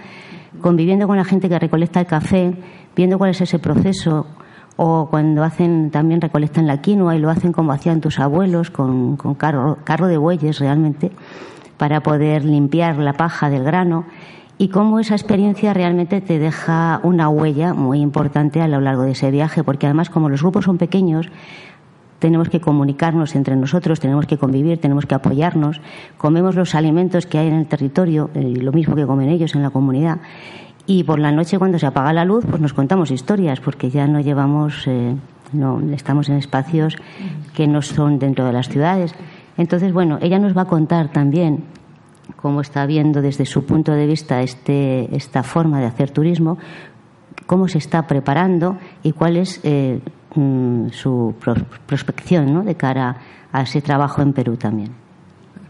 [0.61, 2.57] conviviendo con la gente que recolecta el café,
[2.97, 4.27] viendo cuál es ese proceso,
[4.77, 9.17] o cuando hacen también recolectan la quinoa y lo hacen como hacían tus abuelos, con,
[9.17, 11.13] con carro, carro de bueyes realmente,
[11.77, 14.05] para poder limpiar la paja del grano
[14.57, 19.13] y cómo esa experiencia realmente te deja una huella muy importante a lo largo de
[19.13, 21.29] ese viaje, porque además como los grupos son pequeños,
[22.19, 25.81] tenemos que comunicarnos entre nosotros, tenemos que convivir, tenemos que apoyarnos,
[26.17, 29.63] comemos los alimentos que hay en el territorio, eh, lo mismo que comen ellos en
[29.63, 30.21] la comunidad,
[30.87, 34.07] y por la noche cuando se apaga la luz, pues nos contamos historias, porque ya
[34.07, 35.17] no llevamos, eh,
[35.53, 36.97] no estamos en espacios
[37.55, 39.15] que no son dentro de las ciudades.
[39.57, 41.65] Entonces, bueno, ella nos va a contar también
[42.37, 46.59] cómo está viendo desde su punto de vista este, esta forma de hacer turismo,
[47.47, 50.01] cómo se está preparando y cuál es eh,
[50.37, 51.37] Mm, su
[51.87, 52.63] prospección ¿no?
[52.65, 53.17] de cara
[53.53, 54.91] a ese trabajo en Perú también.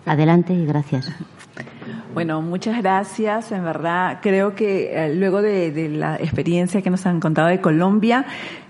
[0.07, 1.11] Adelante y gracias.
[2.15, 3.53] Bueno, muchas gracias.
[3.53, 8.25] En verdad, creo que eh, luego de, la experiencia que nos han contado de Colombia,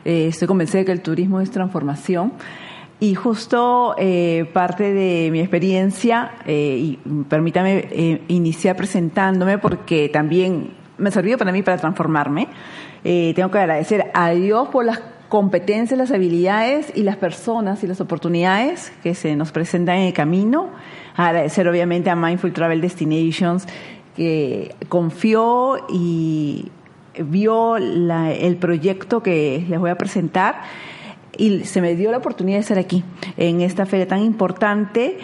[0.05, 2.33] eh, estoy convencida de que el turismo es transformación.
[2.99, 6.99] Y justo eh, parte de mi experiencia, y
[7.29, 12.49] permítame iniciar presentándome porque también me ha servido para mí para transformarme.
[13.03, 18.01] tengo que agradecer a Dios por las competencias, las habilidades y las personas y las
[18.01, 20.69] oportunidades que se nos presentan en el camino.
[21.17, 23.67] Agradecer obviamente a Mindful Travel Destinations
[24.17, 26.71] que confió y
[27.19, 30.63] vio el proyecto que les voy a presentar
[31.37, 33.05] y se me dio la oportunidad de estar aquí
[33.37, 35.19] en esta feria tan importante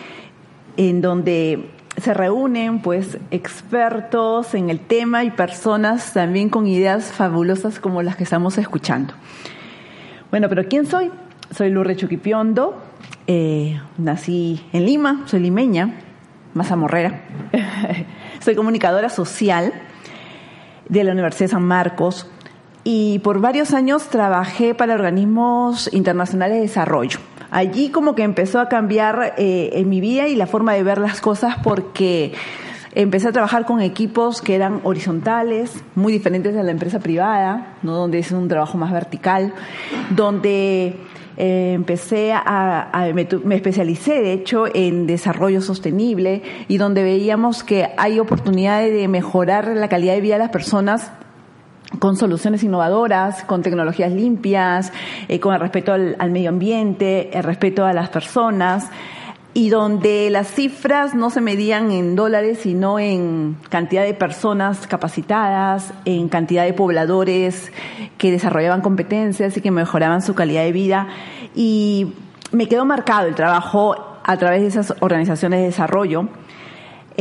[0.77, 1.71] en donde
[2.01, 8.17] se reúnen pues expertos en el tema y personas también con ideas fabulosas como las
[8.17, 9.15] que estamos escuchando.
[10.31, 11.11] Bueno, pero ¿quién soy?
[11.51, 12.81] Soy Lourdes Chuquipiondo,
[13.27, 15.97] eh, nací en Lima, soy limeña,
[16.55, 17.23] más amorrera.
[18.39, 19.73] soy comunicadora social
[20.89, 22.31] de la Universidad de San Marcos
[22.85, 27.19] y por varios años trabajé para organismos internacionales de desarrollo.
[27.51, 30.99] Allí como que empezó a cambiar eh, en mi vida y la forma de ver
[30.99, 32.35] las cosas porque
[32.95, 37.95] Empecé a trabajar con equipos que eran horizontales, muy diferentes de la empresa privada, ¿no?
[37.95, 39.55] donde es un trabajo más vertical,
[40.11, 40.97] donde
[41.37, 48.19] eh, empecé a, me, especialicé de hecho en desarrollo sostenible y donde veíamos que hay
[48.19, 51.13] oportunidades de mejorar la calidad de vida de las personas
[51.99, 54.93] con soluciones innovadoras, con tecnologías limpias,
[55.29, 58.91] eh, con el respeto al, medio ambiente, el respeto a las personas,
[59.53, 65.93] y donde las cifras no se medían en dólares, sino en cantidad de personas capacitadas,
[66.05, 67.73] en cantidad de pobladores
[68.19, 71.09] que desarrollaban competencias y que mejoraban su calidad de vida.
[71.55, 72.15] Y
[72.53, 76.29] me quedó marcado el trabajo a través de esas organizaciones de desarrollo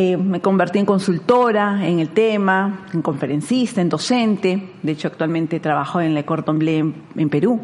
[0.01, 4.71] eh, me convertí en consultora en el tema, en conferencista, en docente.
[4.81, 7.59] De hecho, actualmente trabajo en la Cordon Bleu en, Perú.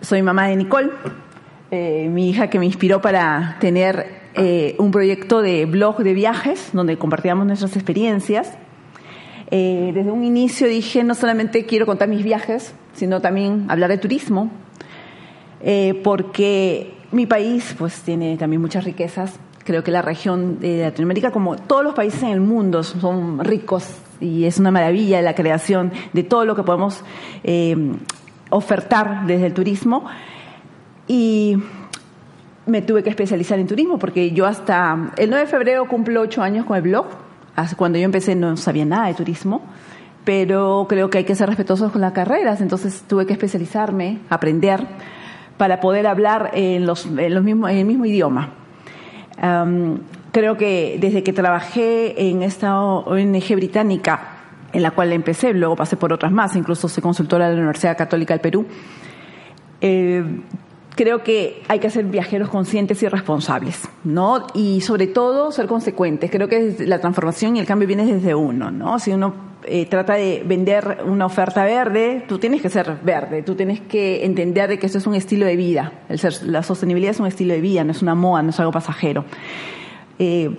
[0.00, 0.90] Soy mamá de Nicole,
[1.74, 6.70] eh, mi hija que me inspiró para tener eh, un proyecto de blog de viajes
[6.72, 8.56] donde compartíamos nuestras experiencias.
[9.50, 14.50] desde un inicio dije, no solamente quiero contar mis viajes, sino también hablar de turismo,
[16.02, 21.56] porque mi país pues tiene también muchas riquezas Creo que la región de Latinoamérica, como
[21.56, 23.88] todos los países en el mundo, son ricos
[24.20, 27.02] y es una maravilla la creación de todo lo que podemos
[27.44, 27.74] eh,
[28.50, 30.04] ofertar desde el turismo.
[31.06, 31.56] Y
[32.66, 36.42] me tuve que especializar en turismo porque yo hasta el 9 de febrero cumplo ocho
[36.42, 37.06] años con el blog.
[37.76, 39.62] Cuando yo empecé no sabía nada de turismo,
[40.24, 44.84] pero creo que hay que ser respetuosos con las carreras, entonces tuve que especializarme, aprender
[45.56, 48.50] para poder hablar en, los, en, los mismos, en el mismo idioma
[50.34, 54.30] creo que desde que trabajé en esta ONG británica,
[54.72, 57.96] en la cual empecé, luego pasé por otras más, incluso soy consultora de la Universidad
[57.96, 58.66] Católica del Perú,
[59.80, 60.24] eh,
[60.94, 64.46] creo que hay que ser viajeros conscientes y responsables, ¿no?
[64.54, 66.30] Y sobre todo ser consecuentes.
[66.30, 68.98] Creo que la transformación y el cambio viene desde uno, ¿no?
[68.98, 69.34] Si uno
[69.64, 74.24] eh, trata de vender una oferta verde, tú tienes que ser verde, tú tienes que
[74.24, 75.92] entender de que eso es un estilo de vida.
[76.08, 78.60] El ser, la sostenibilidad es un estilo de vida, no es una moda, no es
[78.60, 79.24] algo pasajero.
[80.18, 80.56] Eh,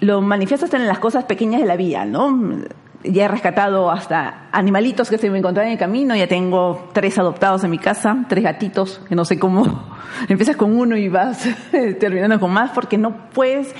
[0.00, 2.58] lo manifiestas en las cosas pequeñas de la vida, ¿no?
[3.04, 7.16] Ya he rescatado hasta animalitos que se me encontraban en el camino, ya tengo tres
[7.18, 9.84] adoptados en mi casa, tres gatitos, que no sé cómo
[10.28, 11.48] empiezas con uno y vas
[12.00, 13.72] terminando con más, porque no puedes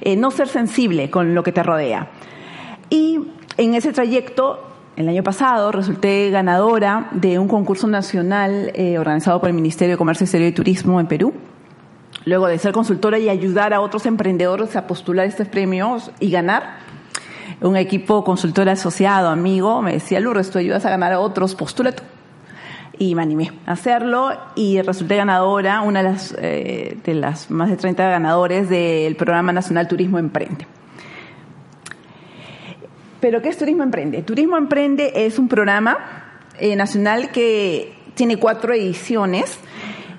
[0.00, 2.08] eh, no ser sensible con lo que te rodea.
[2.88, 3.20] Y
[3.58, 4.66] en ese trayecto,
[4.96, 9.98] el año pasado, resulté ganadora de un concurso nacional eh, organizado por el Ministerio de
[9.98, 11.34] Comercio Exterior y Turismo en Perú.
[12.24, 16.76] Luego de ser consultora y ayudar a otros emprendedores a postular estos premios y ganar,
[17.62, 21.92] un equipo consultor asociado, amigo, me decía, Lourdes, tú ayudas a ganar a otros, postula
[21.92, 22.02] tú.
[22.98, 27.70] Y me animé a hacerlo y resulté ganadora, una de las, eh, de las más
[27.70, 30.66] de 30 ganadores del Programa Nacional Turismo Emprende.
[33.20, 34.22] Pero ¿qué es Turismo Emprende?
[34.22, 35.96] Turismo Emprende es un programa
[36.58, 39.58] eh, nacional que tiene cuatro ediciones.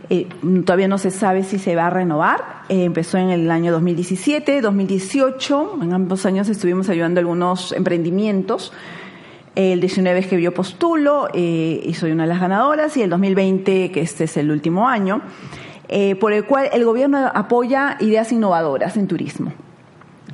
[0.09, 0.27] Eh,
[0.65, 2.63] todavía no se sabe si se va a renovar.
[2.69, 5.79] Eh, empezó en el año 2017, 2018.
[5.81, 8.73] En ambos años estuvimos ayudando a algunos emprendimientos.
[9.55, 12.97] El 19 es que yo postulo y soy una de las ganadoras.
[12.97, 15.21] Y el 2020, que este es el último año,
[16.19, 19.53] por el cual el gobierno apoya ideas innovadoras en turismo.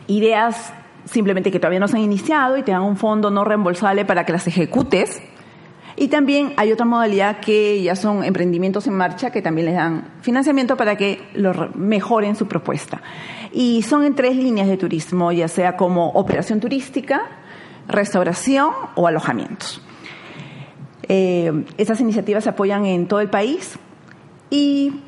[0.08, 0.72] Ideas
[1.06, 4.26] simplemente que todavía no se han iniciado y te dan un fondo no reembolsable para
[4.26, 5.22] que las ejecutes.
[6.01, 10.05] Y también hay otra modalidad que ya son emprendimientos en marcha que también les dan
[10.21, 13.01] financiamiento para que lo mejoren su propuesta.
[13.51, 17.23] Y son en tres líneas de turismo, ya sea como operación turística,
[17.89, 19.81] restauración o alojamientos.
[21.09, 23.77] Eh, esas iniciativas se apoyan en todo el país
[24.49, 25.01] y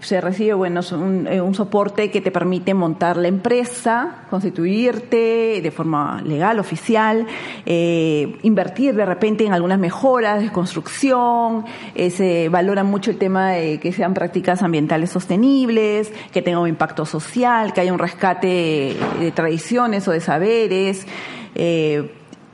[0.00, 6.22] se recibe bueno, eh, un, soporte que te permite montar la empresa, constituirte de forma
[6.22, 7.26] legal, oficial,
[7.66, 11.64] eh, invertir de repente en algunas mejoras de construcción,
[11.94, 16.68] eh, se valora mucho el tema de que sean prácticas ambientales sostenibles, que tenga un
[16.68, 21.06] impacto social, que haya un rescate de tradiciones o de saberes,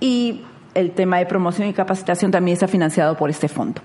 [0.01, 0.41] y
[0.75, 3.83] el tema de promoción y capacitación también está financiado por este fondo.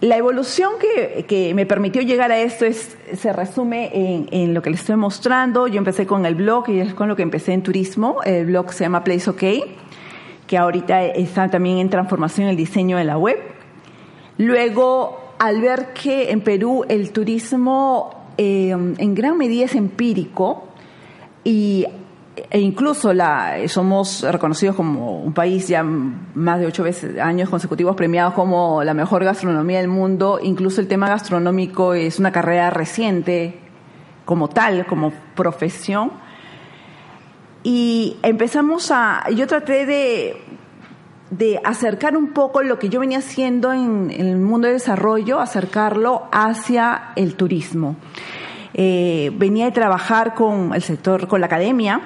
[0.00, 0.72] La evolución
[1.28, 3.90] que, me permitió llegar a esto es, se resume
[4.30, 5.66] en, lo que les estoy mostrando.
[5.66, 8.22] Yo empecé con el blog y es con lo que empecé en turismo.
[8.24, 9.42] El blog se llama Place OK,
[10.46, 13.36] que ahorita está también en transformación el diseño de la web.
[14.38, 20.64] Luego, al ver que en Perú el turismo eh, en gran medida es empírico
[21.44, 21.84] y
[22.50, 27.94] e incluso la, somos reconocidos como un país ya más de ocho veces, años consecutivos
[27.94, 30.40] premiados como la mejor gastronomía del mundo.
[30.42, 33.60] Incluso el tema gastronómico es una carrera reciente,
[34.24, 36.10] como tal, como profesión.
[37.62, 44.10] Y empezamos a, yo traté de, acercar un poco lo que yo venía haciendo en,
[44.10, 47.94] el mundo de desarrollo, acercarlo hacia el turismo.
[48.74, 52.00] Eh, venía de trabajar con el sector, con la academia,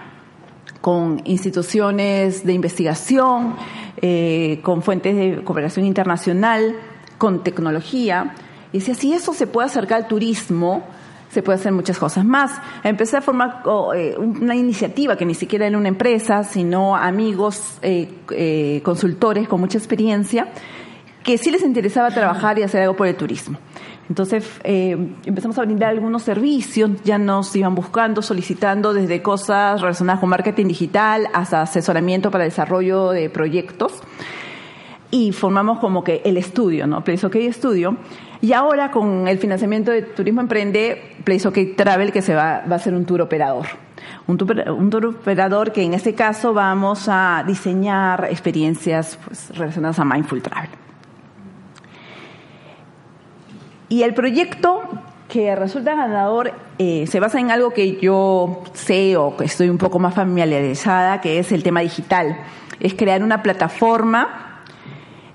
[0.85, 3.57] con instituciones de investigación,
[4.03, 6.77] eh, con fuentes de cooperación internacional,
[7.17, 8.35] con tecnología.
[8.71, 10.83] Y si así eso se puede acercar al turismo,
[11.31, 12.61] se puede hacer muchas cosas más.
[12.83, 13.63] Empecé a formar
[13.97, 19.61] eh, una iniciativa que ni siquiera era una empresa, sino amigos, eh, eh, consultores con
[19.61, 20.49] mucha experiencia,
[21.23, 23.57] que sí les interesaba trabajar y hacer algo por el turismo.
[24.09, 30.29] Entonces empezamos a brindar algunos servicios, ya nos iban buscando, solicitando desde cosas relacionadas con
[30.29, 34.03] marketing digital hasta asesoramiento para desarrollo de proyectos
[35.15, 37.05] y formamos como que el estudio, ¿no?
[37.05, 37.97] Place OK Estudio.
[38.41, 42.75] Y ahora con el financiamiento de Turismo Emprende, Place OK Travel, que se va, va
[42.75, 43.67] a ser un tour operador.
[44.27, 50.01] Un tour, un tour, operador que en este caso vamos a diseñar experiencias pues, relacionadas
[50.01, 50.84] a Mindful Travel.
[53.95, 54.83] Y el proyecto
[55.29, 59.79] que resulta ganador eh, se basa en algo que yo sé o que estoy un
[59.79, 62.37] poco más familiarizada, que es el tema digital.
[62.81, 64.63] Es crear una plataforma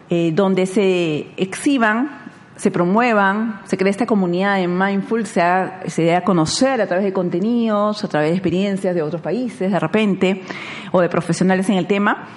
[0.09, 2.23] eh, donde se exhiban,
[2.57, 5.41] se promuevan, se crea esta comunidad de Mindful, se,
[5.87, 9.71] se dé a conocer a través de contenidos, a través de experiencias de otros países
[9.71, 10.43] de repente,
[10.91, 12.27] o de profesionales en el tema,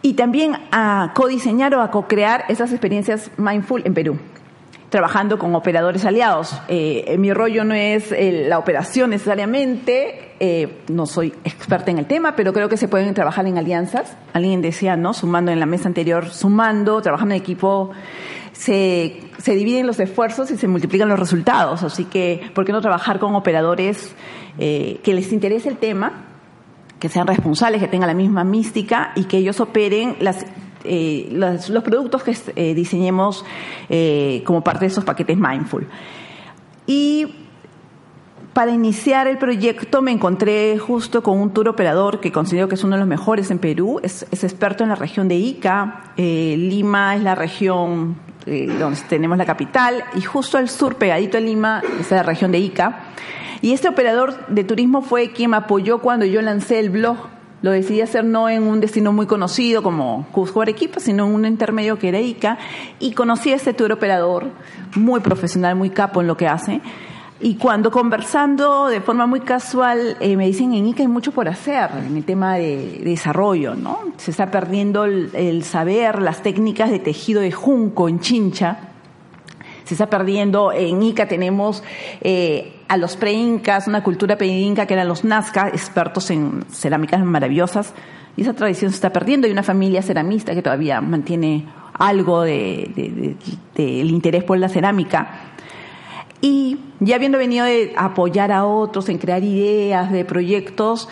[0.00, 4.18] y también a codiseñar o a co-crear esas experiencias Mindful en Perú
[4.90, 6.60] trabajando con operadores aliados.
[6.68, 12.36] Eh, mi rollo no es la operación necesariamente, eh, no soy experta en el tema,
[12.36, 14.16] pero creo que se pueden trabajar en alianzas.
[14.32, 15.12] Alguien decía, ¿no?
[15.12, 17.90] Sumando en la mesa anterior, sumando, trabajando en equipo,
[18.52, 21.82] se, se dividen los esfuerzos y se multiplican los resultados.
[21.82, 24.14] Así que, ¿por qué no trabajar con operadores
[24.58, 26.24] eh, que les interese el tema?
[26.98, 30.44] que sean responsables, que tengan la misma mística y que ellos operen las
[30.88, 33.44] eh, los, productos que eh, diseñemos
[33.88, 35.86] eh, como parte de esos paquetes Mindful.
[36.86, 37.34] Y
[38.54, 42.84] para iniciar el proyecto me encontré justo con un tour operador que considero que es
[42.84, 47.22] uno de los mejores en Perú, es, experto en la región de Ica, Lima es
[47.22, 48.16] la región
[48.46, 52.58] donde tenemos la capital y justo al sur, pegadito a Lima, es la región de
[52.58, 53.00] Ica.
[53.60, 57.18] Y este operador de turismo fue quien me apoyó cuando yo lancé el blog
[57.60, 61.44] lo decidí hacer no en un destino muy conocido como Cusco Arequipa, sino en un
[61.44, 62.58] intermedio que era Ica.
[63.00, 64.46] Y conocí a este tour operador,
[64.94, 66.80] muy profesional, muy capo en lo que hace.
[67.40, 71.48] Y cuando conversando de forma muy casual, eh, me dicen en Ica hay mucho por
[71.48, 74.00] hacer en el tema de, desarrollo, ¿no?
[74.16, 78.78] Se está perdiendo el, saber, las técnicas de tejido de junco en chincha.
[79.84, 81.82] Se está perdiendo, en Ica tenemos
[82.20, 87.92] eh, a los pre-incas, una cultura pre-inca que eran los Nazca, expertos en cerámicas maravillosas,
[88.36, 89.46] y esa tradición se está perdiendo.
[89.46, 93.36] Hay una familia ceramista que todavía mantiene algo del
[93.74, 95.28] de, interés por la cerámica.
[96.40, 101.08] Y ya habiendo venido de apoyar a otros en crear ideas de proyectos,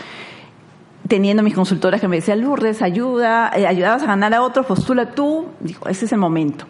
[1.08, 5.10] teniendo mis consultoras que me decían, Lourdes, ayuda, eh, ayudabas a ganar a otros, postula
[5.10, 6.66] tú, dijo, ese es el momento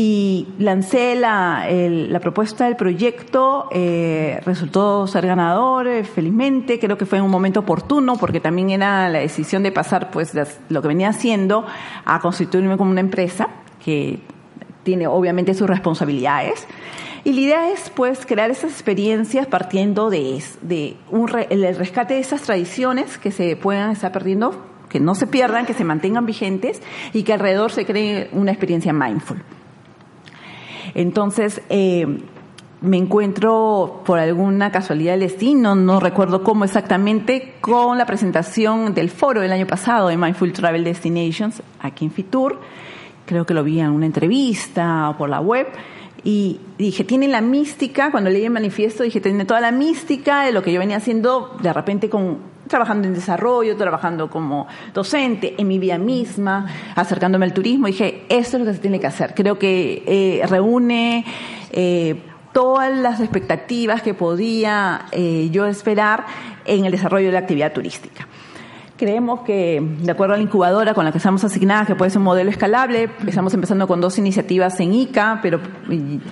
[0.00, 7.04] y lancé la, la propuesta del proyecto, eh, resultó ser ganador, eh, felizmente, creo que
[7.04, 10.34] fue en un momento oportuno, porque también era la decisión de pasar pues
[10.68, 11.66] lo que venía haciendo
[12.04, 13.48] a constituirme como una empresa,
[13.84, 14.20] que
[14.84, 16.68] tiene obviamente sus responsabilidades.
[17.24, 22.20] Y la idea es pues crear esas experiencias partiendo de, de un el rescate de
[22.20, 26.80] esas tradiciones que se puedan estar perdiendo, que no se pierdan, que se mantengan vigentes
[27.12, 29.42] y que alrededor se cree una experiencia mindful.
[30.94, 32.06] Entonces, eh,
[32.80, 39.10] me encuentro por alguna casualidad del destino, no recuerdo cómo exactamente, con la presentación del
[39.10, 42.60] foro del año pasado de Mindful Travel Destinations aquí en Fitur.
[43.26, 45.66] Creo que lo vi en una entrevista o por la web.
[46.24, 50.52] Y dije, tiene la mística, cuando leí el manifiesto, dije, tiene toda la mística de
[50.52, 52.38] lo que yo venía haciendo de repente con
[52.68, 57.86] trabajando en desarrollo, trabajando como docente, en mi vida misma, acercándome al turismo.
[57.86, 59.34] Dije, esto es lo que se tiene que hacer.
[59.34, 61.24] Creo que eh, reúne
[61.72, 62.22] eh,
[62.52, 66.26] todas las expectativas que podía eh, yo esperar
[66.64, 68.26] en el desarrollo de la actividad turística.
[68.98, 72.18] Creemos que, de acuerdo a la incubadora con la que estamos asignadas, que puede ser
[72.18, 75.60] un modelo escalable, estamos empezando con dos iniciativas en ICA, pero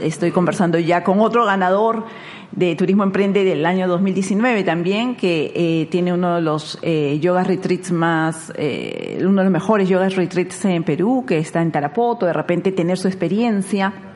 [0.01, 2.07] estoy conversando ya con otro ganador
[2.51, 7.45] de Turismo Emprende del año 2019 también, que eh, tiene uno de los eh, yoga
[7.45, 12.27] retreats más, eh, uno de los mejores yoga retreats en Perú, que está en Tarapoto,
[12.27, 14.16] de repente tener su experiencia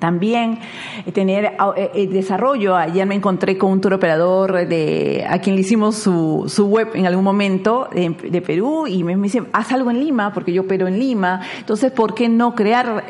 [0.00, 0.58] También
[1.06, 1.44] eh, tener
[1.76, 2.74] eh, eh, desarrollo.
[2.74, 6.88] Ayer me encontré con un tour operador de, a quien le hicimos su, su web
[6.94, 10.62] en algún momento de, Perú y me, me, dice, haz algo en Lima, porque yo
[10.62, 11.42] opero en Lima.
[11.58, 13.04] Entonces, ¿por qué no crear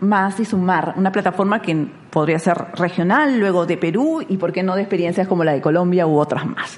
[0.00, 4.64] más y sumar una plataforma que podría ser regional, luego de Perú y por qué
[4.64, 6.76] no de experiencias como la de Colombia u otras más?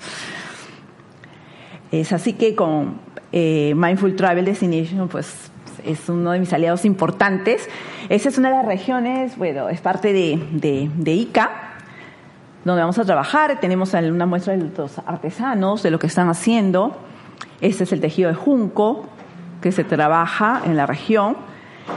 [1.90, 2.98] Es así que con
[3.32, 5.50] eh, Mindful Travel Destination, pues
[5.84, 7.68] es uno de mis aliados importantes.
[8.08, 11.50] Esa es una de las regiones, bueno, es parte de, de, ICA,
[12.64, 13.58] donde vamos a trabajar.
[13.60, 16.96] Tenemos una muestra de los artesanos, de lo que están haciendo.
[17.60, 19.06] Este es el tejido de junco
[19.60, 21.36] que se trabaja en la región.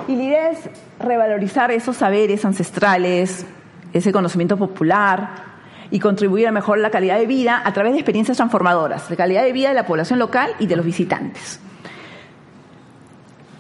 [0.08, 0.70] Y la idea es
[1.00, 3.46] revalorizar esos saberes ancestrales,
[3.94, 5.48] ese conocimiento popular
[5.92, 9.44] y contribuir a mejorar la calidad de vida a través de experiencias transformadoras, de calidad
[9.44, 11.62] de vida de la población local y de los visitantes.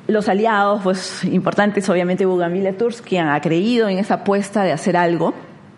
[0.07, 4.95] Los aliados, pues importantes, obviamente Bougainville Tours, quien ha creído en esa apuesta de hacer
[4.95, 5.33] algo,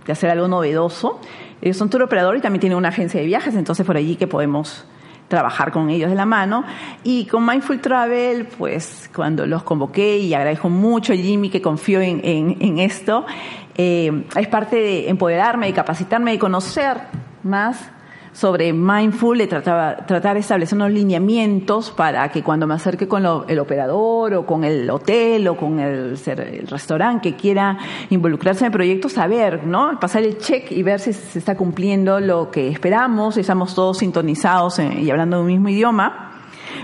[0.05, 1.19] de hacer algo novedoso.
[1.61, 4.27] Ellos son tour operadores y también tienen una agencia de viajes, entonces por allí que
[4.27, 4.85] podemos
[5.27, 6.63] trabajar con ellos de la mano.
[7.03, 12.01] Y con Mindful Travel, pues cuando los convoqué y agradezco mucho a Jimmy que confió
[12.01, 13.25] en, en, en esto,
[13.75, 16.97] eh, es parte de empoderarme, de capacitarme, de conocer
[17.43, 17.89] más
[18.31, 23.25] sobre mindful, de tratar, tratar de establecer unos lineamientos para que cuando me acerque con
[23.47, 26.17] el operador o con el hotel o con el,
[26.67, 27.77] restaurante que quiera
[28.09, 29.99] involucrarse en el proyecto, saber, ¿no?
[29.99, 33.97] Pasar el check y ver si se está cumpliendo lo que esperamos, si estamos todos
[33.97, 36.31] sintonizados y hablando de un mismo idioma,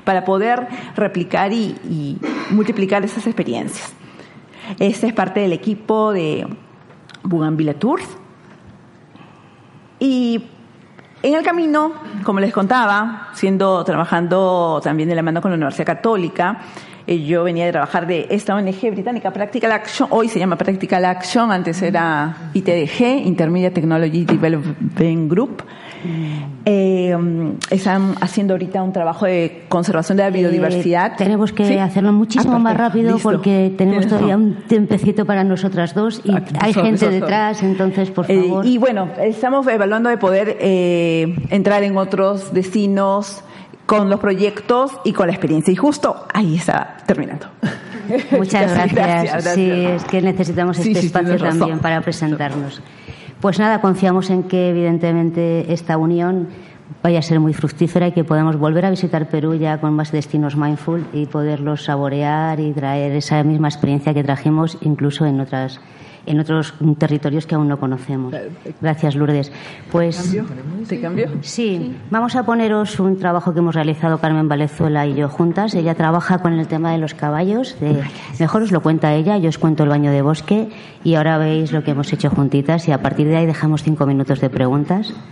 [0.04, 2.18] para poder replicar y, y
[2.52, 3.94] multiplicar esas experiencias.
[4.80, 6.48] Este es parte del equipo de
[7.24, 8.06] Bougainville Tours.
[10.00, 10.44] Y
[11.26, 11.92] en el camino,
[12.24, 16.60] como les contaba, siendo trabajando también de la mano con la Universidad Católica,
[17.08, 21.04] eh, yo venía de trabajar de esta ONG británica, Practical Action, hoy se llama Practical
[21.04, 25.64] Action, antes era ITDG, Intermediate Technology Development Group.
[26.66, 27.16] Eh,
[27.70, 31.14] están haciendo ahorita un trabajo de conservación de la biodiversidad.
[31.14, 31.78] Eh, tenemos que ¿Sí?
[31.78, 33.30] hacerlo muchísimo ah, más rápido listo.
[33.30, 38.26] porque tenemos todavía un tiempecito para nosotras dos y Aquí, hay gente detrás, entonces por
[38.26, 38.66] favor.
[38.66, 43.44] Eh, y bueno, estamos evaluando de poder eh, entrar en otros destinos
[43.86, 45.72] con los proyectos y con la experiencia.
[45.72, 47.48] Y justo ahí está terminando.
[48.32, 48.94] Muchas gracias.
[48.94, 49.56] gracias, gracias.
[49.56, 52.82] Sí, es que necesitamos este sí, espacio también para presentarnos.
[53.42, 56.48] Pues nada, confiamos en que evidentemente esta unión
[57.04, 60.12] vaya a ser muy fructífera y que podamos volver a visitar Perú ya con más
[60.12, 65.82] destinos mindful y poderlos saborear y traer esa misma experiencia que trajimos incluso en otras
[66.26, 68.34] en otros territorios que aún no conocemos.
[68.82, 69.52] Gracias, Lourdes.
[69.92, 70.36] Pues,
[70.88, 71.30] ¿Te cambió?
[71.42, 75.74] Sí, sí, vamos a poneros un trabajo que hemos realizado Carmen Valenzuela y yo juntas.
[75.76, 77.80] Ella trabaja con el tema de los caballos.
[77.80, 78.04] De,
[78.40, 80.70] mejor os lo cuenta ella, yo os cuento el baño de bosque
[81.04, 84.06] y ahora veis lo que hemos hecho juntitas y a partir de ahí dejamos cinco
[84.06, 85.14] minutos de preguntas.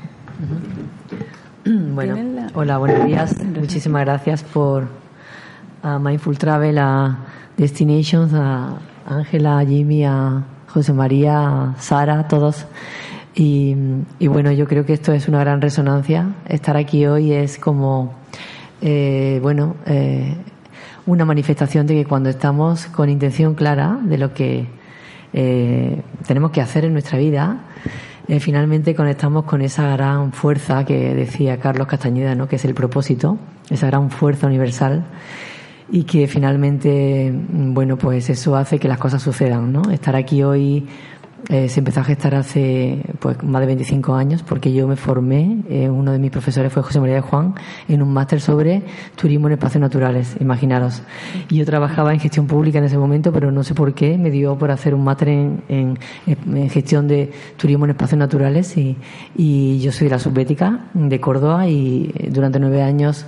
[1.65, 2.17] Bueno,
[2.55, 3.41] hola, buenos días.
[3.41, 4.89] Muchísimas gracias por
[5.81, 7.19] a Mindful Travel, a
[7.55, 10.43] Destinations, a Ángela, a Jimmy, a
[10.73, 12.65] José María, Sara, todos.
[13.35, 13.75] Y,
[14.27, 16.33] bueno, yo creo que esto es una gran resonancia.
[16.47, 18.13] Estar aquí hoy es como,
[18.81, 20.35] eh, bueno, eh,
[21.05, 24.67] una manifestación de que cuando estamos con intención clara de lo que
[25.33, 27.57] eh, tenemos que hacer en nuestra vida,
[28.27, 32.47] eh, finalmente conectamos con esa gran fuerza que decía Carlos Castañeda, ¿no?
[32.47, 33.37] que es el propósito,
[33.69, 35.05] esa gran fuerza universal
[35.91, 39.81] y que finalmente, bueno, pues eso hace que las cosas sucedan, ¿no?
[39.91, 40.87] Estar aquí hoy
[41.49, 45.57] eh, se empezó a gestar hace pues más de 25 años porque yo me formé,
[45.69, 47.53] eh, uno de mis profesores fue José María de Juan,
[47.89, 48.81] en un máster sobre
[49.17, 51.03] turismo en espacios naturales, imaginaros.
[51.49, 54.31] Y yo trabajaba en gestión pública en ese momento, pero no sé por qué, me
[54.31, 58.95] dio por hacer un máster en, en, en gestión de turismo en espacios naturales y,
[59.35, 63.25] y yo soy de la Subbética de Córdoba y durante nueve años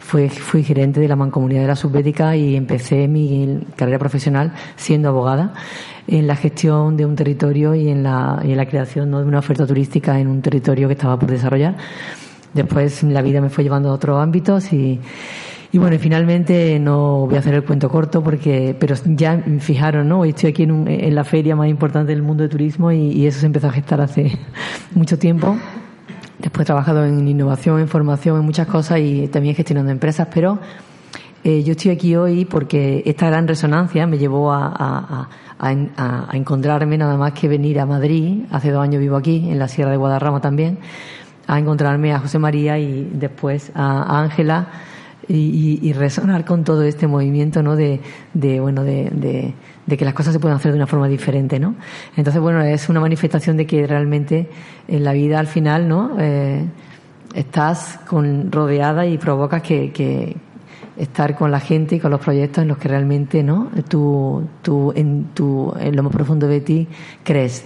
[0.00, 5.08] fui, fui gerente de la mancomunidad de la Subbética y empecé mi carrera profesional siendo
[5.10, 5.52] abogada
[6.08, 9.20] en la gestión de un territorio y en la, y en la creación ¿no?
[9.20, 11.76] de una oferta turística en un territorio que estaba por desarrollar.
[12.52, 14.98] Después la vida me fue llevando a otros ámbitos y,
[15.70, 20.20] y bueno, finalmente no voy a hacer el cuento corto porque, pero ya fijaron, ¿no?
[20.20, 23.24] Hoy estoy aquí en, un, en la feria más importante del mundo de turismo y
[23.24, 24.36] eso se empezó a gestar hace
[24.96, 25.56] mucho tiempo.
[26.40, 30.58] Después he trabajado en innovación, en formación, en muchas cosas y también gestionando empresas, pero
[31.44, 36.36] eh, yo estoy aquí hoy porque esta gran resonancia me llevó a, a, a, a,
[36.36, 39.90] encontrarme nada más que venir a Madrid, hace dos años vivo aquí, en la Sierra
[39.90, 40.78] de Guadarrama también,
[41.46, 44.68] a encontrarme a José María y después a Ángela
[45.28, 47.76] y, y, resonar con todo este movimiento, ¿no?
[47.76, 48.00] De,
[48.34, 49.54] de bueno, de, de,
[49.86, 51.74] de, que las cosas se pueden hacer de una forma diferente, ¿no?
[52.16, 54.48] Entonces, bueno, es una manifestación de que realmente
[54.88, 56.16] en la vida al final, ¿no?
[56.18, 56.64] Eh,
[57.34, 60.36] estás con, rodeada y provocas que, que,
[60.96, 63.70] estar con la gente y con los proyectos en los que realmente, ¿no?
[63.88, 65.28] Tú, tú en,
[65.80, 66.86] en lo más profundo de ti
[67.24, 67.64] crees.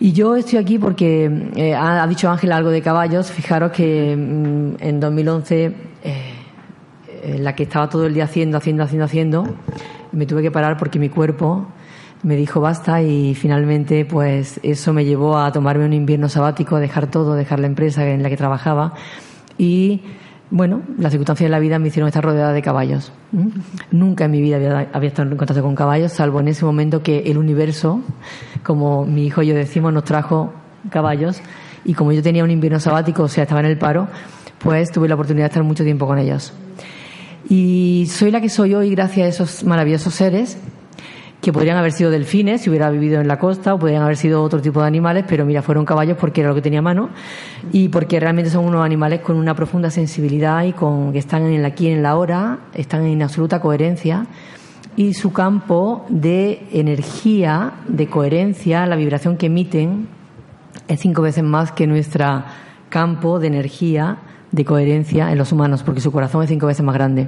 [0.00, 3.30] Y yo estoy aquí porque eh, ha, dicho Ángela algo de caballos.
[3.30, 5.72] Fijaros que mm, en 2011
[6.02, 6.33] eh,
[7.38, 9.56] la que estaba todo el día haciendo, haciendo, haciendo, haciendo,
[10.12, 11.66] me tuve que parar porque mi cuerpo
[12.22, 16.80] me dijo basta y finalmente pues eso me llevó a tomarme un invierno sabático, a
[16.80, 18.94] dejar todo, dejar la empresa en la que trabajaba
[19.58, 20.00] y
[20.50, 23.12] bueno, las circunstancias de la vida me hicieron estar rodeada de caballos.
[23.90, 27.02] Nunca en mi vida había, había, estado en contacto con caballos, salvo en ese momento
[27.02, 28.00] que el universo,
[28.62, 30.52] como mi hijo y yo decimos, nos trajo
[30.90, 31.40] caballos
[31.84, 34.08] y como yo tenía un invierno sabático, o sea, estaba en el paro,
[34.60, 36.52] pues tuve la oportunidad de estar mucho tiempo con ellos.
[37.48, 40.58] Y soy la que soy hoy gracias a esos maravillosos seres
[41.44, 44.42] que podrían haber sido delfines si hubiera vivido en la costa o podrían haber sido
[44.42, 47.10] otro tipo de animales, pero mira, fueron caballos porque era lo que tenía mano
[47.70, 51.52] y porque realmente son unos animales con una profunda sensibilidad y con que están en
[51.52, 54.26] el aquí en la hora, están en absoluta coherencia
[54.96, 60.08] y su campo de energía, de coherencia, la vibración que emiten
[60.88, 62.42] es cinco veces más que nuestro
[62.88, 64.16] campo de energía
[64.54, 67.26] de coherencia en los humanos, porque su corazón es cinco veces más grande.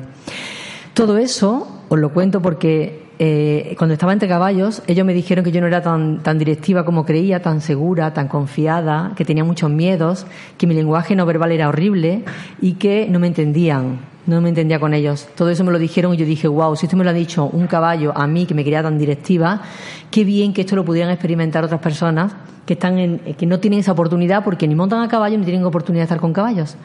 [0.94, 5.52] Todo eso os lo cuento porque eh, cuando estaba entre caballos, ellos me dijeron que
[5.52, 9.70] yo no era tan, tan directiva como creía, tan segura, tan confiada, que tenía muchos
[9.70, 10.26] miedos,
[10.58, 12.24] que mi lenguaje no verbal era horrible
[12.60, 15.28] y que no me entendían, no me entendía con ellos.
[15.36, 17.44] Todo eso me lo dijeron y yo dije, wow, si esto me lo ha dicho
[17.44, 19.62] un caballo a mí que me quería tan directiva,
[20.10, 22.32] qué bien que esto lo pudieran experimentar otras personas
[22.66, 25.64] que, están en, que no tienen esa oportunidad porque ni montan a caballo ni tienen
[25.64, 26.76] oportunidad de estar con caballos.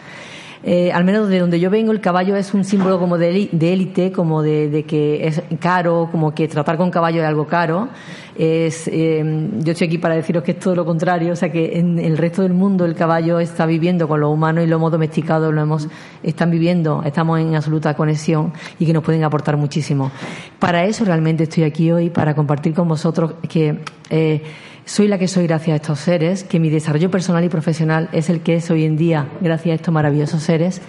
[0.64, 4.12] Eh, al menos de donde yo vengo, el caballo es un símbolo como de élite,
[4.12, 7.90] como de, de, que es caro, como que tratar con caballo es algo caro.
[8.38, 11.78] Es, eh, yo estoy aquí para deciros que es todo lo contrario, o sea que
[11.78, 14.92] en el resto del mundo el caballo está viviendo con lo humano y lo hemos
[14.92, 15.88] domesticado, lo hemos,
[16.24, 20.12] están viviendo, estamos en absoluta conexión y que nos pueden aportar muchísimo.
[20.60, 23.80] Para eso realmente estoy aquí hoy, para compartir con vosotros que
[24.10, 24.42] eh,
[24.86, 28.30] soy la que soy gracias a estos seres, que mi desarrollo personal y profesional es
[28.30, 30.82] el que es hoy en día gracias a estos maravillosos seres.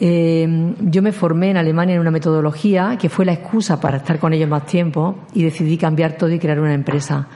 [0.00, 4.18] Eh, yo me formé en Alemania en una metodología que fue la excusa para estar
[4.18, 7.28] con ellos más tiempo y decidí cambiar todo y crear una empresa.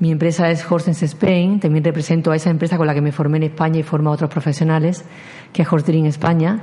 [0.00, 3.38] Mi empresa es Horsens Spain, también represento a esa empresa con la que me formé
[3.38, 5.04] en España y formo a otros profesionales,
[5.52, 6.62] que es Horstering España.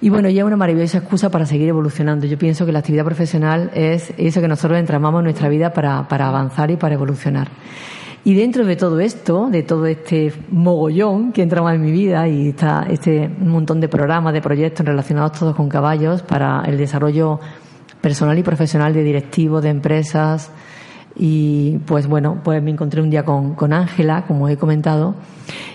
[0.00, 2.26] Y bueno, ya una maravillosa excusa para seguir evolucionando.
[2.26, 6.08] Yo pienso que la actividad profesional es eso que nosotros entramamos en nuestra vida para,
[6.08, 7.48] para avanzar y para evolucionar.
[8.22, 12.48] Y dentro de todo esto, de todo este mogollón que entramos en mi vida y
[12.48, 17.40] está este montón de programas, de proyectos relacionados todos con caballos para el desarrollo
[18.02, 20.50] personal y profesional de directivos, de empresas,
[21.22, 25.14] y pues bueno, pues me encontré un día con Ángela, como he comentado,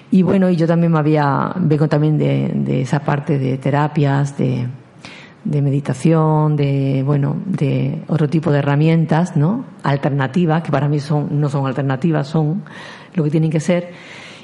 [0.09, 4.37] y bueno, y yo también me había, vengo también de, de esa parte de terapias,
[4.39, 4.65] de,
[5.43, 9.65] de meditación, de bueno, de otro tipo de herramientas, ¿no?
[9.83, 12.63] Alternativas, que para mí son, no son alternativas, son
[13.13, 13.91] lo que tienen que ser,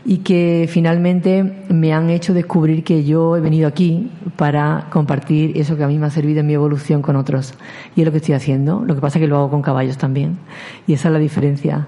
[0.04, 5.78] y que finalmente me han hecho descubrir que yo he venido aquí para compartir eso
[5.78, 7.54] que a mí me ha servido en mi evolución con otros.
[7.96, 8.84] Y es lo que estoy haciendo.
[8.86, 10.40] Lo que pasa es que lo hago con caballos también.
[10.88, 11.88] Y esa es la diferencia.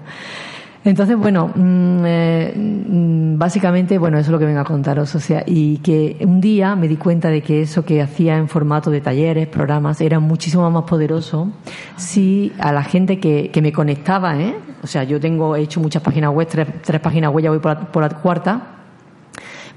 [0.84, 5.14] Entonces, bueno, mm, eh, mm, básicamente, bueno, eso es lo que vengo a contaros.
[5.14, 8.48] O sea, y que un día me di cuenta de que eso que hacía en
[8.48, 11.50] formato de talleres, programas, era muchísimo más poderoso
[11.96, 14.54] si a la gente que, que me conectaba, ¿eh?
[14.82, 17.60] O sea, yo tengo, he hecho muchas páginas web, tres, tres páginas web, ya voy
[17.60, 18.62] por la, por la cuarta,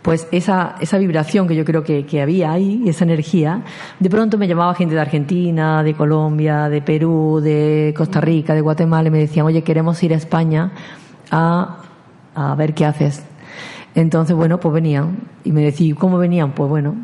[0.08, 3.64] pues esa, esa vibración que yo creo que, que, había ahí, esa energía,
[4.00, 8.62] de pronto me llamaba gente de Argentina, de Colombia, de Perú, de Costa Rica, de
[8.62, 10.72] Guatemala, y me decían, oye, queremos ir a España
[11.30, 11.80] a,
[12.36, 13.22] a ver qué haces.
[13.96, 15.18] Entonces, bueno, pues venían.
[15.44, 16.54] Y me decían, ¿cómo venían?
[16.54, 16.96] Pues bueno,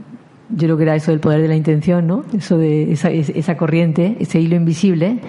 [0.48, 2.24] yo creo que era eso del poder de la intención, ¿no?
[2.32, 5.20] Eso de esa, esa corriente, ese hilo invisible.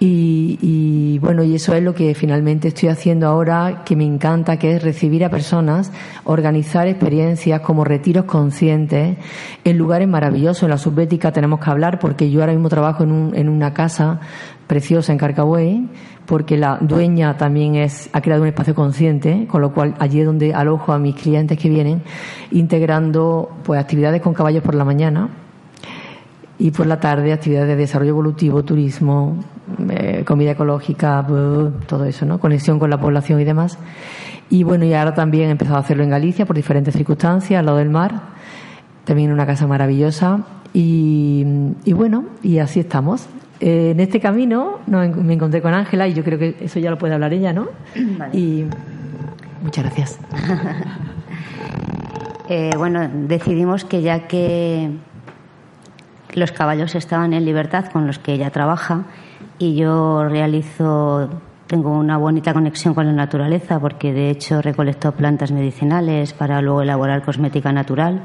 [0.00, 4.56] Y, y, bueno, y eso es lo que finalmente estoy haciendo ahora, que me encanta,
[4.56, 5.90] que es recibir a personas,
[6.22, 9.16] organizar experiencias como retiros conscientes
[9.64, 10.62] en lugares maravillosos.
[10.62, 13.74] En la subbética tenemos que hablar porque yo ahora mismo trabajo en, un, en una
[13.74, 14.20] casa
[14.68, 15.88] preciosa en Carcahuey,
[16.26, 20.26] porque la dueña también es, ha creado un espacio consciente, con lo cual allí es
[20.26, 22.02] donde alojo a mis clientes que vienen,
[22.52, 25.30] integrando pues actividades con caballos por la mañana,
[26.58, 29.36] y por la tarde actividades de desarrollo evolutivo, turismo,
[29.90, 31.24] eh, comida ecológica,
[31.86, 32.40] todo eso, ¿no?
[32.40, 33.78] Conexión con la población y demás.
[34.50, 37.66] Y bueno, y ahora también he empezado a hacerlo en Galicia por diferentes circunstancias, al
[37.66, 38.12] lado del mar.
[39.04, 40.44] también en una casa maravillosa.
[40.74, 41.44] Y,
[41.84, 43.26] y bueno, y así estamos.
[43.60, 46.90] Eh, en este camino no, me encontré con Ángela y yo creo que eso ya
[46.90, 47.68] lo puede hablar ella, ¿no?
[48.32, 48.64] Y
[49.62, 50.18] muchas gracias.
[52.50, 54.88] Eh, bueno, decidimos que ya que
[56.34, 59.04] los caballos estaban en libertad con los que ella trabaja
[59.58, 61.28] y yo realizo,
[61.66, 66.82] tengo una bonita conexión con la naturaleza porque de hecho recolecto plantas medicinales para luego
[66.82, 68.22] elaborar cosmética natural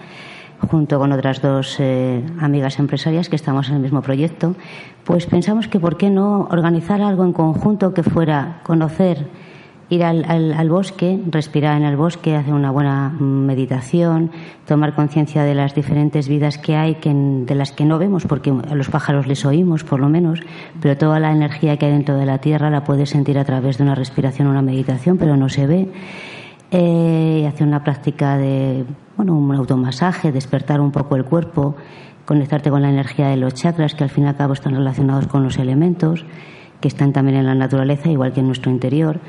[0.69, 4.55] junto con otras dos eh, amigas empresarias que estamos en el mismo proyecto,
[5.03, 9.27] pues pensamos que por qué no organizar algo en conjunto que fuera conocer
[9.89, 14.31] ir al, al, bosque, respirar en el bosque, hacer una buena meditación,
[14.65, 18.49] tomar conciencia de las diferentes vidas que hay, que, de las que no vemos, porque
[18.51, 20.39] a los pájaros les oímos, por lo menos,
[20.81, 23.77] pero toda la energía que hay dentro de la tierra la puedes sentir a través
[23.77, 25.89] de una respiración o una meditación, pero no se ve.
[26.72, 28.84] Eh, hacer una práctica de
[29.15, 31.76] bueno, un automasaje, despertar un poco el cuerpo,
[32.26, 35.27] conectarte con la energía de los chakras, que al fin y al cabo están relacionados
[35.27, 36.26] con los elementos,
[36.81, 39.19] que están también en la naturaleza, igual que en nuestro interior.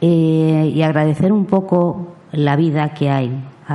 [0.00, 3.32] Eh, y agradecer un poco la vida que hay,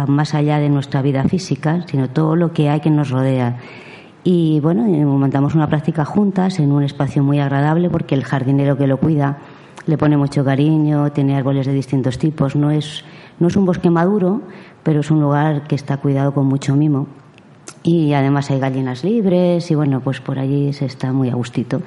[0.08, 3.58] más allá de nuestra vida física, sino todo lo que hay que nos rodea.
[4.24, 8.88] Y bueno, montamos una práctica juntas en un espacio muy agradable porque el jardinero que
[8.88, 9.40] lo cuida
[9.86, 13.04] le pone mucho cariño, tiene árboles de distintos tipos, no es,
[13.40, 14.42] no es un bosque maduro,
[14.82, 17.08] pero es un lugar que está cuidado con mucho mimo
[17.84, 21.82] y además hay gallinas libres y bueno, pues por allí se está muy a gustito.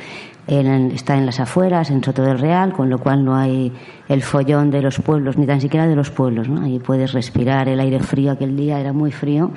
[0.46, 3.72] Está en las afueras, en Soto del Real, con lo cual no hay
[4.08, 6.62] el follón de los pueblos, ni tan siquiera de los pueblos, ¿no?
[6.62, 9.50] Ahí puedes respirar el aire frío, aquel día era muy frío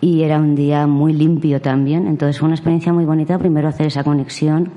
[0.00, 3.86] y era un día muy limpio también, entonces fue una experiencia muy bonita, primero hacer
[3.86, 4.70] esa conexión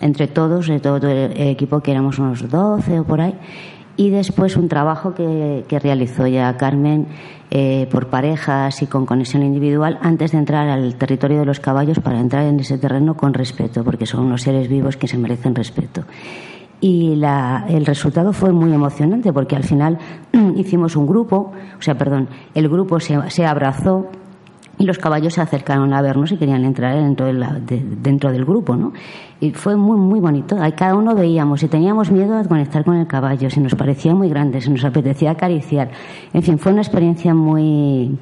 [0.00, 3.34] entre todos, de todo el equipo, que éramos unos 12 o por ahí,
[3.98, 7.08] y después un trabajo que, realizó ya Carmen
[7.50, 11.98] eh, por parejas y con conexión individual antes de entrar al territorio de los caballos
[11.98, 15.52] para entrar en ese terreno con respeto, porque son unos seres vivos que se merecen
[15.56, 16.04] respeto.
[16.80, 19.98] Y la, el resultado fue muy emocionante porque al final
[20.56, 24.06] hicimos un grupo, o sea, perdón, el grupo se abrazó
[24.78, 28.76] y los caballos se acercaron a vernos y querían entrar dentro, de dentro del grupo,
[28.76, 28.92] ¿no?
[29.40, 30.56] Y fue muy, muy bonito.
[30.60, 34.14] Ahí cada uno veíamos y teníamos miedo a conectar con el caballo, si nos parecía
[34.14, 35.90] muy grande, si nos apetecía acariciar.
[36.32, 38.16] En fin, fue una experiencia muy,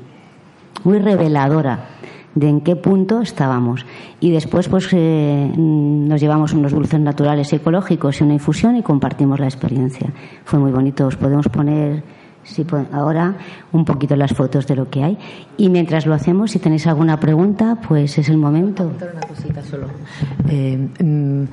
[0.85, 1.91] muy reveladora
[2.35, 3.85] de en qué punto estábamos.
[4.21, 9.41] Y después, pues, eh, nos llevamos unos dulces naturales ecológicos y una infusión y compartimos
[9.41, 10.11] la experiencia.
[10.45, 11.07] Fue muy bonito.
[11.07, 12.03] Os podemos poner
[12.47, 13.35] Sí, pues ahora
[13.73, 15.19] un poquito las fotos de lo que hay.
[15.57, 18.85] Y mientras lo hacemos, si tenéis alguna pregunta, pues es el momento.
[18.85, 19.89] Una cosita solo.
[20.49, 21.45] Eh, mm,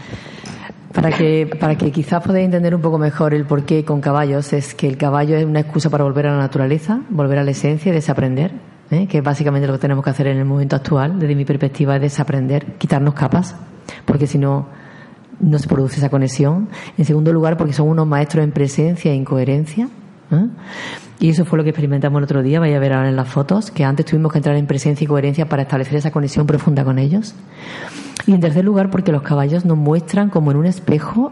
[0.94, 4.76] para que, para que quizás podáis entender un poco mejor el porqué con caballos, es
[4.76, 7.92] que el caballo es una excusa para volver a la naturaleza, volver a la esencia
[7.92, 8.52] y desaprender,
[8.92, 9.08] ¿eh?
[9.08, 11.96] que es básicamente lo que tenemos que hacer en el momento actual, desde mi perspectiva,
[11.96, 13.56] es desaprender, quitarnos capas,
[14.06, 14.68] porque si no,
[15.40, 16.70] no se produce esa conexión.
[17.00, 19.90] En segundo lugar, porque son unos maestros en presencia e incoherencia
[21.20, 23.28] Y eso fue lo que experimentamos el otro día, vaya a ver ahora en las
[23.28, 26.84] fotos, que antes tuvimos que entrar en presencia y coherencia para establecer esa conexión profunda
[26.84, 27.36] con ellos.
[28.28, 31.32] Y en tercer lugar, porque los caballos nos muestran como en un espejo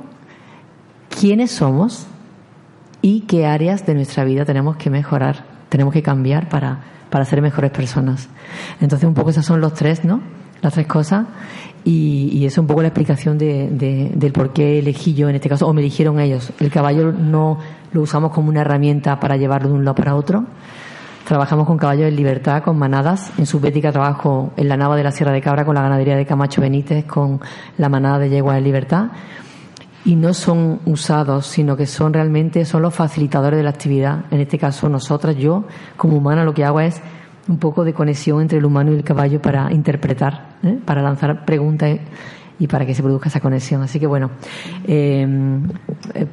[1.09, 2.07] quiénes somos
[3.01, 6.79] y qué áreas de nuestra vida tenemos que mejorar, tenemos que cambiar para,
[7.09, 8.29] para ser mejores personas.
[8.79, 10.21] Entonces, un poco esos son los tres, ¿no?
[10.61, 11.25] Las tres cosas.
[11.83, 15.35] Y, y eso es un poco la explicación de, del por qué elegí yo en
[15.35, 16.51] este caso, o me eligieron ellos.
[16.59, 17.57] El caballo no
[17.91, 20.45] lo usamos como una herramienta para llevarlo de un lado para otro.
[21.27, 23.31] Trabajamos con caballos en libertad, con manadas.
[23.37, 26.25] En Subética trabajo en la nava de la Sierra de Cabra con la ganadería de
[26.25, 27.39] Camacho Benítez, con
[27.77, 29.05] la manada de yeguas en libertad.
[30.03, 34.25] Y no son usados, sino que son realmente son los facilitadores de la actividad.
[34.31, 35.63] En este caso, nosotras, yo,
[35.95, 37.01] como humana, lo que hago es
[37.51, 40.79] un poco de conexión entre el humano y el caballo para interpretar, ¿eh?
[40.85, 41.99] para lanzar preguntas
[42.57, 43.81] y para que se produzca esa conexión.
[43.81, 44.31] Así que bueno,
[44.85, 45.27] eh,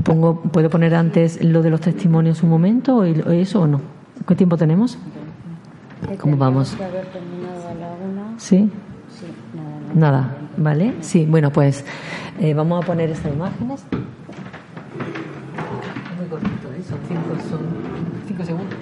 [0.04, 3.80] pongo, ¿puedo poner antes lo de los testimonios un momento o eso o no?
[4.26, 4.98] ¿Qué tiempo tenemos?
[6.18, 6.76] ¿Cómo vamos?
[8.36, 8.70] ¿Sí?
[9.94, 10.94] Nada, ¿vale?
[11.00, 11.84] Sí, bueno, pues
[12.38, 13.84] eh, vamos a poner estas imágenes.
[16.18, 16.82] Muy cortito, ¿eh?
[16.88, 17.60] son, cinco, son
[18.28, 18.76] cinco segundos.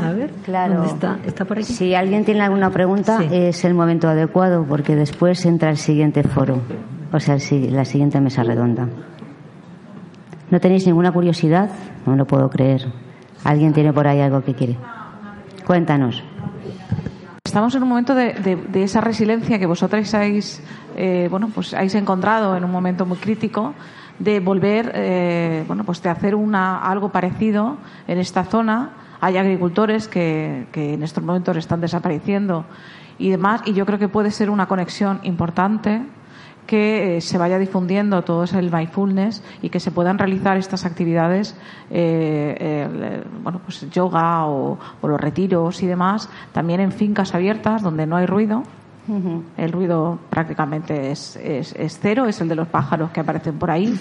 [0.00, 0.84] A ver, claro.
[0.84, 1.18] está?
[1.26, 1.72] ¿Está por aquí?
[1.72, 6.60] Si alguien tiene alguna pregunta, es el momento adecuado porque después entra el siguiente foro,
[7.12, 7.36] o sea,
[7.70, 8.88] la siguiente mesa redonda.
[10.50, 11.70] ¿No tenéis ninguna curiosidad?
[12.06, 12.86] No lo puedo creer.
[13.44, 14.76] ¿Alguien tiene por ahí algo que quiere?
[15.66, 16.22] Cuéntanos.
[17.44, 20.62] Estamos en un momento de, esa resiliencia que vosotros habéis,
[20.96, 23.74] eh, bueno, pues habéis encontrado en un momento muy crítico
[24.18, 28.90] de volver, eh, bueno, pues de hacer una, algo parecido en esta zona
[29.20, 32.64] hay agricultores que, que en estos momentos están desapareciendo
[33.18, 36.02] y demás, y yo creo que puede ser una conexión importante
[36.68, 41.56] que eh, se vaya difundiendo todo el mindfulness y que se puedan realizar estas actividades,
[41.90, 48.06] eh, eh, bueno, pues yoga o, los retiros y demás, también en fincas abiertas donde
[48.06, 48.62] no hay ruido.
[49.56, 53.98] El ruido prácticamente es, es, cero, es el de los pájaros que aparecen por ahí.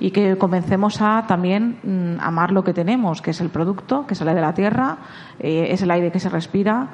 [0.00, 4.14] Y que comencemos a también mm, amar lo que tenemos, que es el producto que
[4.14, 4.98] sale de la tierra,
[5.38, 6.88] es el aire que se respira.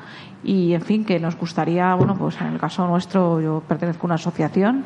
[0.44, 4.08] Y, en fin, que nos gustaría, bueno, pues en el caso nuestro yo pertenezco a
[4.08, 4.84] una asociación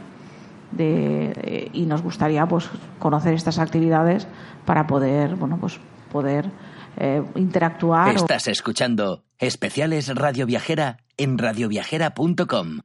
[0.73, 2.69] de, y nos gustaría pues
[2.99, 4.27] conocer estas actividades
[4.65, 5.79] para poder bueno pues
[6.11, 6.51] poder
[6.97, 8.15] eh, interactuar.
[8.15, 12.81] Estás escuchando especiales Radio Viajera en radioviajera.com.